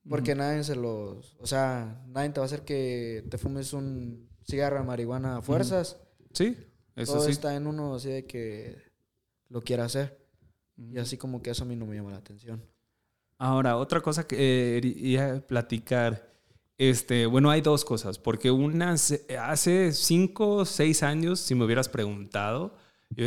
Porque 0.10 0.34
nadie 0.34 0.64
se 0.64 0.76
los. 0.76 1.38
O 1.40 1.46
sea, 1.46 2.04
nadie 2.08 2.32
te 2.32 2.40
va 2.40 2.46
a 2.46 2.48
hacer 2.48 2.66
que 2.66 3.24
te 3.30 3.38
fumes 3.38 3.72
un 3.72 4.32
cigarro 4.48 4.80
de 4.80 4.84
marihuana 4.84 5.38
a 5.38 5.42
fuerzas. 5.44 6.02
Sí, 6.34 6.58
eso 6.96 7.14
todo 7.14 7.26
sí. 7.26 7.32
está 7.34 7.56
en 7.56 7.68
uno, 7.68 7.94
así 7.94 8.10
de 8.10 8.26
que 8.26 8.82
lo 9.48 9.62
quiera 9.62 9.86
hacer. 9.86 10.28
Y 10.76 10.98
así 10.98 11.18
como 11.18 11.44
que 11.44 11.52
eso 11.52 11.66
a 11.66 11.68
mí 11.68 11.76
no 11.76 11.86
me 11.86 11.96
llama 11.96 12.10
la 12.10 12.18
atención. 12.18 12.66
Ahora, 13.38 13.78
otra 13.78 14.02
cosa 14.02 14.28
que 14.28 14.36
eh, 14.78 14.82
quería 14.82 15.46
platicar. 15.46 16.34
Este, 16.78 17.26
bueno, 17.26 17.50
hay 17.52 17.62
dos 17.62 17.86
cosas, 17.86 18.20
porque 18.20 18.52
una, 18.52 18.96
hace 19.40 19.92
cinco 19.94 20.56
o 20.56 20.66
seis 20.66 21.04
años, 21.04 21.40
si 21.40 21.56
me 21.56 21.64
hubieras 21.64 21.88
preguntado, 21.88 22.76
yo 23.12 23.26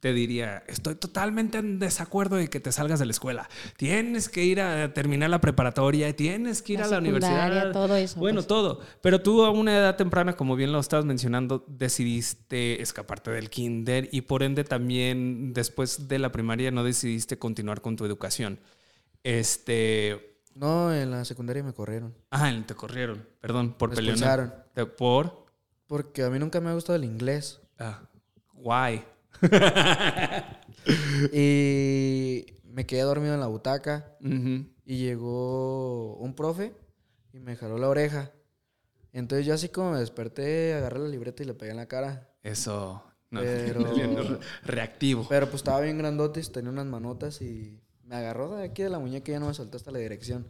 te 0.00 0.12
diría, 0.12 0.64
estoy 0.66 0.96
totalmente 0.96 1.58
en 1.58 1.78
desacuerdo 1.78 2.34
de 2.34 2.48
que 2.50 2.58
te 2.58 2.72
salgas 2.72 2.98
de 2.98 3.06
la 3.06 3.12
escuela. 3.12 3.48
Tienes 3.76 4.28
que 4.28 4.44
ir 4.44 4.60
a 4.60 4.92
terminar 4.92 5.30
la 5.30 5.40
preparatoria, 5.40 6.12
tienes 6.16 6.60
que 6.60 6.72
ir 6.72 6.80
La 6.80 6.86
a 6.86 6.88
la 6.88 6.98
universidad. 6.98 7.70
todo 7.72 7.94
eso, 7.94 8.18
Bueno, 8.18 8.38
pues. 8.38 8.48
todo. 8.48 8.80
Pero 9.00 9.22
tú 9.22 9.44
a 9.44 9.50
una 9.50 9.76
edad 9.76 9.94
temprana, 9.94 10.32
como 10.32 10.56
bien 10.56 10.72
lo 10.72 10.80
estabas 10.80 11.04
mencionando, 11.04 11.64
decidiste 11.68 12.82
escaparte 12.82 13.30
del 13.30 13.48
kinder 13.48 14.08
y 14.10 14.22
por 14.22 14.42
ende 14.42 14.64
también 14.64 15.52
después 15.52 16.08
de 16.08 16.18
la 16.18 16.32
primaria 16.32 16.72
no 16.72 16.82
decidiste 16.82 17.38
continuar 17.38 17.80
con 17.80 17.94
tu 17.94 18.04
educación. 18.04 18.58
Este, 19.24 20.38
No, 20.54 20.92
en 20.94 21.10
la 21.10 21.24
secundaria 21.24 21.62
me 21.62 21.72
corrieron. 21.72 22.14
ah, 22.30 22.52
te 22.66 22.74
corrieron, 22.74 23.26
perdón, 23.40 23.74
por 23.74 23.94
Me. 23.94 24.66
Te- 24.74 24.86
Por 24.86 25.46
Porque 25.86 26.22
a 26.24 26.30
mí 26.30 26.38
nunca 26.38 26.60
me 26.60 26.70
ha 26.70 26.74
gustado 26.74 26.96
el 26.96 27.04
inglés. 27.04 27.60
ah, 27.78 28.02
guay. 28.54 29.04
Y 31.32 32.46
me 32.64 32.86
quedé 32.86 33.02
dormido 33.02 33.34
en 33.34 33.40
la 33.40 33.46
butaca. 33.46 34.16
Y 34.20 34.98
llegó 34.98 36.16
un 36.16 36.34
profe 36.34 36.74
y 37.32 37.38
me 37.38 37.56
jaló 37.56 37.78
la 37.78 37.88
oreja. 37.88 38.32
Entonces 39.12 39.46
yo 39.46 39.54
así 39.54 39.68
como 39.68 39.92
me 39.92 39.98
desperté, 39.98 40.74
agarré 40.74 40.98
la 40.98 41.08
libreta 41.08 41.42
y 41.42 41.46
le 41.46 41.54
pegué 41.54 41.70
en 41.72 41.76
la 41.76 41.86
cara. 41.86 42.30
Eso. 42.42 43.04
No, 43.30 43.40
Pero- 43.42 44.38
reactivo. 44.64 45.26
Pero 45.28 45.46
pues 45.46 45.56
estaba 45.56 45.80
bien 45.80 45.98
grandote, 45.98 46.42
tenía 46.44 46.70
unas 46.70 46.86
manotas 46.86 47.40
y 47.42 47.80
me 48.06 48.16
agarró 48.16 48.54
de 48.56 48.64
aquí 48.64 48.82
de 48.82 48.90
la 48.90 48.98
muñeca 48.98 49.30
y 49.30 49.34
ya 49.34 49.40
no 49.40 49.48
me 49.48 49.54
soltó 49.54 49.76
hasta 49.76 49.90
la 49.90 49.98
dirección. 49.98 50.46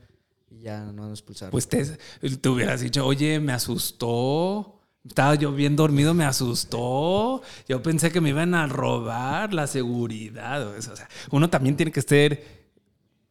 Y 0.50 0.62
ya 0.62 0.84
no 0.84 1.04
me 1.04 1.10
expulsaron. 1.10 1.50
Pues 1.50 1.68
te, 1.68 1.84
te 1.84 2.48
hubieras 2.48 2.80
dicho, 2.80 3.06
oye, 3.06 3.40
me 3.40 3.52
asustó. 3.52 4.78
Estaba 5.06 5.34
yo 5.34 5.52
bien 5.52 5.74
dormido, 5.74 6.14
me 6.14 6.24
asustó. 6.24 7.42
Yo 7.68 7.82
pensé 7.82 8.12
que 8.12 8.20
me 8.20 8.28
iban 8.28 8.54
a 8.54 8.66
robar 8.66 9.52
la 9.52 9.66
seguridad. 9.66 10.66
o 10.66 10.80
sea, 10.80 11.08
uno 11.30 11.50
también 11.50 11.76
tiene 11.76 11.90
que 11.90 12.02
ser 12.02 12.61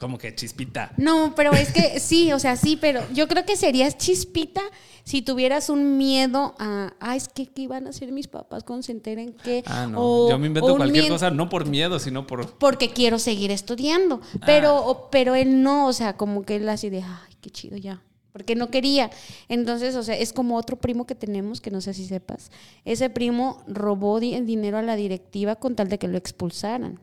como 0.02 0.18
que 0.18 0.36
chispita. 0.36 0.92
No, 0.98 1.34
pero 1.36 1.54
es 1.54 1.72
que 1.72 2.00
sí, 2.02 2.34
o 2.34 2.40
sea, 2.40 2.58
sí, 2.58 2.76
pero 2.76 3.02
yo 3.14 3.28
creo 3.30 3.46
que 3.46 3.56
serías 3.56 3.98
chispita 3.98 4.62
si 5.04 5.22
tuvieras 5.22 5.70
un 5.70 5.98
miedo 5.98 6.54
a, 6.60 6.94
ah, 7.00 7.16
es 7.16 7.30
que 7.30 7.46
qué 7.48 7.62
iban 7.62 7.88
a 7.88 7.92
hacer 7.92 8.12
mis 8.12 8.28
papás 8.28 8.64
cuando 8.64 8.84
se 8.84 8.92
enteren 8.92 9.34
que... 9.34 9.64
Ah, 9.66 9.88
no. 9.90 9.98
o- 10.02 10.30
yo 10.30 10.38
me 10.40 10.48
invento 10.48 10.76
cualquier 10.76 11.08
cosa, 11.08 11.32
no 11.32 11.48
por 11.48 11.66
miedo, 11.68 12.00
sino 12.00 12.28
por. 12.28 12.52
Porque 12.58 12.90
quiero 12.90 13.18
seguir 13.20 13.52
estudiando. 13.52 14.20
Pero, 14.46 14.70
Ah. 14.70 14.82
o- 14.82 15.10
pero 15.10 15.36
él 15.36 15.64
no, 15.64 15.88
o 15.88 15.94
sea, 15.94 16.18
como 16.18 16.44
que 16.44 16.58
él 16.58 16.68
así 16.68 16.90
de, 16.90 17.00
ay, 17.04 17.34
qué 17.40 17.50
chido 17.50 17.78
ya. 17.78 18.02
Porque 18.34 18.56
no 18.56 18.70
quería. 18.72 19.10
Entonces, 19.50 19.96
o 19.96 20.04
sea, 20.04 20.16
es 20.18 20.34
como 20.34 20.56
otro 20.56 20.78
primo 20.80 21.06
que 21.06 21.16
tenemos, 21.16 21.60
que 21.62 21.70
no 21.70 21.82
sé 21.82 21.94
si 21.94 22.06
sepas. 22.06 22.50
Ese 22.86 23.10
primo 23.10 23.62
robó 23.68 24.20
di- 24.20 24.34
el 24.36 24.46
dinero 24.46 24.78
a 24.78 24.82
la 24.82 24.96
directiva 24.96 25.56
con 25.58 25.76
tal 25.76 25.90
de 25.90 25.98
que 26.00 26.08
lo 26.08 26.18
expulsaran. 26.18 27.00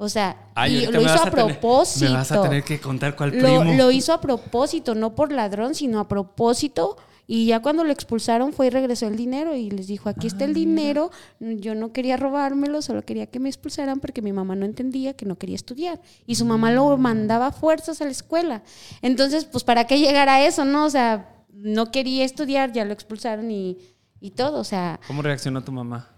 O 0.00 0.08
sea, 0.08 0.50
Ay, 0.54 0.76
y 0.84 0.86
lo 0.86 1.00
hizo 1.02 1.10
a, 1.14 1.28
tener- 1.30 1.32
propósito. 1.32 2.06
me 2.06 2.12
vas 2.16 2.30
a 2.32 2.40
tener 2.42 2.62
que 2.62 2.80
contar 2.80 3.16
cuál 3.16 3.32
primo. 3.32 3.64
lo 3.74 3.90
hizo 3.90 4.12
a 4.12 4.20
propósito, 4.20 4.94
no 4.94 5.14
por 5.14 5.32
ladrón, 5.32 5.74
sino 5.74 5.98
a 5.98 6.06
propósito. 6.08 6.96
Y 7.30 7.44
ya 7.46 7.60
cuando 7.60 7.84
lo 7.84 7.92
expulsaron 7.92 8.54
fue 8.54 8.68
y 8.68 8.70
regresó 8.70 9.06
el 9.06 9.16
dinero 9.16 9.54
y 9.54 9.70
les 9.70 9.86
dijo, 9.86 10.08
aquí 10.08 10.28
Ah, 10.28 10.28
está 10.28 10.44
el 10.46 10.54
dinero, 10.54 11.10
yo 11.40 11.74
no 11.74 11.92
quería 11.92 12.16
robármelo, 12.16 12.80
solo 12.80 13.02
quería 13.04 13.26
que 13.26 13.38
me 13.38 13.50
expulsaran 13.50 14.00
porque 14.00 14.22
mi 14.22 14.32
mamá 14.32 14.54
no 14.56 14.64
entendía 14.64 15.12
que 15.14 15.26
no 15.26 15.36
quería 15.36 15.56
estudiar. 15.56 16.00
Y 16.26 16.36
su 16.36 16.46
mamá 16.46 16.70
lo 16.72 16.96
Mm. 16.96 17.00
mandaba 17.02 17.48
a 17.48 17.52
fuerzas 17.52 18.00
a 18.00 18.04
la 18.06 18.12
escuela. 18.12 18.62
Entonces, 19.02 19.44
pues, 19.44 19.62
¿para 19.62 19.86
qué 19.86 19.98
llegar 19.98 20.28
a 20.30 20.46
eso, 20.46 20.64
no? 20.64 20.86
O 20.86 20.90
sea, 20.90 21.28
no 21.52 21.90
quería 21.90 22.24
estudiar, 22.24 22.72
ya 22.72 22.84
lo 22.86 22.94
expulsaron 22.94 23.50
y, 23.50 23.76
y 24.20 24.30
todo, 24.30 24.60
o 24.60 24.64
sea... 24.64 24.98
¿Cómo 25.06 25.20
reaccionó 25.20 25.62
tu 25.62 25.72
mamá 25.72 26.08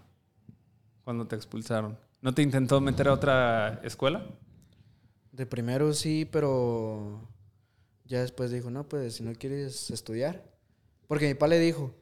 cuando 1.03 1.25
te 1.27 1.35
expulsaron? 1.35 1.97
¿No 2.21 2.33
te 2.33 2.41
intentó 2.41 2.79
meter 2.81 3.07
a 3.07 3.13
otra 3.13 3.81
escuela? 3.83 4.25
De 5.31 5.45
primero 5.45 5.93
sí, 5.93 6.27
pero 6.31 7.27
ya 8.05 8.21
después 8.21 8.51
dijo, 8.51 8.69
no, 8.69 8.87
pues 8.87 9.15
si 9.15 9.23
no 9.23 9.33
quieres 9.33 9.89
estudiar. 9.91 10.43
Porque 11.07 11.27
mi 11.27 11.33
papá 11.33 11.47
le 11.47 11.59
dijo, 11.59 11.95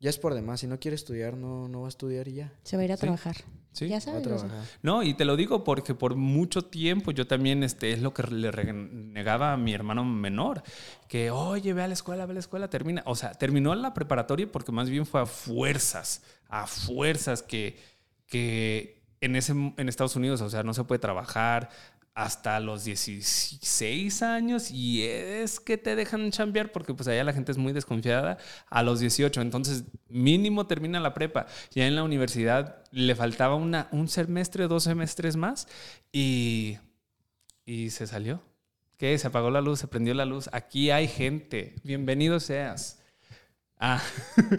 ya 0.00 0.10
es 0.10 0.18
por 0.18 0.34
demás, 0.34 0.60
si 0.60 0.66
no 0.66 0.80
quiere 0.80 0.94
estudiar, 0.94 1.36
no, 1.36 1.68
no 1.68 1.82
va 1.82 1.86
a 1.86 1.90
estudiar 1.90 2.26
y 2.28 2.34
ya. 2.34 2.52
Se 2.64 2.76
va 2.76 2.82
a 2.82 2.84
ir 2.86 2.92
a 2.92 2.96
Sí. 2.96 3.02
trabajar. 3.02 3.36
Sí. 3.72 3.86
Ya 3.86 3.94
Va 3.94 3.98
a 3.98 4.00
sabes. 4.00 4.42
No, 4.82 5.04
y 5.04 5.14
te 5.14 5.24
lo 5.24 5.36
digo 5.36 5.62
porque 5.62 5.94
por 5.94 6.16
mucho 6.16 6.62
tiempo 6.62 7.12
yo 7.12 7.28
también, 7.28 7.62
este, 7.62 7.92
es 7.92 8.02
lo 8.02 8.12
que 8.12 8.24
le 8.24 8.50
negaba 8.72 9.52
a 9.52 9.56
mi 9.56 9.72
hermano 9.72 10.04
menor, 10.04 10.64
que, 11.06 11.30
oye, 11.30 11.72
ve 11.72 11.82
a 11.84 11.86
la 11.86 11.92
escuela, 11.94 12.26
ve 12.26 12.32
a 12.32 12.34
la 12.34 12.40
escuela, 12.40 12.68
termina. 12.68 13.04
O 13.06 13.14
sea, 13.14 13.32
terminó 13.34 13.72
la 13.76 13.94
preparatoria 13.94 14.50
porque 14.50 14.72
más 14.72 14.90
bien 14.90 15.06
fue 15.06 15.20
a 15.20 15.26
fuerzas, 15.26 16.22
a 16.48 16.66
fuerzas 16.66 17.44
que, 17.44 17.78
que 18.26 18.99
en, 19.20 19.36
ese, 19.36 19.52
en 19.52 19.88
Estados 19.88 20.16
Unidos, 20.16 20.40
o 20.40 20.50
sea, 20.50 20.62
no 20.62 20.74
se 20.74 20.84
puede 20.84 20.98
trabajar 20.98 21.70
hasta 22.14 22.58
los 22.60 22.84
16 22.84 24.22
años 24.22 24.70
y 24.70 25.04
es 25.04 25.60
que 25.60 25.78
te 25.78 25.94
dejan 25.94 26.30
chambear 26.32 26.72
porque 26.72 26.92
pues 26.92 27.08
allá 27.08 27.22
la 27.24 27.32
gente 27.32 27.52
es 27.52 27.58
muy 27.58 27.72
desconfiada 27.72 28.36
a 28.68 28.82
los 28.82 29.00
18, 29.00 29.40
entonces 29.40 29.84
mínimo 30.08 30.66
termina 30.66 31.00
la 31.00 31.14
prepa. 31.14 31.46
Ya 31.70 31.86
en 31.86 31.94
la 31.94 32.02
universidad 32.02 32.82
le 32.90 33.14
faltaba 33.14 33.54
una, 33.54 33.88
un 33.92 34.08
semestre, 34.08 34.66
dos 34.66 34.84
semestres 34.84 35.36
más 35.36 35.68
y, 36.12 36.78
y 37.64 37.90
se 37.90 38.06
salió. 38.06 38.42
¿Qué? 38.96 39.16
Se 39.16 39.28
apagó 39.28 39.50
la 39.50 39.62
luz, 39.62 39.78
se 39.78 39.88
prendió 39.88 40.12
la 40.12 40.26
luz. 40.26 40.50
Aquí 40.52 40.90
hay 40.90 41.08
gente. 41.08 41.74
Bienvenido 41.84 42.38
seas. 42.38 43.00
Ah, 43.78 44.02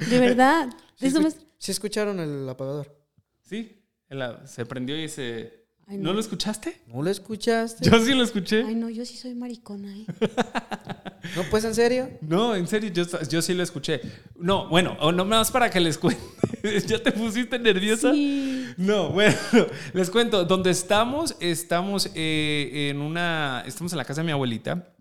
De 0.10 0.20
verdad. 0.20 0.68
¿Sí, 0.96 1.12
sí 1.60 1.72
escucharon 1.72 2.20
el 2.20 2.50
apagador? 2.50 2.98
sí, 3.44 3.81
la- 4.16 4.46
se 4.48 4.66
prendió 4.66 5.02
y 5.02 5.10
se... 5.10 5.62
Ay, 5.88 5.98
¿No 5.98 6.10
no. 6.10 6.14
lo 6.14 6.20
escuchaste? 6.20 6.82
¿No 6.88 7.02
lo 7.02 7.10
escuchaste? 7.10 7.90
Yo 7.90 8.00
sí 8.00 8.14
lo 8.14 8.24
escuché. 8.24 8.64
Ay, 8.64 8.76
no, 8.76 8.90
yo 8.90 9.04
sí 9.06 9.18
soy 9.18 9.36
maricona, 9.36 9.94
¿eh? 9.98 10.06
No, 11.36 11.44
pues 11.52 11.64
en 11.66 11.76
serio. 11.76 12.10
No, 12.22 12.56
en 12.56 12.66
serio, 12.68 12.90
yo, 12.92 13.04
yo 13.30 13.42
sí 13.42 13.54
lo 13.54 13.62
escuché. 13.62 14.02
No, 14.38 14.68
bueno, 14.70 14.98
o 15.00 15.12
no 15.12 15.24
más 15.24 15.52
para 15.52 15.70
que 15.70 15.80
les 15.80 15.98
cuente. 15.98 16.22
¿Ya 16.88 16.98
te 17.02 17.12
pusiste 17.12 17.60
nerviosa? 17.60 18.12
Sí. 18.12 18.66
No, 18.78 19.10
bueno, 19.10 19.36
les 19.94 20.10
cuento. 20.10 20.46
Donde 20.46 20.72
estamos, 20.72 21.36
estamos 21.40 22.10
eh, 22.16 22.90
en 22.90 23.02
una. 23.02 23.64
Estamos 23.68 23.92
en 23.94 23.98
la 24.00 24.06
casa 24.06 24.22
de 24.22 24.26
mi 24.26 24.32
abuelita, 24.32 24.94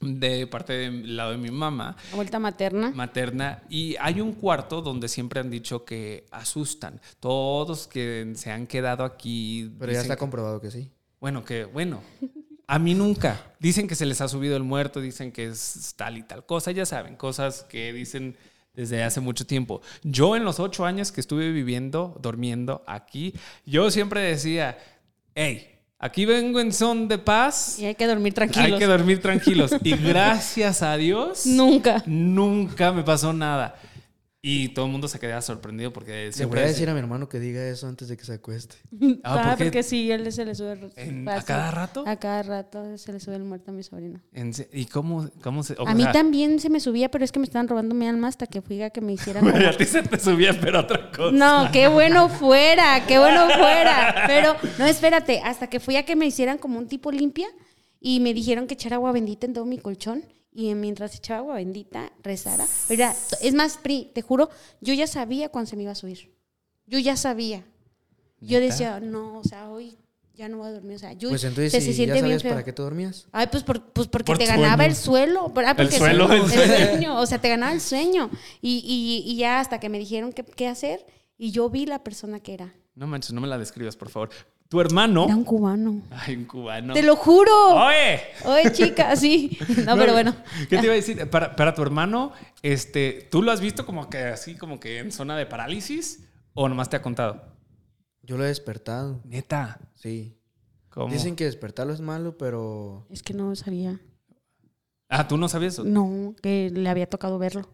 de 0.00 0.46
parte 0.46 0.72
del 0.72 1.16
lado 1.16 1.32
de 1.32 1.36
mi 1.38 1.50
mamá 1.50 1.96
La 2.10 2.16
vuelta 2.16 2.38
materna. 2.38 2.90
materna 2.94 3.62
y 3.68 3.96
hay 4.00 4.20
un 4.20 4.32
cuarto 4.32 4.80
donde 4.82 5.08
siempre 5.08 5.40
han 5.40 5.50
dicho 5.50 5.84
que 5.84 6.26
asustan. 6.30 7.00
Todos 7.20 7.86
que 7.86 8.32
se 8.36 8.50
han 8.50 8.66
quedado 8.66 9.04
aquí. 9.04 9.70
Pero 9.78 9.92
ya 9.92 10.00
está 10.00 10.16
que- 10.16 10.20
comprobado 10.20 10.60
que 10.60 10.70
sí. 10.70 10.90
Bueno, 11.20 11.44
que 11.44 11.64
bueno. 11.64 12.00
A 12.66 12.78
mí 12.78 12.94
nunca. 12.94 13.52
Dicen 13.58 13.88
que 13.88 13.94
se 13.96 14.06
les 14.06 14.20
ha 14.20 14.28
subido 14.28 14.56
el 14.56 14.62
muerto, 14.62 15.00
dicen 15.00 15.32
que 15.32 15.46
es 15.48 15.92
tal 15.96 16.16
y 16.16 16.22
tal 16.22 16.46
cosa, 16.46 16.70
ya 16.70 16.86
saben, 16.86 17.16
cosas 17.16 17.64
que 17.68 17.92
dicen 17.92 18.36
desde 18.74 19.02
hace 19.02 19.20
mucho 19.20 19.44
tiempo. 19.44 19.82
Yo 20.04 20.36
en 20.36 20.44
los 20.44 20.60
ocho 20.60 20.84
años 20.86 21.10
que 21.10 21.20
estuve 21.20 21.50
viviendo, 21.50 22.16
durmiendo 22.22 22.84
aquí, 22.86 23.34
yo 23.66 23.90
siempre 23.90 24.20
decía, 24.20 24.78
hey, 25.34 25.79
aquí 26.00 26.24
vengo 26.24 26.58
en 26.60 26.72
son 26.72 27.06
de 27.06 27.18
paz, 27.18 27.78
Y 27.78 27.84
hay 27.84 27.94
que 27.94 28.06
dormir 28.06 28.32
tranquilos. 28.34 28.72
hay 28.72 28.78
que 28.78 28.86
dormir 28.86 29.20
tranquilos. 29.20 29.70
Y 29.84 29.92
gracias 29.96 30.82
a 30.82 30.96
Dios, 30.96 31.46
Nunca. 31.46 32.02
nunca 32.06 32.90
me 32.92 33.02
pasó 33.04 33.32
nada. 33.32 33.76
Y 34.42 34.70
todo 34.70 34.86
el 34.86 34.92
mundo 34.92 35.06
se 35.06 35.18
quedaba 35.20 35.42
sorprendido 35.42 35.92
porque 35.92 36.30
Le 36.34 36.44
voy 36.46 36.60
a 36.60 36.62
decir 36.62 36.88
a 36.88 36.94
mi 36.94 36.98
hermano 36.98 37.28
que 37.28 37.38
diga 37.38 37.62
eso 37.68 37.86
antes 37.86 38.08
de 38.08 38.16
que 38.16 38.24
se 38.24 38.32
acueste. 38.34 38.76
Ah, 39.22 39.34
Ah, 39.52 39.56
¿por 39.56 39.64
porque 39.66 39.82
sí, 39.82 40.10
él 40.10 40.32
se 40.32 40.46
le 40.46 40.54
sube 40.54 40.72
el 40.72 40.92
¿En-. 40.96 41.28
¿A 41.28 41.42
cada 41.42 41.70
rato? 41.70 42.04
A 42.06 42.16
cada 42.16 42.42
rato 42.42 42.96
se 42.96 43.12
le 43.12 43.20
sube 43.20 43.36
el 43.36 43.44
muerto 43.44 43.70
a 43.70 43.74
mi 43.74 43.82
sobrino. 43.82 44.18
En 44.32 44.54
se- 44.54 44.68
¿Y 44.72 44.86
cómo, 44.86 45.28
cómo 45.42 45.62
se...? 45.62 45.74
o 45.78 45.86
a 45.86 45.94
mí 45.94 46.04
sea, 46.04 46.12
también 46.12 46.58
se 46.58 46.70
me 46.70 46.80
subía, 46.80 47.10
pero 47.10 47.22
es 47.22 47.32
que 47.32 47.38
me 47.38 47.44
estaban 47.44 47.68
robando 47.68 47.94
mi 47.94 48.06
alma 48.08 48.28
hasta 48.28 48.46
que 48.46 48.62
fui 48.62 48.80
a 48.80 48.88
que 48.88 49.02
me 49.02 49.12
hicieran 49.12 49.44
como- 49.52 49.56
a 49.66 49.76
ti 49.76 49.84
se 49.84 50.02
te 50.02 50.18
subía, 50.18 50.58
pero 50.58 50.80
otra 50.80 51.10
cosa. 51.10 51.32
No, 51.32 51.70
qué 51.70 51.88
bueno 51.88 52.30
fuera, 52.30 53.04
qué 53.06 53.18
bueno 53.18 53.46
fuera. 53.50 54.24
Pero, 54.26 54.56
no, 54.78 54.86
espérate, 54.86 55.40
hasta 55.44 55.66
que 55.68 55.80
fui 55.80 55.96
a 55.96 56.06
que 56.06 56.16
me 56.16 56.24
hicieran 56.24 56.56
como 56.56 56.78
un 56.78 56.88
tipo 56.88 57.12
limpia 57.12 57.48
y 58.00 58.20
me 58.20 58.32
dijeron 58.32 58.66
que 58.66 58.72
echara 58.72 58.96
agua 58.96 59.12
bendita 59.12 59.44
en 59.46 59.52
todo 59.52 59.66
mi 59.66 59.76
colchón 59.76 60.24
y 60.52 60.74
mientras 60.74 61.14
echaba 61.14 61.40
agua 61.40 61.54
bendita 61.56 62.12
rezara. 62.22 62.66
Era- 62.88 63.14
es 63.40 63.54
más, 63.54 63.76
Pri, 63.76 64.10
te 64.14 64.22
juro, 64.22 64.50
yo 64.80 64.94
ya 64.94 65.06
sabía 65.06 65.48
cuándo 65.48 65.70
se 65.70 65.76
me 65.76 65.82
iba 65.84 65.92
a 65.92 65.96
subir. 65.96 66.32
Yo 66.86 66.98
ya 66.98 67.16
sabía. 67.16 67.64
Yo 68.40 68.58
decía, 68.60 69.00
no, 69.00 69.38
o 69.38 69.44
sea, 69.44 69.68
hoy 69.68 69.96
ya 70.34 70.48
no 70.48 70.56
voy 70.58 70.68
a 70.68 70.72
dormir. 70.72 70.96
O 70.96 70.98
sea, 70.98 71.12
yo 71.12 71.28
Pues 71.28 71.44
entonces, 71.44 71.72
se, 71.72 71.80
si 71.80 71.92
se 71.92 72.06
ya 72.06 72.14
siente 72.14 72.22
bien 72.26 72.40
para 72.40 72.64
qué 72.64 72.72
te 72.72 72.80
dormías. 72.82 73.28
Ay, 73.32 73.46
pues, 73.50 73.62
por- 73.62 73.92
pues 73.92 74.08
porque 74.08 74.24
Por 74.32 74.38
te 74.38 74.46
sueño. 74.46 74.62
ganaba 74.62 74.86
el 74.86 74.96
suelo. 74.96 75.52
Ah, 75.66 75.74
porque 75.76 75.98
suelo, 75.98 76.32
el 76.32 76.40
el 76.42 76.50
sueño. 76.50 76.76
sueño. 76.88 77.20
O 77.20 77.26
sea, 77.26 77.38
te 77.40 77.48
ganaba 77.50 77.72
el 77.72 77.80
sueño. 77.82 78.30
Y, 78.62 78.78
y- 79.26 79.30
y 79.30 79.36
ya 79.36 79.60
hasta 79.60 79.78
que 79.78 79.88
me 79.90 79.98
dijeron 79.98 80.32
qué, 80.32 80.42
qué 80.44 80.66
hacer, 80.68 81.04
y 81.36 81.50
yo 81.52 81.68
vi 81.70 81.84
la 81.86 82.02
persona 82.02 82.40
que 82.40 82.54
era. 82.54 82.74
No 83.00 83.06
manches, 83.06 83.32
no 83.32 83.40
me 83.40 83.48
la 83.48 83.56
describas, 83.56 83.96
por 83.96 84.10
favor. 84.10 84.28
Tu 84.68 84.78
hermano. 84.78 85.24
Era 85.24 85.34
un 85.34 85.42
cubano. 85.44 86.02
Ay, 86.10 86.36
un 86.36 86.44
cubano. 86.44 86.92
¡Te 86.92 87.02
lo 87.02 87.16
juro! 87.16 87.50
¡Oye! 87.86 88.20
Oye, 88.44 88.70
chica, 88.72 89.16
sí. 89.16 89.58
No, 89.86 89.96
pero 89.96 90.12
bueno. 90.12 90.36
¿Qué 90.68 90.76
te 90.76 90.84
iba 90.84 90.92
a 90.92 90.96
decir? 90.96 91.28
Para, 91.30 91.56
para 91.56 91.72
tu 91.74 91.80
hermano, 91.80 92.32
este, 92.62 93.26
¿tú 93.30 93.40
lo 93.42 93.52
has 93.52 93.62
visto 93.62 93.86
como 93.86 94.10
que 94.10 94.18
así, 94.24 94.54
como 94.54 94.78
que 94.78 94.98
en 94.98 95.12
zona 95.12 95.34
de 95.38 95.46
parálisis? 95.46 96.28
¿O 96.52 96.68
nomás 96.68 96.90
te 96.90 96.96
ha 96.96 97.00
contado? 97.02 97.42
Yo 98.22 98.36
lo 98.36 98.44
he 98.44 98.48
despertado. 98.48 99.22
Neta. 99.24 99.80
Sí. 99.94 100.36
¿Cómo? 100.90 101.10
Dicen 101.10 101.36
que 101.36 101.44
despertarlo 101.46 101.94
es 101.94 102.02
malo, 102.02 102.36
pero 102.36 103.06
Es 103.08 103.22
que 103.22 103.32
no 103.32 103.56
sabía. 103.56 103.98
Ah, 105.08 105.26
¿tú 105.26 105.38
no 105.38 105.48
sabías 105.48 105.72
eso? 105.72 105.84
No, 105.84 106.34
que 106.42 106.68
le 106.70 106.86
había 106.90 107.08
tocado 107.08 107.38
verlo. 107.38 107.66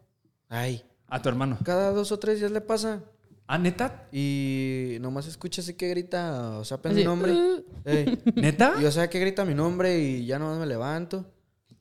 ay, 0.48 0.84
A 1.08 1.20
tu 1.20 1.28
hermano. 1.28 1.58
cada 1.64 1.90
dos 1.90 2.12
o 2.12 2.18
tres 2.20 2.38
días 2.38 2.52
le 2.52 2.60
pasa. 2.60 3.02
Ah, 3.48 3.58
¿neta? 3.58 4.08
Y 4.10 4.96
nomás 5.00 5.26
escucha 5.28 5.60
así 5.60 5.74
que 5.74 5.88
grita, 5.88 6.58
o 6.58 6.64
sea, 6.64 6.78
Así, 6.82 6.94
mi 6.94 7.04
nombre. 7.04 7.32
"Uh", 7.32 7.64
Ey. 7.84 8.18
¿Neta? 8.34 8.74
Y 8.80 8.84
o 8.84 8.90
sea 8.90 9.08
que 9.08 9.20
grita 9.20 9.44
mi 9.44 9.54
nombre 9.54 9.98
y 9.98 10.26
ya 10.26 10.38
nomás 10.38 10.58
me 10.58 10.66
levanto. 10.66 11.24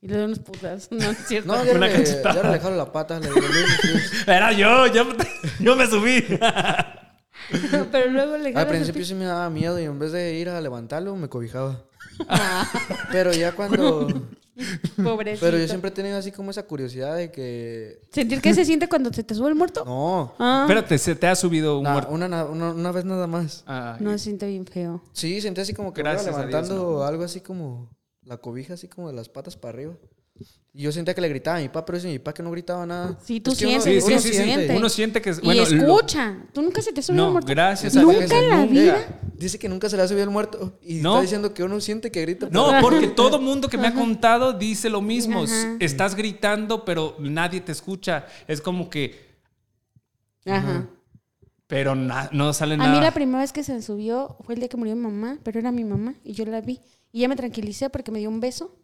Y 0.02 0.08
le 0.08 0.16
doy 0.18 0.26
unos 0.26 0.40
putas. 0.40 0.88
No, 0.92 1.10
es 1.10 1.18
cierto. 1.28 1.48
No, 1.56 1.64
ya 1.66 1.74
Una 1.74 1.88
le, 1.88 2.06
ya 2.06 2.52
le 2.52 2.60
jalo 2.60 2.76
la 2.76 2.92
pata, 2.92 3.20
le 3.20 3.28
digo, 3.28 3.40
"Luis, 3.42 3.84
Luis". 3.94 4.28
Era 4.28 4.52
yo, 4.52 4.86
yo, 4.88 5.06
yo 5.60 5.76
me 5.76 5.88
subí. 5.88 6.24
pero 7.92 8.12
luego 8.12 8.38
le 8.38 8.54
Al 8.56 8.68
principio 8.68 9.04
sí 9.06 9.16
me 9.16 9.26
daba 9.26 9.50
miedo 9.50 9.80
y 9.80 9.86
en 9.86 9.98
vez 9.98 10.12
de 10.12 10.36
ir 10.36 10.50
a 10.50 10.62
levantarlo, 10.62 11.16
me 11.16 11.30
cobijaba. 11.30 11.84
Ah, 12.30 12.70
Pero 13.12 13.34
ya 13.34 13.52
cuando... 13.54 14.08
pobrecito. 15.04 15.46
Pero 15.46 15.58
yo 15.58 15.68
siempre 15.68 15.90
he 15.90 15.94
tenido 15.94 16.18
así 16.18 16.32
como 16.32 16.52
esa 16.52 16.64
curiosidad 16.64 17.16
de 17.18 17.32
que... 17.32 18.00
¿Sentir 18.12 18.42
qué 18.42 18.54
se 18.54 18.64
siente 18.66 18.88
cuando 18.88 19.12
se 19.14 19.24
te 19.24 19.36
sube 19.36 19.50
el 19.50 19.56
muerto? 19.56 19.84
No, 19.86 20.34
Ah, 20.40 20.62
Espérate, 20.66 20.98
se 20.98 21.16
te 21.16 21.28
ha 21.28 21.36
subido 21.36 21.80
un 21.80 21.84
muerto. 21.92 22.12
una, 22.12 22.28
na- 22.28 22.46
una, 22.46 22.72
una 22.72 22.92
vez 22.92 23.06
nada 23.06 23.28
más. 23.28 23.64
No 24.00 24.12
se 24.12 24.20
siente 24.20 24.48
bien 24.48 24.66
feo. 24.66 25.02
Sí, 25.14 25.42
sentí 25.42 25.62
así 25.62 25.74
como 25.74 25.94
que 25.94 26.02
me 26.04 26.10
iba 26.10 26.14
Gracias 26.14 26.36
Dios, 26.36 26.48
levantando 26.48 27.04
algo 27.04 27.24
así 27.24 27.42
como 27.42 27.90
la 28.24 28.38
cobija, 28.38 28.76
así 28.76 28.88
como 28.88 29.08
de 29.10 29.14
las 29.16 29.30
patas 29.30 29.56
para 29.58 29.74
arriba. 29.74 29.94
Y 30.78 30.82
yo 30.82 30.92
sentía 30.92 31.14
que 31.14 31.22
le 31.22 31.30
gritaba 31.30 31.58
a 31.58 31.62
mi 31.62 31.70
papá, 31.70 31.86
pero 31.86 31.98
dice 31.98 32.10
mi 32.10 32.20
papá 32.20 32.34
que 32.34 32.44
no 32.44 32.52
gritaba 32.52 32.86
nada. 32.86 33.18
Sí, 33.24 33.40
tú 33.40 33.54
Es 33.54 33.58
que 33.60 33.66
uno- 33.68 33.80
sientes, 33.82 34.04
Sí, 34.04 34.12
uno 34.12 34.22
sí, 34.22 34.28
sí. 34.30 34.34
siente. 34.36 34.76
Uno 34.76 34.90
siente 34.90 35.22
que 35.22 35.30
es. 35.30 35.38
y 35.38 35.42
Bueno, 35.42 35.64
lo- 35.70 35.78
escucha. 35.96 36.38
¿Tú 36.52 36.62
nunca 36.62 36.82
se 36.82 36.92
te 36.92 37.02
subió 37.02 37.22
No, 37.22 37.28
el 37.28 37.32
muerto? 37.32 37.48
gracias 37.50 37.96
a 37.96 38.02
¿Nunca 38.02 38.26
en 38.38 38.50
la 38.50 38.58
Nunca. 38.58 38.72
vida? 38.74 39.20
Dice 39.38 39.58
que 39.58 39.70
nunca 39.70 39.88
se 39.88 39.96
le 39.96 40.04
ha 40.04 40.08
subido 40.10 40.26
el 40.26 40.30
muerto. 40.32 40.78
Y 40.82 40.96
No. 40.96 41.12
está 41.14 41.22
diciendo 41.22 41.54
que 41.54 41.64
uno 41.64 41.80
siente 41.80 42.12
que 42.12 42.20
grita. 42.22 42.50
No, 42.52 42.70
porque 42.82 43.08
todo 43.08 43.40
mundo 43.40 43.70
que 43.70 43.78
me 43.78 43.88
ha 43.88 43.94
contado 43.94 44.52
dice 44.52 44.90
lo 44.90 45.02
mismo. 45.02 45.44
Ajá. 45.44 45.78
Estás 45.80 46.14
gritando, 46.14 46.84
pero 46.84 47.16
nadie 47.20 47.62
te 47.62 47.72
escucha. 47.72 48.26
Es 48.46 48.60
como 48.60 48.90
que. 48.90 49.24
Ajá. 50.46 50.88
Pero 51.68 51.96
na- 51.96 52.30
no 52.34 52.52
sale 52.54 52.76
A 52.76 52.78
nada. 52.78 52.92
mí 52.94 53.00
la 53.00 53.14
primera 53.14 53.40
vez 53.40 53.52
que 53.54 53.64
se 53.64 53.74
me 53.74 53.82
subió 53.82 54.36
fue 54.42 54.54
el 54.56 54.60
día 54.60 54.68
que 54.70 54.78
murió 54.78 54.96
mi 54.96 55.02
mamá, 55.04 55.40
pero 55.44 55.58
era 55.60 55.72
mi 55.72 55.84
mamá 55.86 56.16
y 56.24 56.34
yo 56.34 56.46
la 56.46 56.62
vi. 56.62 56.82
Y 57.12 57.22
ya 57.22 57.28
me 57.28 57.36
tranquilicé 57.36 57.90
porque 57.90 58.12
me 58.12 58.20
dio 58.20 58.30
un 58.30 58.40
beso 58.40 58.76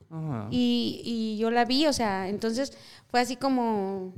Y, 0.51 1.01
y 1.05 1.37
yo 1.37 1.51
la 1.51 1.65
vi, 1.65 1.85
o 1.87 1.93
sea, 1.93 2.27
entonces 2.27 2.77
fue 3.07 3.21
así 3.21 3.35
como, 3.37 4.13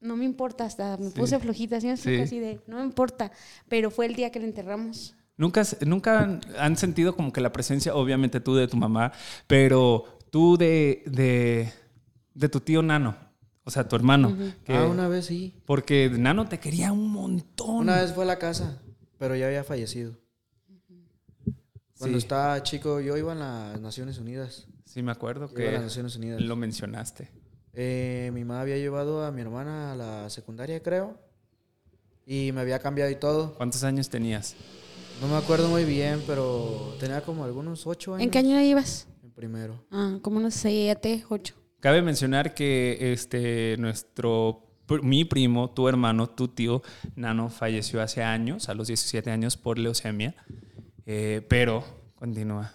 no 0.00 0.16
me 0.16 0.24
importa, 0.24 0.64
hasta 0.64 0.96
me 0.96 1.10
puse 1.10 1.38
flojita, 1.38 1.76
así, 1.76 1.86
me 1.88 1.96
Sí. 1.96 2.14
así 2.20 2.38
de, 2.38 2.60
no 2.66 2.78
me 2.78 2.84
importa, 2.84 3.30
pero 3.68 3.90
fue 3.90 4.06
el 4.06 4.14
día 4.14 4.30
que 4.30 4.40
le 4.40 4.46
enterramos. 4.46 5.14
¿Nunca, 5.36 5.62
nunca 5.84 6.20
han, 6.20 6.40
han 6.58 6.76
sentido 6.76 7.16
como 7.16 7.32
que 7.32 7.40
la 7.40 7.52
presencia, 7.52 7.94
obviamente 7.94 8.40
tú 8.40 8.54
de 8.54 8.68
tu 8.68 8.76
mamá, 8.76 9.12
pero 9.46 10.18
tú 10.30 10.56
de, 10.56 11.02
de, 11.06 11.72
de 12.34 12.48
tu 12.48 12.60
tío 12.60 12.82
Nano, 12.82 13.16
o 13.64 13.70
sea, 13.70 13.88
tu 13.88 13.96
hermano. 13.96 14.36
que- 14.64 14.72
Ah, 14.74 14.86
una 14.86 15.08
vez 15.08 15.26
sí. 15.26 15.54
Porque 15.66 16.08
Nano 16.10 16.48
te 16.48 16.60
quería 16.60 16.92
un 16.92 17.10
montón. 17.10 17.76
Una 17.80 18.00
vez 18.00 18.12
fue 18.12 18.24
a 18.24 18.26
la 18.28 18.38
casa, 18.38 18.80
pero 19.18 19.34
ya 19.36 19.46
había 19.46 19.64
fallecido. 19.64 20.16
Cuando 21.98 22.18
Sí. 22.18 22.24
estaba 22.24 22.62
chico, 22.62 23.00
yo 23.00 23.16
iba 23.16 23.32
a 23.32 23.34
las 23.36 23.80
Naciones 23.80 24.18
Unidas. 24.18 24.66
Sí, 24.84 25.02
me 25.02 25.12
acuerdo 25.12 25.48
Yo 25.52 25.60
iba 25.60 25.68
a 25.68 25.72
las 25.72 25.80
que 25.80 25.84
Naciones 25.86 26.16
Unidas. 26.16 26.40
lo 26.40 26.56
mencionaste. 26.56 27.30
Eh, 27.72 28.30
mi 28.34 28.44
mamá 28.44 28.60
había 28.60 28.76
llevado 28.76 29.24
a 29.24 29.30
mi 29.32 29.40
hermana 29.40 29.92
a 29.92 29.96
la 29.96 30.30
secundaria, 30.30 30.82
creo. 30.82 31.18
Y 32.26 32.52
me 32.52 32.60
había 32.62 32.78
cambiado 32.78 33.10
y 33.10 33.16
todo. 33.16 33.54
¿Cuántos 33.54 33.84
años 33.84 34.08
tenías? 34.08 34.54
No 35.20 35.28
me 35.28 35.36
acuerdo 35.36 35.68
muy 35.68 35.84
bien, 35.84 36.22
pero 36.26 36.94
tenía 36.98 37.20
como 37.20 37.44
algunos 37.44 37.86
ocho 37.86 38.14
años. 38.14 38.24
¿En 38.24 38.30
qué 38.30 38.38
año 38.38 38.60
ibas? 38.60 39.06
En 39.22 39.30
primero. 39.30 39.84
Ah, 39.90 40.18
como 40.22 40.38
unos 40.38 40.54
siete, 40.54 41.24
ocho. 41.28 41.54
Cabe 41.80 42.00
mencionar 42.02 42.54
que 42.54 43.12
este 43.12 43.76
nuestro 43.78 44.60
mi 45.02 45.24
primo, 45.24 45.70
tu 45.70 45.88
hermano, 45.88 46.28
tu 46.28 46.48
tío 46.48 46.82
Nano 47.16 47.48
falleció 47.50 48.02
hace 48.02 48.22
años, 48.22 48.68
a 48.68 48.74
los 48.74 48.88
17 48.88 49.30
años 49.30 49.56
por 49.56 49.78
leucemia. 49.78 50.34
Eh, 51.06 51.44
pero 51.48 51.84
continúa. 52.16 52.72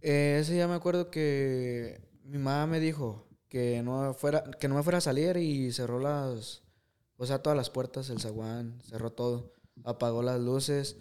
Eh, 0.00 0.38
ese 0.40 0.54
día 0.54 0.68
me 0.68 0.74
acuerdo 0.74 1.10
que 1.10 2.00
mi 2.24 2.38
mamá 2.38 2.66
me 2.66 2.80
dijo 2.80 3.26
que 3.48 3.82
no 3.82 4.14
fuera, 4.14 4.44
que 4.44 4.68
no 4.68 4.76
me 4.76 4.82
fuera 4.82 4.98
a 4.98 5.02
salir 5.02 5.36
y 5.36 5.72
cerró 5.72 5.98
las, 5.98 6.62
o 7.16 7.26
sea, 7.26 7.42
todas 7.42 7.56
las 7.56 7.70
puertas, 7.70 8.08
el 8.10 8.20
zaguán, 8.20 8.80
cerró 8.82 9.10
todo, 9.12 9.52
apagó 9.84 10.22
las 10.22 10.40
luces 10.40 10.96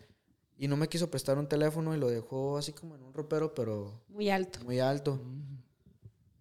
y 0.57 0.67
no 0.67 0.75
me 0.75 0.89
quiso 0.89 1.09
prestar 1.11 1.37
un 1.37 1.47
teléfono 1.47 1.95
y 1.95 1.99
lo 1.99 2.09
dejó 2.09 2.57
así 2.57 2.73
como 2.73 2.95
en 2.95 3.03
un 3.03 3.13
ropero, 3.13 3.53
pero 3.53 4.01
Muy 4.09 4.29
alto. 4.29 4.59
muy 4.65 4.79
alto. 4.79 5.21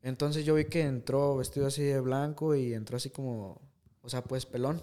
Entonces 0.03 0.45
yo 0.45 0.55
vi 0.55 0.65
que 0.65 0.83
entró 0.83 1.37
vestido 1.37 1.67
así 1.67 1.83
de 1.83 2.01
blanco 2.01 2.55
y 2.55 2.73
entró 2.73 2.97
así 2.97 3.11
como, 3.11 3.61
o 4.01 4.09
sea, 4.09 4.25
pues 4.25 4.47
pelón. 4.47 4.83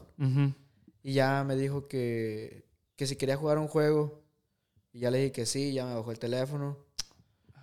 Y 1.02 1.14
ya 1.14 1.44
me 1.44 1.56
dijo 1.56 1.88
que, 1.88 2.66
que 2.96 3.08
si 3.08 3.16
quería 3.16 3.38
jugar 3.38 3.58
un 3.58 3.68
juego. 3.68 4.24
Y 4.96 5.00
ya 5.00 5.12
le 5.12 5.18
dije 5.18 5.32
que 5.34 5.46
sí, 5.46 5.74
ya 5.74 5.86
me 5.86 5.94
bajó 5.94 6.12
el 6.12 6.20
teléfono. 6.20 6.78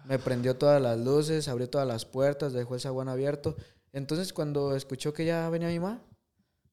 Me 0.04 0.18
prendió 0.18 0.58
todas 0.58 0.82
las 0.82 0.98
luces, 0.98 1.48
abrió 1.48 1.66
todas 1.66 1.88
las 1.88 2.04
puertas, 2.04 2.52
dejó 2.52 2.74
el 2.74 2.82
zaguán 2.82 3.08
abierto. 3.08 3.56
Entonces 3.90 4.34
cuando 4.34 4.76
escuchó 4.76 5.14
que 5.14 5.24
ya 5.24 5.48
venía 5.48 5.68
mi 5.68 5.80
mamá, 5.80 6.02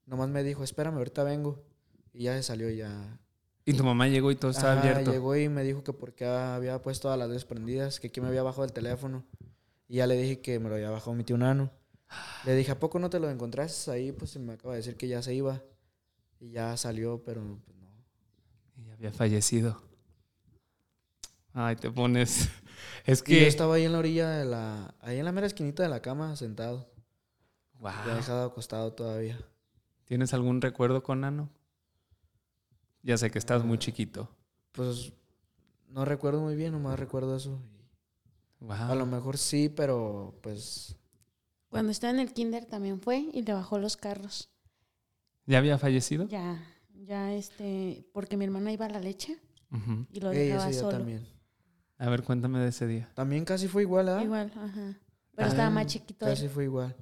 nomás 0.06 0.28
me 0.28 0.44
dijo, 0.44 0.66
espérame, 0.66 0.98
ahorita 0.98 1.24
vengo. 1.24 1.64
Y 2.12 2.24
ya 2.24 2.36
se 2.36 2.44
salió 2.44 2.70
ya. 2.70 3.22
Y 3.64 3.72
tu 3.72 3.86
mamá 3.86 4.10
llegó 4.10 4.32
y 4.32 4.36
todo 4.36 4.52
estaba 4.52 4.74
Ajá, 4.74 4.82
abierto. 4.82 5.14
Llegó 5.14 5.34
y 5.38 5.48
me 5.48 5.64
dijo 5.64 5.82
que 5.82 5.94
porque 5.94 6.26
había 6.26 6.82
puesto 6.82 7.04
todas 7.04 7.18
las 7.18 7.30
luces 7.30 7.46
prendidas, 7.46 8.02
que 8.02 8.08
aquí 8.08 8.20
me 8.20 8.28
había 8.28 8.44
bajado 8.44 8.66
el 8.66 8.74
teléfono. 8.74 9.24
Y 9.88 9.96
ya 9.96 10.08
le 10.08 10.18
dije 10.18 10.42
que 10.42 10.60
me 10.60 10.68
lo 10.68 10.76
había 10.76 10.90
bajado 10.90 11.14
mi 11.14 11.24
tío 11.24 11.38
Nano. 11.38 11.72
Le 12.46 12.54
dije, 12.54 12.74
¿a 12.74 12.80
poco 12.80 13.00
no 13.00 13.10
te 13.10 13.22
lo 13.22 13.30
encontraste 13.30 13.92
ahí? 13.92 14.12
Pues 14.12 14.36
me 14.38 14.52
acaba 14.52 14.74
de 14.74 14.80
decir 14.80 14.98
que 14.98 15.08
ya 15.08 15.22
se 15.22 15.34
iba. 15.34 15.64
Y 16.38 16.52
ya 16.52 16.76
salió, 16.76 17.24
pero 17.24 17.62
pues 17.64 17.78
no. 17.78 17.88
Y 18.76 18.88
ya 18.88 18.94
había 18.96 19.14
fallecido. 19.14 19.89
Ay, 21.54 21.76
te 21.76 21.90
pones. 21.92 22.50
Es 23.06 23.20
Y 23.20 23.34
yo 23.34 23.40
que. 23.40 23.48
estaba 23.48 23.76
ahí 23.76 23.84
en 23.84 23.92
la 23.92 24.00
orilla 24.00 24.30
de 24.30 24.46
la... 24.46 24.94
Ahí 25.02 25.18
en 25.20 25.26
la 25.26 25.32
mera 25.32 25.48
esquinita 25.48 25.84
de 25.84 25.90
la 25.90 26.02
cama, 26.02 26.36
sentado. 26.36 26.90
Wow. 27.80 27.92
Ya 28.06 28.16
dejado 28.16 28.46
acostado 28.46 28.94
todavía. 28.94 29.38
¿Tienes 30.06 30.34
algún 30.34 30.62
recuerdo 30.62 31.04
con 31.04 31.22
Nano? 31.22 31.50
Ya 33.04 33.18
sé 33.18 33.32
que 33.32 33.40
estás 33.40 33.64
muy 33.64 33.78
chiquito. 33.78 34.30
Pues 34.72 35.12
no 35.90 36.06
recuerdo 36.06 36.42
muy 36.42 36.56
bien, 36.56 36.72
nomás 36.72 37.00
recuerdo 37.00 37.36
eso. 37.36 37.60
Wow. 38.60 38.74
A 38.92 38.96
lo 38.96 39.06
mejor 39.06 39.38
sí, 39.38 39.70
pero 39.70 40.38
pues... 40.42 40.96
Cuando 41.70 41.92
estaba 41.92 42.12
en 42.12 42.20
el 42.20 42.34
kinder 42.34 42.66
también 42.66 43.00
fue 43.02 43.28
y 43.34 43.42
le 43.42 43.54
bajó 43.54 43.78
los 43.78 43.98
carros. 43.98 44.50
¿Ya 45.46 45.58
había 45.58 45.78
fallecido? 45.78 46.28
Ya, 46.28 46.64
ya 46.94 47.34
este, 47.34 48.06
porque 48.14 48.38
mi 48.38 48.46
hermana 48.46 48.72
iba 48.72 48.86
a 48.86 48.90
la 48.90 49.00
leche 49.00 49.38
y 50.12 50.20
lo 50.20 50.30
dejaba 50.30 50.72
solo. 50.74 50.98
también. 50.98 51.39
A 52.00 52.10
ver, 52.10 52.24
cuéntame 52.24 52.60
de 52.60 52.70
ese 52.70 52.88
día. 52.88 53.10
También 53.14 53.46
casi 53.46 53.68
fue 53.68 53.84
igual, 53.84 54.10
¿ah? 54.10 54.24
Igual, 54.24 54.52
ajá. 54.56 54.98
Pero 55.36 55.48
Ah, 55.48 55.52
estaba 55.52 55.70
más 55.70 55.86
chiquito. 55.86 56.26
él. 56.26 56.32
Casi 56.34 56.48
fue 56.48 56.64
igual. 56.64 56.96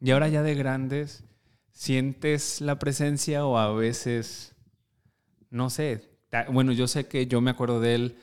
Y 0.00 0.10
ahora 0.12 0.28
ya 0.28 0.42
de 0.42 0.54
grandes, 0.54 1.24
¿sientes 1.72 2.60
la 2.60 2.78
presencia 2.78 3.44
o 3.46 3.58
a 3.58 3.72
veces, 3.72 4.54
no 5.50 5.70
sé, 5.70 6.08
bueno, 6.52 6.72
yo 6.72 6.86
sé 6.86 7.06
que 7.08 7.26
yo 7.26 7.40
me 7.40 7.50
acuerdo 7.50 7.80
de 7.80 7.94
él 7.94 8.16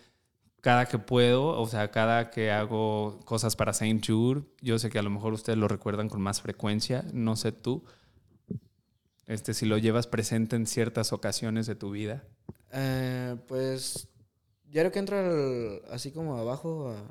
cada 0.61 0.85
que 0.85 0.97
puedo, 0.99 1.59
o 1.59 1.67
sea, 1.67 1.91
cada 1.91 2.29
que 2.31 2.51
hago 2.51 3.19
cosas 3.25 3.55
para 3.55 3.73
Saint 3.73 4.03
Jude, 4.05 4.43
yo 4.61 4.79
sé 4.79 4.89
que 4.89 4.97
a 4.99 5.03
lo 5.03 5.09
mejor 5.09 5.33
ustedes 5.33 5.57
lo 5.59 5.67
recuerdan 5.67 6.07
con 6.09 6.21
más 6.21 6.41
frecuencia, 6.41 7.03
no 7.13 7.35
sé 7.35 7.51
tú, 7.51 7.83
este, 9.27 9.53
si 9.53 9.65
lo 9.65 9.77
llevas 9.77 10.07
presente 10.07 10.55
en 10.55 10.65
ciertas 10.67 11.13
ocasiones 11.13 11.65
de 11.67 11.75
tu 11.75 11.91
vida. 11.91 12.23
Eh, 12.71 13.35
pues 13.47 14.07
diario 14.75 14.91
que 14.91 14.99
entro 14.99 15.17
al- 15.17 15.81
así 15.89 16.11
como 16.11 16.35
abajo, 16.35 16.89
a 16.89 17.01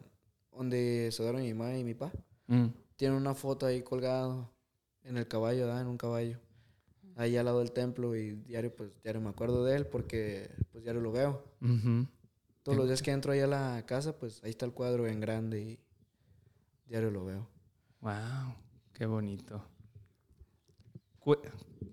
donde 0.54 1.08
se 1.12 1.22
duerme 1.22 1.40
mi 1.42 1.54
mamá 1.54 1.76
y 1.78 1.82
mi 1.82 1.94
papá, 1.94 2.12
Mm, 2.46 2.66
tiene 2.96 3.16
una 3.16 3.34
foto 3.34 3.64
ahí 3.64 3.82
colgado 3.82 4.50
en 5.02 5.16
el 5.16 5.26
caballo, 5.26 5.64
¿verdad? 5.64 5.80
En 5.80 5.86
un 5.88 5.96
caballo. 5.96 6.38
Ahí 7.16 7.38
al 7.38 7.46
lado 7.46 7.60
del 7.60 7.72
templo 7.72 8.14
y 8.16 8.32
diario, 8.32 8.74
pues 8.74 9.00
diario 9.02 9.22
me 9.22 9.30
acuerdo 9.30 9.64
de 9.64 9.76
él 9.76 9.86
porque 9.86 10.50
pues 10.72 10.84
diario 10.84 11.00
lo 11.00 11.10
veo. 11.10 11.42
Todos 12.62 12.76
los 12.76 12.86
días 12.86 13.00
que 13.00 13.12
entro 13.12 13.32
ahí 13.32 13.40
a 13.40 13.46
la 13.46 13.82
casa, 13.86 14.18
pues 14.18 14.42
ahí 14.44 14.50
está 14.50 14.66
el 14.66 14.72
cuadro 14.74 15.06
en 15.06 15.20
grande 15.20 15.60
y 15.62 15.78
diario 16.86 17.10
lo 17.10 17.24
veo. 17.24 17.48
Wow, 18.02 18.54
qué 18.92 19.06
bonito. 19.06 19.64
Cu- 21.18 21.38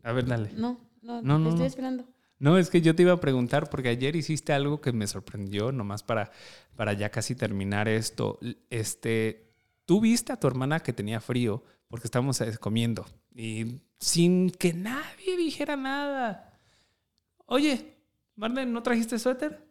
A 0.04 0.12
ver, 0.12 0.26
dale. 0.26 0.52
No, 0.54 0.78
no, 1.02 1.22
No, 1.22 1.40
no, 1.40 1.48
estoy 1.48 1.62
no. 1.62 1.66
esperando. 1.68 2.06
No, 2.42 2.58
es 2.58 2.72
que 2.72 2.82
yo 2.82 2.96
te 2.96 3.04
iba 3.04 3.14
a 3.14 3.20
preguntar 3.20 3.70
porque 3.70 3.90
ayer 3.90 4.16
hiciste 4.16 4.52
algo 4.52 4.82
que 4.82 4.92
me 4.92 5.06
sorprendió, 5.06 5.72
nomás 5.72 6.02
para, 6.02 6.32
para 6.76 6.94
ya 6.94 7.12
casi 7.12 7.36
terminar 7.36 7.88
esto. 7.88 8.40
Este, 8.72 9.54
tú 9.86 10.02
viste 10.02 10.34
a 10.34 10.40
tu 10.40 10.48
hermana 10.48 10.80
que 10.80 10.92
tenía 10.92 11.22
frío 11.22 11.64
porque 11.88 12.08
estábamos 12.08 12.42
eh, 12.42 12.58
comiendo 12.60 13.06
y 13.36 13.84
sin 14.00 14.50
que 14.50 14.74
nadie 14.74 15.38
dijera 15.38 15.76
nada. 15.76 16.60
Oye, 17.46 17.94
Marlene, 18.36 18.72
¿no 18.72 18.82
trajiste 18.82 19.20
suéter? 19.20 19.64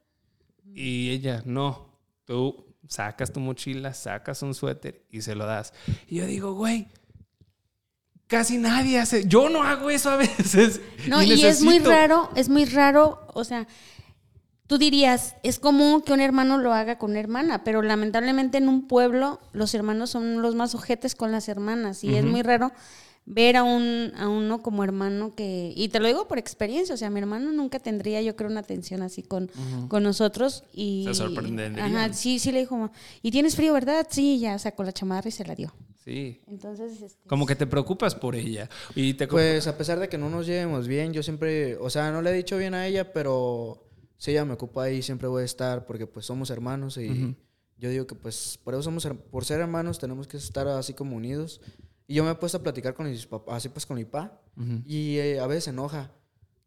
Y 0.72 1.10
ella, 1.10 1.42
no, 1.44 1.98
tú 2.24 2.72
sacas 2.86 3.32
tu 3.32 3.40
mochila, 3.40 3.94
sacas 3.94 4.42
un 4.44 4.54
suéter 4.54 5.04
y 5.10 5.22
se 5.22 5.34
lo 5.34 5.44
das. 5.44 5.74
Y 6.06 6.18
yo 6.18 6.26
digo, 6.26 6.52
güey, 6.52 6.86
casi 8.30 8.58
nadie 8.58 8.98
hace, 8.98 9.26
yo 9.26 9.50
no 9.50 9.64
hago 9.64 9.90
eso 9.90 10.08
a 10.08 10.16
veces. 10.16 10.80
No, 11.08 11.20
y 11.20 11.44
es 11.44 11.62
muy 11.62 11.80
raro, 11.80 12.30
es 12.36 12.48
muy 12.48 12.64
raro, 12.64 13.26
o 13.34 13.42
sea, 13.42 13.66
tú 14.68 14.78
dirías, 14.78 15.34
es 15.42 15.58
común 15.58 16.00
que 16.00 16.12
un 16.12 16.20
hermano 16.20 16.56
lo 16.56 16.72
haga 16.72 16.96
con 16.96 17.10
una 17.10 17.20
hermana, 17.20 17.64
pero 17.64 17.82
lamentablemente 17.82 18.58
en 18.58 18.68
un 18.68 18.86
pueblo 18.86 19.40
los 19.52 19.74
hermanos 19.74 20.10
son 20.10 20.42
los 20.42 20.54
más 20.54 20.76
ojetes 20.76 21.16
con 21.16 21.32
las 21.32 21.48
hermanas 21.48 22.04
y 22.04 22.14
es 22.14 22.24
muy 22.24 22.42
raro 22.42 22.70
ver 23.26 23.56
a, 23.56 23.64
un, 23.64 24.12
a 24.16 24.28
uno 24.28 24.62
como 24.62 24.84
hermano 24.84 25.34
que, 25.34 25.72
y 25.74 25.88
te 25.88 25.98
lo 25.98 26.06
digo 26.06 26.28
por 26.28 26.38
experiencia, 26.38 26.94
o 26.94 26.98
sea, 26.98 27.10
mi 27.10 27.18
hermano 27.18 27.50
nunca 27.50 27.80
tendría 27.80 28.22
yo 28.22 28.36
creo 28.36 28.48
una 28.48 28.60
atención 28.60 29.02
así 29.02 29.24
con, 29.24 29.50
con 29.88 30.04
nosotros 30.04 30.62
y... 30.72 31.02
Se 31.08 31.14
sorprendería. 31.14 31.84
Ajá, 31.84 32.12
sí, 32.12 32.38
sí 32.38 32.52
le 32.52 32.60
dijo, 32.60 32.92
¿y 33.22 33.32
tienes 33.32 33.56
frío, 33.56 33.72
verdad? 33.72 34.06
Sí, 34.08 34.38
ya 34.38 34.56
sacó 34.60 34.84
la 34.84 34.92
chamarra 34.92 35.28
y 35.28 35.32
se 35.32 35.44
la 35.44 35.56
dio. 35.56 35.72
Sí. 36.04 36.40
Entonces, 36.46 37.00
este, 37.02 37.28
Como 37.28 37.46
que 37.46 37.54
te 37.54 37.66
preocupas 37.66 38.14
por 38.14 38.34
ella. 38.34 38.68
Y 38.94 39.14
te 39.14 39.28
Pues 39.28 39.66
a 39.66 39.76
pesar 39.76 40.00
de 40.00 40.08
que 40.08 40.18
no 40.18 40.30
nos 40.30 40.46
llevemos 40.46 40.88
bien, 40.88 41.12
yo 41.12 41.22
siempre, 41.22 41.76
o 41.76 41.90
sea, 41.90 42.10
no 42.10 42.22
le 42.22 42.30
he 42.30 42.34
dicho 42.34 42.56
bien 42.56 42.74
a 42.74 42.86
ella, 42.86 43.12
pero 43.12 43.86
si 44.16 44.30
ella 44.32 44.44
me 44.44 44.54
ocupa 44.54 44.84
ahí, 44.84 45.02
siempre 45.02 45.28
voy 45.28 45.42
a 45.42 45.44
estar 45.44 45.86
porque 45.86 46.06
pues 46.06 46.26
somos 46.26 46.50
hermanos 46.50 46.96
y 46.96 47.10
Ujú. 47.10 47.34
yo 47.78 47.90
digo 47.90 48.06
que 48.06 48.14
pues 48.14 48.58
por 48.62 48.74
eso 48.74 48.82
somos, 48.82 49.06
por 49.30 49.44
ser 49.44 49.60
hermanos 49.60 49.98
tenemos 49.98 50.26
que 50.26 50.36
estar 50.38 50.66
así 50.68 50.94
como 50.94 51.16
unidos. 51.16 51.60
Y 52.06 52.14
yo 52.14 52.24
me 52.24 52.30
he 52.30 52.34
puesto 52.34 52.58
a 52.58 52.62
platicar 52.62 52.94
con 52.94 53.08
mis 53.08 53.26
papás, 53.26 53.56
así 53.56 53.68
pues 53.68 53.86
con 53.86 53.96
mi 53.96 54.04
papá, 54.04 54.40
y 54.84 55.18
eh, 55.18 55.38
a 55.38 55.46
veces 55.46 55.64
se 55.64 55.70
enoja, 55.70 56.10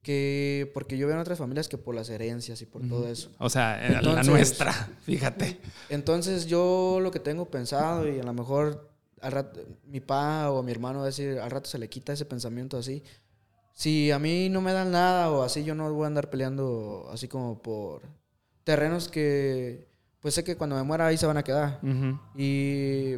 que 0.02 0.72
porque 0.74 0.98
yo 0.98 1.06
veo 1.08 1.16
en 1.16 1.22
otras 1.22 1.38
familias 1.38 1.68
que 1.68 1.78
por 1.78 1.96
las 1.96 2.10
herencias 2.10 2.62
y 2.62 2.66
por 2.66 2.88
todo 2.88 3.08
eso. 3.10 3.30
O 3.40 3.50
sea, 3.50 4.02
la 4.02 4.24
nuestra, 4.24 4.72
fíjate. 5.02 5.60
Entonces 5.90 6.46
yo 6.46 7.00
lo 7.02 7.12
que 7.12 7.20
tengo 7.20 7.50
pensado 7.50 8.08
y 8.08 8.20
a 8.20 8.24
lo 8.24 8.34
mejor 8.34 8.93
al 9.24 9.32
rato, 9.32 9.60
mi 9.86 10.00
pa 10.00 10.52
o 10.52 10.62
mi 10.64 10.72
hermano 10.72 11.00
va 11.00 11.06
a 11.06 11.08
decir, 11.08 11.40
al 11.40 11.50
rato 11.50 11.70
se 11.70 11.78
le 11.80 11.90
quita 11.90 12.14
ese 12.14 12.26
pensamiento 12.26 12.78
así. 12.78 13.02
Si 13.74 14.12
a 14.12 14.20
mí 14.20 14.50
no 14.50 14.62
me 14.62 14.72
dan 14.74 14.92
nada 14.92 15.32
o 15.32 15.42
así, 15.42 15.64
yo 15.64 15.74
no 15.76 15.92
voy 15.92 16.04
a 16.04 16.08
andar 16.08 16.30
peleando 16.30 17.08
así 17.12 17.28
como 17.28 17.62
por 17.62 18.02
terrenos 18.64 19.10
que 19.10 19.88
pues 20.20 20.36
sé 20.36 20.44
que 20.44 20.56
cuando 20.56 20.76
me 20.76 20.84
muera 20.84 21.08
ahí 21.08 21.18
se 21.18 21.26
van 21.26 21.38
a 21.38 21.44
quedar. 21.44 21.80
Y 22.36 23.16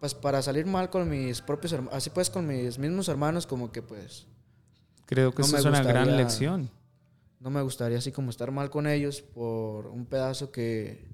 pues 0.00 0.14
para 0.14 0.42
salir 0.42 0.66
mal 0.66 0.90
con 0.90 1.08
mis 1.08 1.40
propios 1.40 1.72
hermanos, 1.72 1.94
así 1.94 2.10
pues 2.10 2.28
con 2.28 2.46
mis 2.46 2.78
mismos 2.78 3.08
hermanos 3.08 3.46
como 3.46 3.70
que 3.70 3.82
pues 3.82 4.26
Creo 5.06 5.32
que 5.32 5.42
No 5.42 5.46
eso 5.46 5.58
es 5.58 5.64
una 5.64 5.82
gran 5.82 6.04
gustaría- 6.04 6.16
lección. 6.24 6.70
no 7.38 7.50
me 7.50 7.60
gustaría 7.62 7.98
así 7.98 8.12
como 8.12 8.30
estar 8.30 8.50
mal 8.50 8.70
con 8.70 8.86
ellos 8.86 9.20
por 9.22 9.86
un 9.86 10.06
pedazo 10.06 10.50
que 10.50 11.06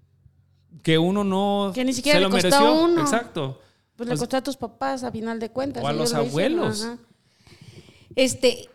Que 0.82 0.96
uno 0.98 1.22
no 1.24 1.72
Que 1.74 1.84
ni 1.84 1.92
siquiera 1.92 2.16
se 2.18 2.20
le 2.20 2.28
lo 2.28 2.34
mereció. 2.34 2.58
a 2.66 2.84
uno. 2.84 3.00
Exacto. 3.02 3.60
Pues 3.98 4.06
le 4.08 4.12
Pues- 4.12 4.20
costó 4.20 4.36
a 4.36 4.42
tus 4.42 4.56
papás 4.56 5.02
a 5.02 5.10
final 5.10 5.40
de 5.40 5.50
cuentas. 5.50 5.82
O 5.82 5.88
a 5.88 5.92
los 5.92 6.14
abuelos. 6.14 6.86
Este, 8.14 8.68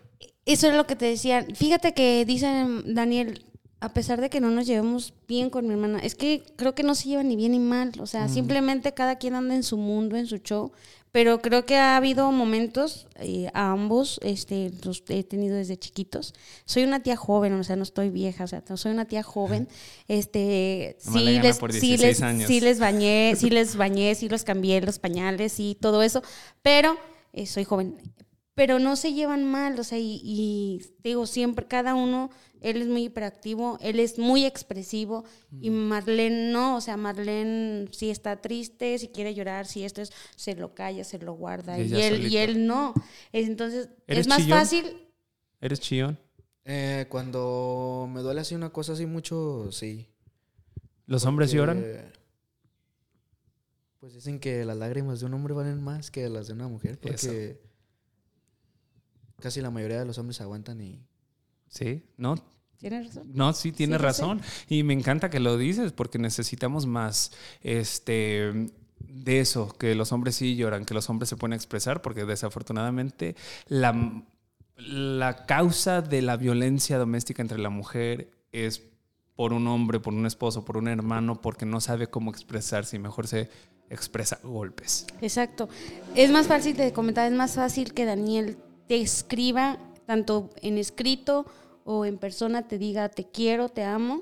eso 0.45 0.67
es 0.67 0.75
lo 0.75 0.85
que 0.85 0.97
te 0.97 1.05
decía. 1.05 1.45
Fíjate 1.55 1.93
que 1.93 2.25
dicen, 2.25 2.93
Daniel, 2.93 3.45
a 3.79 3.93
pesar 3.93 4.19
de 4.19 4.29
que 4.29 4.41
no 4.41 4.49
nos 4.49 4.67
llevemos 4.67 5.13
bien 5.25 5.49
con 5.49 5.65
mi 5.65 5.71
hermana, 5.73 5.99
es 5.99 6.15
que 6.15 6.43
creo 6.57 6.75
que 6.75 6.83
no 6.83 6.93
se 6.93 7.07
llevan 7.07 7.29
ni 7.29 7.37
bien 7.37 7.53
ni 7.53 7.59
mal. 7.59 7.93
O 7.99 8.05
sea, 8.05 8.27
simplemente 8.27 8.93
cada 8.93 9.15
quien 9.17 9.35
anda 9.35 9.55
en 9.55 9.63
su 9.63 9.77
mundo, 9.77 10.17
en 10.17 10.27
su 10.27 10.37
show. 10.39 10.73
Pero 11.13 11.43
creo 11.43 11.63
que 11.63 11.77
ha 11.77 11.95
habido 11.95 12.31
momentos, 12.31 13.05
eh, 13.19 13.47
a 13.53 13.69
ambos, 13.69 14.19
este, 14.23 14.71
los 14.83 15.03
he 15.09 15.23
tenido 15.23 15.55
desde 15.55 15.77
chiquitos. 15.77 16.33
Soy 16.65 16.85
una 16.85 17.03
tía 17.03 17.15
joven, 17.15 17.53
o 17.53 17.63
sea, 17.63 17.75
no 17.75 17.83
estoy 17.83 18.09
vieja, 18.09 18.45
o 18.45 18.47
sea, 18.47 18.63
soy 18.75 18.91
una 18.91 19.05
tía 19.05 19.21
joven. 19.21 19.67
Este, 20.07 20.97
sí 20.99 21.19
le 21.19 21.39
les, 21.39 21.59
por 21.59 21.71
sí 21.71 21.79
16 21.79 22.01
les, 22.01 22.21
años. 22.23 22.47
sí 22.47 22.59
les 22.59 22.79
bañé, 22.79 23.35
sí 23.37 23.49
les 23.51 23.75
bañé, 23.75 24.15
sí 24.15 24.27
los 24.27 24.43
cambié 24.43 24.81
los 24.81 24.97
pañales 24.97 25.59
y 25.59 25.75
todo 25.79 26.01
eso, 26.01 26.23
pero 26.63 26.97
eh, 27.31 27.45
soy 27.45 27.63
joven. 27.63 27.95
Pero 28.55 28.77
no 28.77 28.95
se 28.95 29.13
llevan 29.13 29.43
mal, 29.43 29.79
o 29.79 29.83
sea, 29.83 29.97
y, 29.97 30.21
y 30.23 30.81
digo, 31.03 31.25
siempre, 31.25 31.65
cada 31.67 31.95
uno, 31.95 32.29
él 32.61 32.81
es 32.83 32.87
muy 32.87 33.05
hiperactivo, 33.05 33.79
él 33.81 33.99
es 33.99 34.19
muy 34.19 34.45
expresivo, 34.45 35.23
y 35.59 35.71
Marlene 35.71 36.51
no, 36.51 36.75
o 36.77 36.81
sea, 36.81 36.95
Marlene 36.95 37.87
si 37.91 38.11
está 38.11 38.41
triste, 38.41 38.99
si 38.99 39.07
quiere 39.07 39.33
llorar, 39.33 39.65
si 39.65 39.83
esto 39.83 40.01
es, 40.03 40.11
se 40.35 40.53
lo 40.55 40.75
calla, 40.75 41.03
se 41.03 41.17
lo 41.17 41.33
guarda, 41.33 41.79
Y 41.79 41.99
él, 41.99 42.31
y 42.31 42.37
él 42.37 42.67
no. 42.67 42.93
Es- 43.31 43.47
Entonces, 43.47 43.89
¿Eres 44.05 44.21
es 44.21 44.27
más 44.27 44.37
chillón? 44.43 44.59
fácil, 44.59 45.07
¿Eres 45.59 45.79
chillón? 45.79 46.19
eh, 46.65 47.07
cuando 47.09 48.07
me 48.13 48.21
duele 48.21 48.41
así 48.41 48.53
una 48.53 48.69
cosa 48.71 48.93
así 48.93 49.05
mucho, 49.07 49.71
sí. 49.71 50.07
¿Los 51.07 51.25
hombres 51.25 51.49
Porque, 51.49 51.57
lloran? 51.57 52.13
Pues 53.99 54.13
dicen 54.13 54.39
que 54.39 54.65
las 54.65 54.77
lágrimas 54.77 55.19
de 55.21 55.25
un 55.25 55.33
hombre 55.33 55.53
valen 55.53 55.81
más 55.81 56.11
que 56.11 56.29
las 56.29 56.47
de 56.47 56.53
una 56.53 56.67
mujer, 56.67 56.99
porque 56.99 57.59
casi 59.41 59.61
la 59.61 59.69
mayoría 59.71 59.99
de 59.99 60.05
los 60.05 60.17
hombres 60.17 60.39
aguantan 60.41 60.81
y 60.81 61.01
Sí, 61.69 62.03
no, 62.17 62.35
¿tienes 62.77 63.07
razón? 63.07 63.31
No, 63.33 63.51
sí, 63.53 63.71
tienes 63.71 63.97
Sí, 63.99 64.07
sí, 64.07 64.13
sí. 64.13 64.21
razón. 64.21 64.41
Y 64.69 64.83
me 64.83 64.93
encanta 64.93 65.29
que 65.29 65.39
lo 65.39 65.57
dices 65.57 65.91
porque 65.91 66.19
necesitamos 66.19 66.85
más 66.85 67.31
este 67.61 68.71
de 68.99 69.39
eso, 69.39 69.69
que 69.77 69.95
los 69.95 70.11
hombres 70.11 70.35
sí 70.35 70.55
lloran, 70.55 70.85
que 70.85 70.93
los 70.93 71.09
hombres 71.09 71.29
se 71.29 71.35
pueden 71.35 71.53
expresar, 71.53 72.01
porque 72.01 72.25
desafortunadamente 72.25 73.35
la, 73.67 74.23
la 74.77 75.45
causa 75.45 76.01
de 76.01 76.21
la 76.21 76.37
violencia 76.37 76.97
doméstica 76.97 77.41
entre 77.41 77.59
la 77.59 77.69
mujer 77.69 78.31
es 78.51 78.81
por 79.35 79.51
un 79.53 79.67
hombre, 79.67 79.99
por 79.99 80.13
un 80.13 80.25
esposo, 80.25 80.63
por 80.63 80.77
un 80.77 80.87
hermano, 80.87 81.41
porque 81.41 81.65
no 81.65 81.81
sabe 81.81 82.07
cómo 82.07 82.31
expresarse 82.31 82.95
y 82.95 82.99
mejor 82.99 83.27
se 83.27 83.49
expresa 83.89 84.39
golpes. 84.43 85.05
Exacto. 85.21 85.69
Es 86.15 86.31
más 86.31 86.47
fácil, 86.47 86.75
te 86.75 86.91
comentaba, 86.93 87.27
es 87.27 87.33
más 87.33 87.55
fácil 87.55 87.93
que 87.93 88.05
Daniel 88.05 88.57
te 88.93 89.01
escriba, 89.01 89.79
tanto 90.05 90.51
en 90.61 90.77
escrito 90.77 91.47
o 91.83 92.05
en 92.05 92.19
persona, 92.19 92.67
te 92.67 92.77
diga 92.77 93.09
te 93.09 93.25
quiero, 93.25 93.67
te 93.67 93.81
amo, 93.83 94.21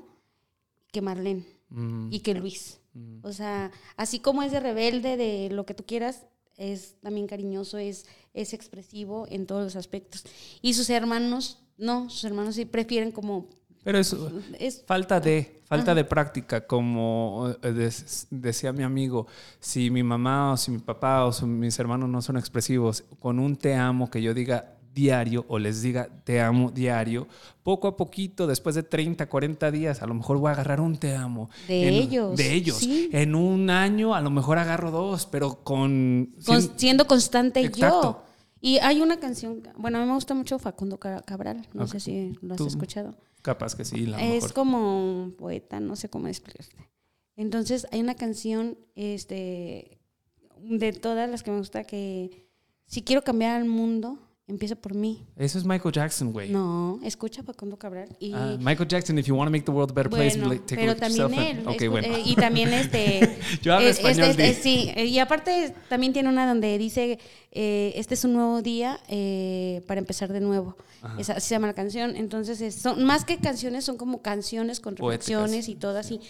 que 0.90 1.02
Marlene 1.02 1.44
Mm, 1.68 2.08
y 2.10 2.20
que 2.20 2.32
Luis. 2.32 2.80
O 3.22 3.32
sea, 3.32 3.70
así 3.98 4.18
como 4.18 4.42
es 4.42 4.50
de 4.50 4.60
rebelde, 4.60 5.18
de 5.18 5.50
lo 5.50 5.66
que 5.66 5.74
tú 5.74 5.84
quieras, 5.84 6.24
es 6.56 6.94
también 7.02 7.26
cariñoso, 7.26 7.76
es, 7.76 8.06
es 8.32 8.54
expresivo 8.54 9.26
en 9.28 9.46
todos 9.46 9.62
los 9.62 9.76
aspectos. 9.76 10.24
Y 10.62 10.72
sus 10.72 10.88
hermanos, 10.88 11.58
no, 11.76 12.08
sus 12.08 12.24
hermanos 12.24 12.54
sí 12.54 12.64
prefieren 12.64 13.12
como... 13.12 13.50
Pero 13.84 13.98
eso, 13.98 14.30
Es, 14.58 14.84
falta 14.86 15.18
de, 15.20 15.60
falta 15.64 15.94
de 15.94 16.04
práctica, 16.04 16.66
como 16.66 17.52
eh, 17.62 17.90
decía 18.30 18.72
mi 18.72 18.82
amigo, 18.84 19.26
si 19.58 19.90
mi 19.90 20.02
mamá 20.02 20.52
o 20.52 20.56
si 20.56 20.70
mi 20.70 20.78
papá 20.78 21.24
o 21.24 21.32
si 21.32 21.44
mis 21.46 21.78
hermanos 21.78 22.08
no 22.08 22.22
son 22.22 22.36
expresivos, 22.36 23.04
con 23.18 23.38
un 23.38 23.56
te 23.56 23.74
amo 23.74 24.08
que 24.10 24.22
yo 24.22 24.34
diga 24.34 24.74
diario 24.94 25.46
o 25.48 25.58
les 25.58 25.80
diga 25.82 26.06
te 26.24 26.40
amo 26.42 26.70
diario, 26.70 27.26
poco 27.62 27.88
a 27.88 27.96
poquito, 27.96 28.46
después 28.46 28.74
de 28.74 28.82
30, 28.82 29.26
40 29.28 29.70
días, 29.70 30.02
a 30.02 30.06
lo 30.06 30.14
mejor 30.14 30.36
voy 30.38 30.50
a 30.50 30.52
agarrar 30.52 30.80
un 30.80 30.96
te 30.96 31.16
amo. 31.16 31.48
De 31.66 31.88
En- 31.88 31.94
ellos, 31.94 32.36
De 32.36 32.52
ellos. 32.52 32.76
sí. 32.76 33.08
En 33.12 33.34
un 33.34 33.70
año 33.70 34.14
a 34.14 34.20
lo 34.20 34.30
mejor 34.30 34.58
agarro 34.58 34.90
dos, 34.90 35.26
pero 35.26 35.64
con... 35.64 36.34
con- 36.44 36.60
sin- 36.62 36.72
siendo 36.76 37.06
constante 37.06 37.60
Exacto. 37.60 38.02
yo. 38.02 38.22
Y 38.60 38.78
hay 38.78 39.00
una 39.00 39.18
canción, 39.18 39.60
bueno, 39.76 39.98
a 39.98 40.02
mí 40.02 40.06
me 40.06 40.14
gusta 40.14 40.34
mucho 40.34 40.58
Facundo 40.60 40.98
Ca- 40.98 41.22
Cabral, 41.22 41.66
no 41.72 41.88
sé 41.88 41.98
si 41.98 42.38
lo 42.42 42.54
has 42.54 42.58
Tú- 42.58 42.68
escuchado. 42.68 43.16
Capaz 43.42 43.74
que 43.74 43.84
sí, 43.84 44.06
a 44.06 44.10
lo 44.10 44.18
Es 44.18 44.34
mejor. 44.34 44.52
como 44.54 45.22
un 45.24 45.32
poeta, 45.32 45.80
no 45.80 45.96
sé 45.96 46.08
cómo 46.08 46.28
explicarte. 46.28 46.88
Entonces, 47.36 47.86
hay 47.90 48.00
una 48.00 48.14
canción 48.14 48.78
este, 48.94 49.98
de 50.58 50.92
todas 50.92 51.28
las 51.28 51.42
que 51.42 51.50
me 51.50 51.58
gusta 51.58 51.84
que 51.84 52.48
si 52.86 53.02
quiero 53.02 53.22
cambiar 53.22 53.56
al 53.56 53.64
mundo, 53.66 54.18
empieza 54.52 54.76
por 54.76 54.94
mí. 54.94 55.24
Eso 55.36 55.58
es 55.58 55.64
Michael 55.64 55.92
Jackson, 55.92 56.32
güey. 56.32 56.50
No, 56.50 57.00
escucha 57.02 57.42
Facundo 57.42 57.76
Cabral. 57.78 58.08
Y, 58.20 58.32
Ah, 58.34 58.56
Michael 58.60 58.88
Jackson, 58.88 59.18
if 59.18 59.26
you 59.26 59.34
want 59.34 59.48
to 59.48 59.50
make 59.52 59.64
the 59.64 59.70
world 59.72 59.90
a 59.90 59.94
better 59.94 60.10
place, 60.10 60.38
bueno, 60.38 60.60
take 60.62 60.74
a 60.74 60.76
pero 60.78 60.92
look 60.92 60.96
at 60.96 61.00
también 61.08 61.20
yourself 61.28 61.50
él. 61.50 61.58
and- 61.58 61.68
Ok, 61.68 61.74
escu- 61.82 61.90
bueno. 61.90 62.08
eh, 62.16 62.22
y 62.24 62.34
también 62.36 62.72
este. 62.72 63.36
Yo 63.62 63.74
hablo 63.74 63.88
eh, 63.88 63.90
español, 63.90 64.28
este- 64.30 64.54
sí, 64.54 64.92
y 64.96 65.18
aparte 65.18 65.74
también 65.88 66.12
tiene 66.12 66.28
una 66.28 66.46
donde 66.46 66.78
dice: 66.78 67.18
eh, 67.50 67.92
Este 67.96 68.14
es 68.14 68.24
un 68.24 68.34
nuevo 68.34 68.62
día 68.62 69.00
eh, 69.08 69.82
para 69.86 69.98
empezar 70.00 70.32
de 70.32 70.40
nuevo. 70.40 70.76
Esa, 71.18 71.32
así 71.32 71.48
se 71.48 71.54
llama 71.56 71.66
la 71.66 71.74
canción. 71.74 72.14
Entonces, 72.14 72.60
es- 72.60 72.76
son 72.76 73.02
más 73.04 73.24
que 73.24 73.36
canciones, 73.38 73.84
son 73.84 73.96
como 73.96 74.22
canciones 74.22 74.78
con 74.78 74.94
reflexiones 74.96 75.68
y 75.68 75.74
todas. 75.74 76.10
Y 76.12 76.20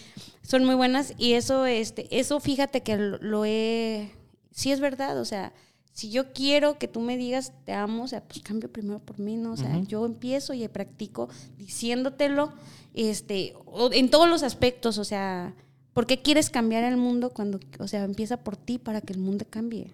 son 0.41 0.65
muy 0.65 0.73
buenas. 0.73 1.13
Y 1.19 1.33
eso, 1.33 1.65
este, 1.67 2.07
eso 2.19 2.39
fíjate 2.39 2.81
que 2.81 2.97
lo, 2.97 3.17
lo 3.19 3.45
he. 3.45 4.09
Sí, 4.51 4.71
es 4.71 4.79
verdad. 4.79 5.19
O 5.19 5.25
sea. 5.25 5.53
Si 5.93 6.09
yo 6.09 6.33
quiero 6.33 6.77
que 6.79 6.87
tú 6.87 6.99
me 6.99 7.17
digas 7.17 7.53
te 7.65 7.73
amo, 7.73 8.03
o 8.03 8.07
sea, 8.07 8.23
pues 8.27 8.41
cambio 8.41 8.71
primero 8.71 8.99
por 8.99 9.19
mí, 9.19 9.37
¿no? 9.37 9.53
O 9.53 9.57
sea, 9.57 9.79
yo 9.83 10.05
empiezo 10.05 10.53
y 10.53 10.67
practico 10.67 11.29
diciéndotelo, 11.57 12.51
este, 12.95 13.53
o- 13.65 13.91
en 13.93 14.09
todos 14.09 14.27
los 14.27 14.41
aspectos, 14.43 14.97
o 14.97 15.03
sea, 15.03 15.53
¿por 15.93 16.07
qué 16.07 16.21
quieres 16.21 16.49
cambiar 16.49 16.83
el 16.83 16.97
mundo 16.97 17.29
cuando, 17.29 17.59
o 17.79 17.87
sea, 17.87 18.03
empieza 18.05 18.37
por 18.43 18.57
ti 18.57 18.79
para 18.79 19.01
que 19.01 19.13
el 19.13 19.19
mundo 19.19 19.45
cambie? 19.49 19.93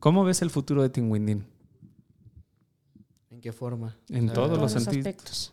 ¿Cómo 0.00 0.24
ves 0.24 0.42
el 0.42 0.50
futuro 0.50 0.82
de 0.82 0.90
Tinguindín? 0.90 1.46
¿En 3.30 3.40
qué 3.40 3.52
forma? 3.52 3.96
En 4.08 4.24
O 4.24 4.26
sea, 4.26 4.34
todos 4.34 4.58
los 4.58 4.74
aspectos. 4.76 5.52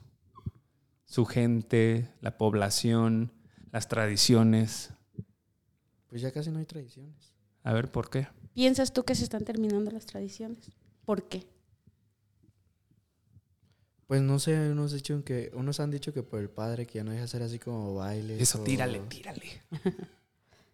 Su 1.05 1.25
gente, 1.25 2.09
la 2.21 2.37
población, 2.37 3.31
las 3.71 3.87
tradiciones. 3.87 4.89
Pues 6.07 6.21
ya 6.21 6.31
casi 6.31 6.49
no 6.49 6.57
hay 6.59 6.65
tradiciones. 6.65 7.33
A 7.67 7.73
ver, 7.73 7.91
¿por 7.91 8.09
qué? 8.09 8.27
¿Piensas 8.53 8.93
tú 8.93 9.03
que 9.03 9.13
se 9.13 9.25
están 9.25 9.43
terminando 9.43 9.91
las 9.91 10.05
tradiciones? 10.05 10.71
¿Por 11.03 11.27
qué? 11.27 11.45
Pues 14.07 14.21
no 14.21 14.39
sé, 14.39 14.71
unos, 14.71 14.93
dicho 14.93 15.21
que, 15.25 15.51
unos 15.53 15.81
han 15.81 15.91
dicho 15.91 16.13
que 16.13 16.23
por 16.23 16.39
el 16.39 16.49
padre 16.49 16.85
que 16.87 16.99
ya 16.99 17.03
no 17.03 17.11
deja 17.11 17.25
hacer 17.25 17.43
así 17.43 17.59
como 17.59 17.93
bailes. 17.95 18.41
Eso, 18.41 18.61
o- 18.61 18.63
tírale, 18.63 18.99
tírale. 19.09 19.43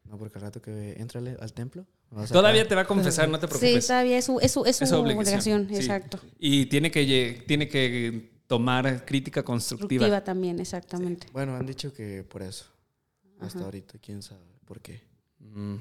No, 0.05 0.19
porque 0.19 0.37
al 0.37 0.43
rato 0.43 0.61
que 0.61 0.93
entrale 0.99 1.35
al 1.39 1.53
templo. 1.53 1.87
Todavía 2.31 2.67
te 2.67 2.75
va 2.75 2.81
a 2.81 2.85
confesar, 2.85 3.27
no 3.29 3.39
te 3.39 3.47
preocupes. 3.47 3.83
Sí, 3.85 3.87
todavía 3.87 4.19
es 4.19 4.25
su, 4.25 4.39
es 4.39 4.51
su, 4.51 4.63
es 4.65 4.75
su 4.75 4.83
Es 4.83 4.91
obligación, 4.91 5.67
sí. 5.67 5.75
exacto. 5.77 6.19
Y 6.37 6.67
tiene 6.67 6.91
que, 6.91 7.43
tiene 7.47 7.67
que 7.67 8.29
tomar 8.45 9.05
crítica 9.05 9.41
constructiva. 9.43 10.01
Constructiva 10.01 10.23
también, 10.23 10.59
exactamente. 10.59 11.25
Bueno, 11.33 11.55
han 11.55 11.65
dicho 11.65 11.91
que 11.91 12.23
por 12.23 12.43
eso. 12.43 12.65
Hasta 13.39 13.61
ahorita, 13.63 13.97
quién 13.97 14.21
sabe 14.21 14.43
por 14.65 14.81
qué. 14.81 15.01
Mm, 15.39 15.77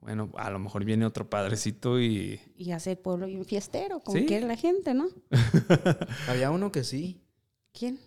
Bueno, 0.00 0.30
a 0.36 0.50
lo 0.50 0.58
mejor 0.58 0.84
viene 0.84 1.04
otro 1.04 1.28
padrecito 1.28 2.00
y... 2.00 2.40
Y 2.56 2.70
hacer 2.72 3.00
pueblo 3.00 3.26
bien 3.26 3.44
fiestero, 3.44 4.00
como 4.00 4.18
Sí. 4.18 4.26
quiere 4.26 4.46
la 4.46 4.56
gente, 4.56 4.94
¿no? 4.94 5.08
Había 6.28 6.50
uno 6.50 6.72
que 6.72 6.84
sí. 6.84 7.20
¿Quién? 7.72 7.98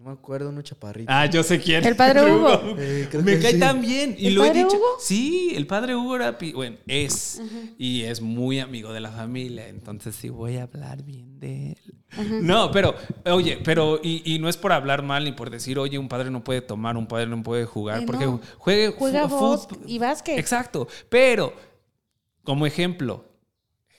No 0.00 0.06
me 0.06 0.12
acuerdo, 0.12 0.48
uno 0.48 0.62
chaparrito. 0.62 1.12
Ah, 1.12 1.26
yo 1.26 1.42
sé 1.42 1.60
quién. 1.60 1.84
El 1.84 1.94
padre 1.94 2.22
Hugo. 2.32 2.74
Eh, 2.78 3.06
creo 3.10 3.22
Me 3.22 3.32
que 3.36 3.40
cae 3.42 3.52
sí. 3.52 3.58
tan 3.60 3.82
bien. 3.82 4.16
Y 4.18 4.28
¿El 4.28 4.34
lo 4.34 4.44
he 4.44 4.48
padre 4.48 4.64
dicho. 4.64 4.76
Hugo? 4.78 4.86
Sí, 4.98 5.52
el 5.54 5.66
padre 5.66 5.94
Hugo 5.94 6.16
era, 6.16 6.38
pi- 6.38 6.52
bueno, 6.54 6.78
es. 6.86 7.42
Y 7.76 8.04
es 8.04 8.22
muy 8.22 8.60
amigo 8.60 8.94
de 8.94 9.00
la 9.00 9.10
familia. 9.10 9.68
Entonces 9.68 10.16
sí 10.16 10.30
voy 10.30 10.56
a 10.56 10.62
hablar 10.62 11.02
bien 11.02 11.38
de 11.38 11.72
él. 11.72 12.40
No, 12.42 12.70
pero, 12.70 12.94
oye, 13.26 13.58
pero, 13.62 14.00
y, 14.02 14.22
y 14.24 14.38
no 14.38 14.48
es 14.48 14.56
por 14.56 14.72
hablar 14.72 15.02
mal 15.02 15.22
ni 15.24 15.32
por 15.32 15.50
decir, 15.50 15.78
oye, 15.78 15.98
un 15.98 16.08
padre 16.08 16.30
no 16.30 16.42
puede 16.42 16.62
tomar, 16.62 16.96
un 16.96 17.06
padre 17.06 17.26
no 17.26 17.42
puede 17.42 17.66
jugar, 17.66 18.00
Eh, 18.02 18.06
porque 18.06 18.24
no. 18.24 18.40
juegue 18.56 18.88
Juega 18.96 19.28
fut- 19.28 19.78
y 19.86 19.98
básquet. 19.98 20.38
Exacto. 20.38 20.88
Pero, 21.10 21.52
como 22.42 22.64
ejemplo, 22.64 23.26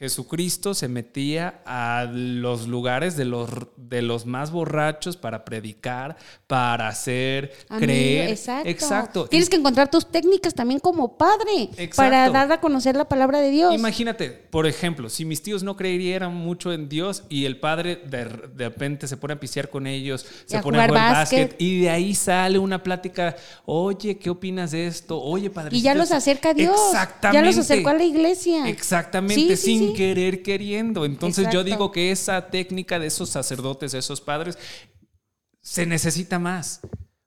Jesucristo 0.02 0.74
se 0.74 0.88
metía 0.88 1.62
a 1.64 2.08
los 2.12 2.68
lugares 2.68 3.16
de 3.16 3.24
los, 3.26 3.52
de 3.78 4.02
los 4.02 4.26
más 4.26 4.50
borrachos 4.50 5.16
para 5.16 5.46
predicar, 5.46 6.18
para 6.48 6.88
hacer, 6.88 7.54
Amigo, 7.70 7.86
creer. 7.86 8.30
Exacto. 8.32 8.70
Exacto. 8.70 9.26
Tienes 9.28 9.48
que 9.48 9.58
encontrar 9.58 9.92
tus 9.92 10.10
técnicas 10.12 10.56
también 10.56 10.80
como 10.80 11.18
padre 11.20 11.70
Exacto. 11.78 11.98
para 11.98 12.30
dar 12.32 12.52
a 12.52 12.60
conocer 12.60 12.96
la 12.96 13.06
palabra 13.08 13.42
de 13.42 13.52
Dios. 13.52 13.76
Imagínate, 13.76 14.32
por 14.32 14.66
ejemplo, 14.66 15.08
si 15.08 15.24
mis 15.24 15.44
tíos 15.44 15.62
no 15.62 15.78
creyeran 15.78 16.34
mucho 16.34 16.74
en 16.74 16.90
Dios 16.90 17.22
y 17.30 17.46
el 17.46 17.60
padre 17.60 17.98
de, 17.98 18.26
de 18.56 18.70
repente 18.70 19.08
se 19.08 19.18
pone 19.18 19.36
a 19.36 19.40
pisear 19.40 19.70
con 19.70 19.86
ellos, 19.86 20.26
Y 20.48 20.50
se 20.52 20.58
a 20.58 20.62
pone 20.64 20.80
a 20.80 20.88
jugar 20.88 20.90
jugar 20.90 21.16
básquet. 21.20 21.50
básquet 21.50 21.62
y 21.62 21.82
de 21.82 21.90
ahí 21.92 22.16
sale 22.16 22.58
una 22.58 22.82
plática, 22.82 23.36
oye, 23.66 24.18
¿qué 24.18 24.32
opinas 24.32 24.72
de 24.72 24.88
esto? 24.88 25.22
Oye, 25.22 25.52
padre. 25.52 25.78
y 25.78 25.82
ya 25.82 25.94
los 25.94 26.12
acerca 26.12 26.50
a 26.50 26.54
Dios. 26.56 26.76
Exactamente. 26.92 27.40
Ya 27.40 27.46
los 27.46 27.58
acercó 27.60 27.90
a 27.90 27.94
la 27.94 28.04
iglesia. 28.04 28.68
Exactamente, 28.68 29.36
Sí, 29.36 29.56
sí, 29.58 29.78
sin 29.78 29.91
querer 29.94 30.44
queriendo. 30.44 31.06
Entonces 31.06 31.48
yo 31.52 31.64
digo 31.64 31.92
que 31.92 32.12
esa 32.12 32.50
técnica 32.50 33.00
de 33.00 33.08
esos 33.08 33.30
sacerdotes, 33.30 33.92
de 33.92 34.00
esos 34.00 34.22
padres, 34.22 34.58
se 35.62 35.86
necesita 35.86 36.40
más. 36.40 36.82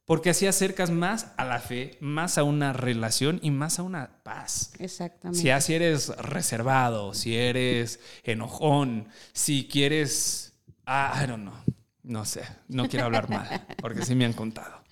Porque 0.04 0.30
así 0.30 0.46
acercas 0.46 0.90
más 0.90 1.28
a 1.38 1.46
la 1.46 1.60
fe, 1.60 1.96
más 2.00 2.36
a 2.36 2.42
una 2.42 2.74
relación 2.74 3.40
y 3.42 3.50
más 3.50 3.78
a 3.78 3.82
una 3.82 4.22
paz. 4.22 4.72
Exactamente. 4.78 5.40
Si 5.40 5.48
así 5.48 5.72
eres 5.72 6.08
reservado, 6.18 7.14
si 7.14 7.36
eres 7.36 8.00
enojón, 8.22 9.08
si 9.32 9.66
quieres. 9.66 10.52
Ah, 10.84 11.18
I 11.22 11.26
don't 11.26 11.42
know. 11.42 11.54
No 12.02 12.26
sé, 12.26 12.42
no 12.68 12.86
quiero 12.86 13.06
hablar 13.06 13.30
mal, 13.30 13.66
porque 13.80 14.04
sí 14.04 14.14
me 14.14 14.26
han 14.26 14.34
contado. 14.34 14.84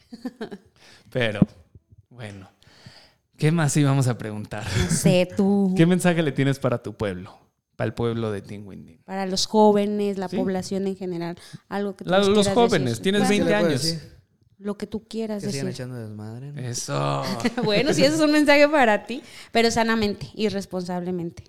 Pero, 1.10 1.40
bueno. 2.08 2.50
¿Qué 3.36 3.52
más 3.52 3.76
íbamos 3.76 4.08
a 4.08 4.16
preguntar? 4.16 4.64
No 4.78 4.90
sé, 4.90 5.28
tú. 5.36 5.74
¿Qué 5.76 5.84
mensaje 5.84 6.22
le 6.22 6.32
tienes 6.32 6.58
para 6.58 6.82
tu 6.82 6.94
pueblo? 6.94 7.38
Para 7.76 7.86
el 7.88 7.94
pueblo 7.94 8.30
de 8.30 8.42
Tinguindín. 8.42 9.02
Para 9.04 9.26
los 9.26 9.46
jóvenes, 9.46 10.18
la 10.18 10.28
Sí. 10.28 10.36
población 10.36 10.86
en 10.86 10.96
general. 10.96 11.36
Algo 11.68 11.96
que 11.96 12.04
tú 12.04 12.10
La- 12.10 12.18
los 12.18 12.28
quieras 12.28 12.54
jóvenes, 12.54 12.88
decir. 12.90 13.02
tienes 13.02 13.20
Bueno, 13.22 13.28
20 13.30 13.44
¿Qué 13.46 13.50
le 13.50 13.56
puedo 13.60 13.68
años. 13.70 13.82
decir? 13.82 14.12
Lo 14.58 14.78
que 14.78 14.86
tú 14.86 15.08
quieras 15.08 15.42
Que 15.42 15.50
sigan 15.50 15.66
decir. 15.66 15.80
echando 15.82 15.96
desmadre, 15.98 16.52
¿no? 16.52 16.60
Eso. 16.60 17.22
bueno, 17.64 17.92
sí, 17.94 18.04
eso 18.04 18.14
es 18.14 18.20
un 18.20 18.30
mensaje 18.32 18.68
para 18.68 19.06
ti, 19.06 19.22
pero 19.50 19.70
sanamente 19.70 20.30
y 20.34 20.48
responsablemente. 20.48 21.44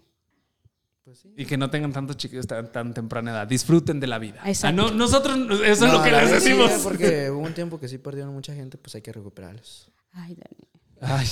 Pues 1.04 1.20
sí. 1.20 1.34
Y 1.38 1.46
que 1.46 1.58
no 1.58 1.70
tengan 1.70 1.92
tantos 1.92 2.16
chiquillos 2.18 2.48
tan, 2.48 2.72
tan 2.72 2.94
temprana 2.94 3.32
edad. 3.32 3.46
Disfruten 3.48 4.00
de 4.00 4.08
la 4.08 4.18
vida. 4.20 4.42
Exacto. 4.46 4.82
Ah, 4.86 4.90
no, 4.90 4.96
nosotros, 4.96 5.38
eso 5.62 5.62
es 5.72 5.80
No, 5.82 5.98
lo 5.98 6.04
que 6.04 6.12
les 6.12 6.32
decimos. 6.32 6.72
porque 6.82 7.30
hubo 7.32 7.42
un 7.42 7.54
tiempo 7.54 7.80
que 7.80 7.88
sí 7.90 7.98
perdieron 7.98 8.34
mucha 8.34 8.56
gente, 8.56 8.78
pues 8.78 8.96
hay 8.96 9.02
que 9.02 9.12
recuperarlos. 9.12 9.92
Ay, 10.14 10.36
Daniel. 10.36 10.70
Ay, 11.04 11.28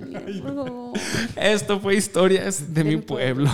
Ay, 0.00 0.10
Daniel, 0.12 0.42
por 0.42 0.54
favor. 0.54 0.92
esto 1.36 1.80
fue 1.80 1.96
historias 1.96 2.72
de 2.74 2.84
mi 2.84 2.96
pueblo. 2.98 3.50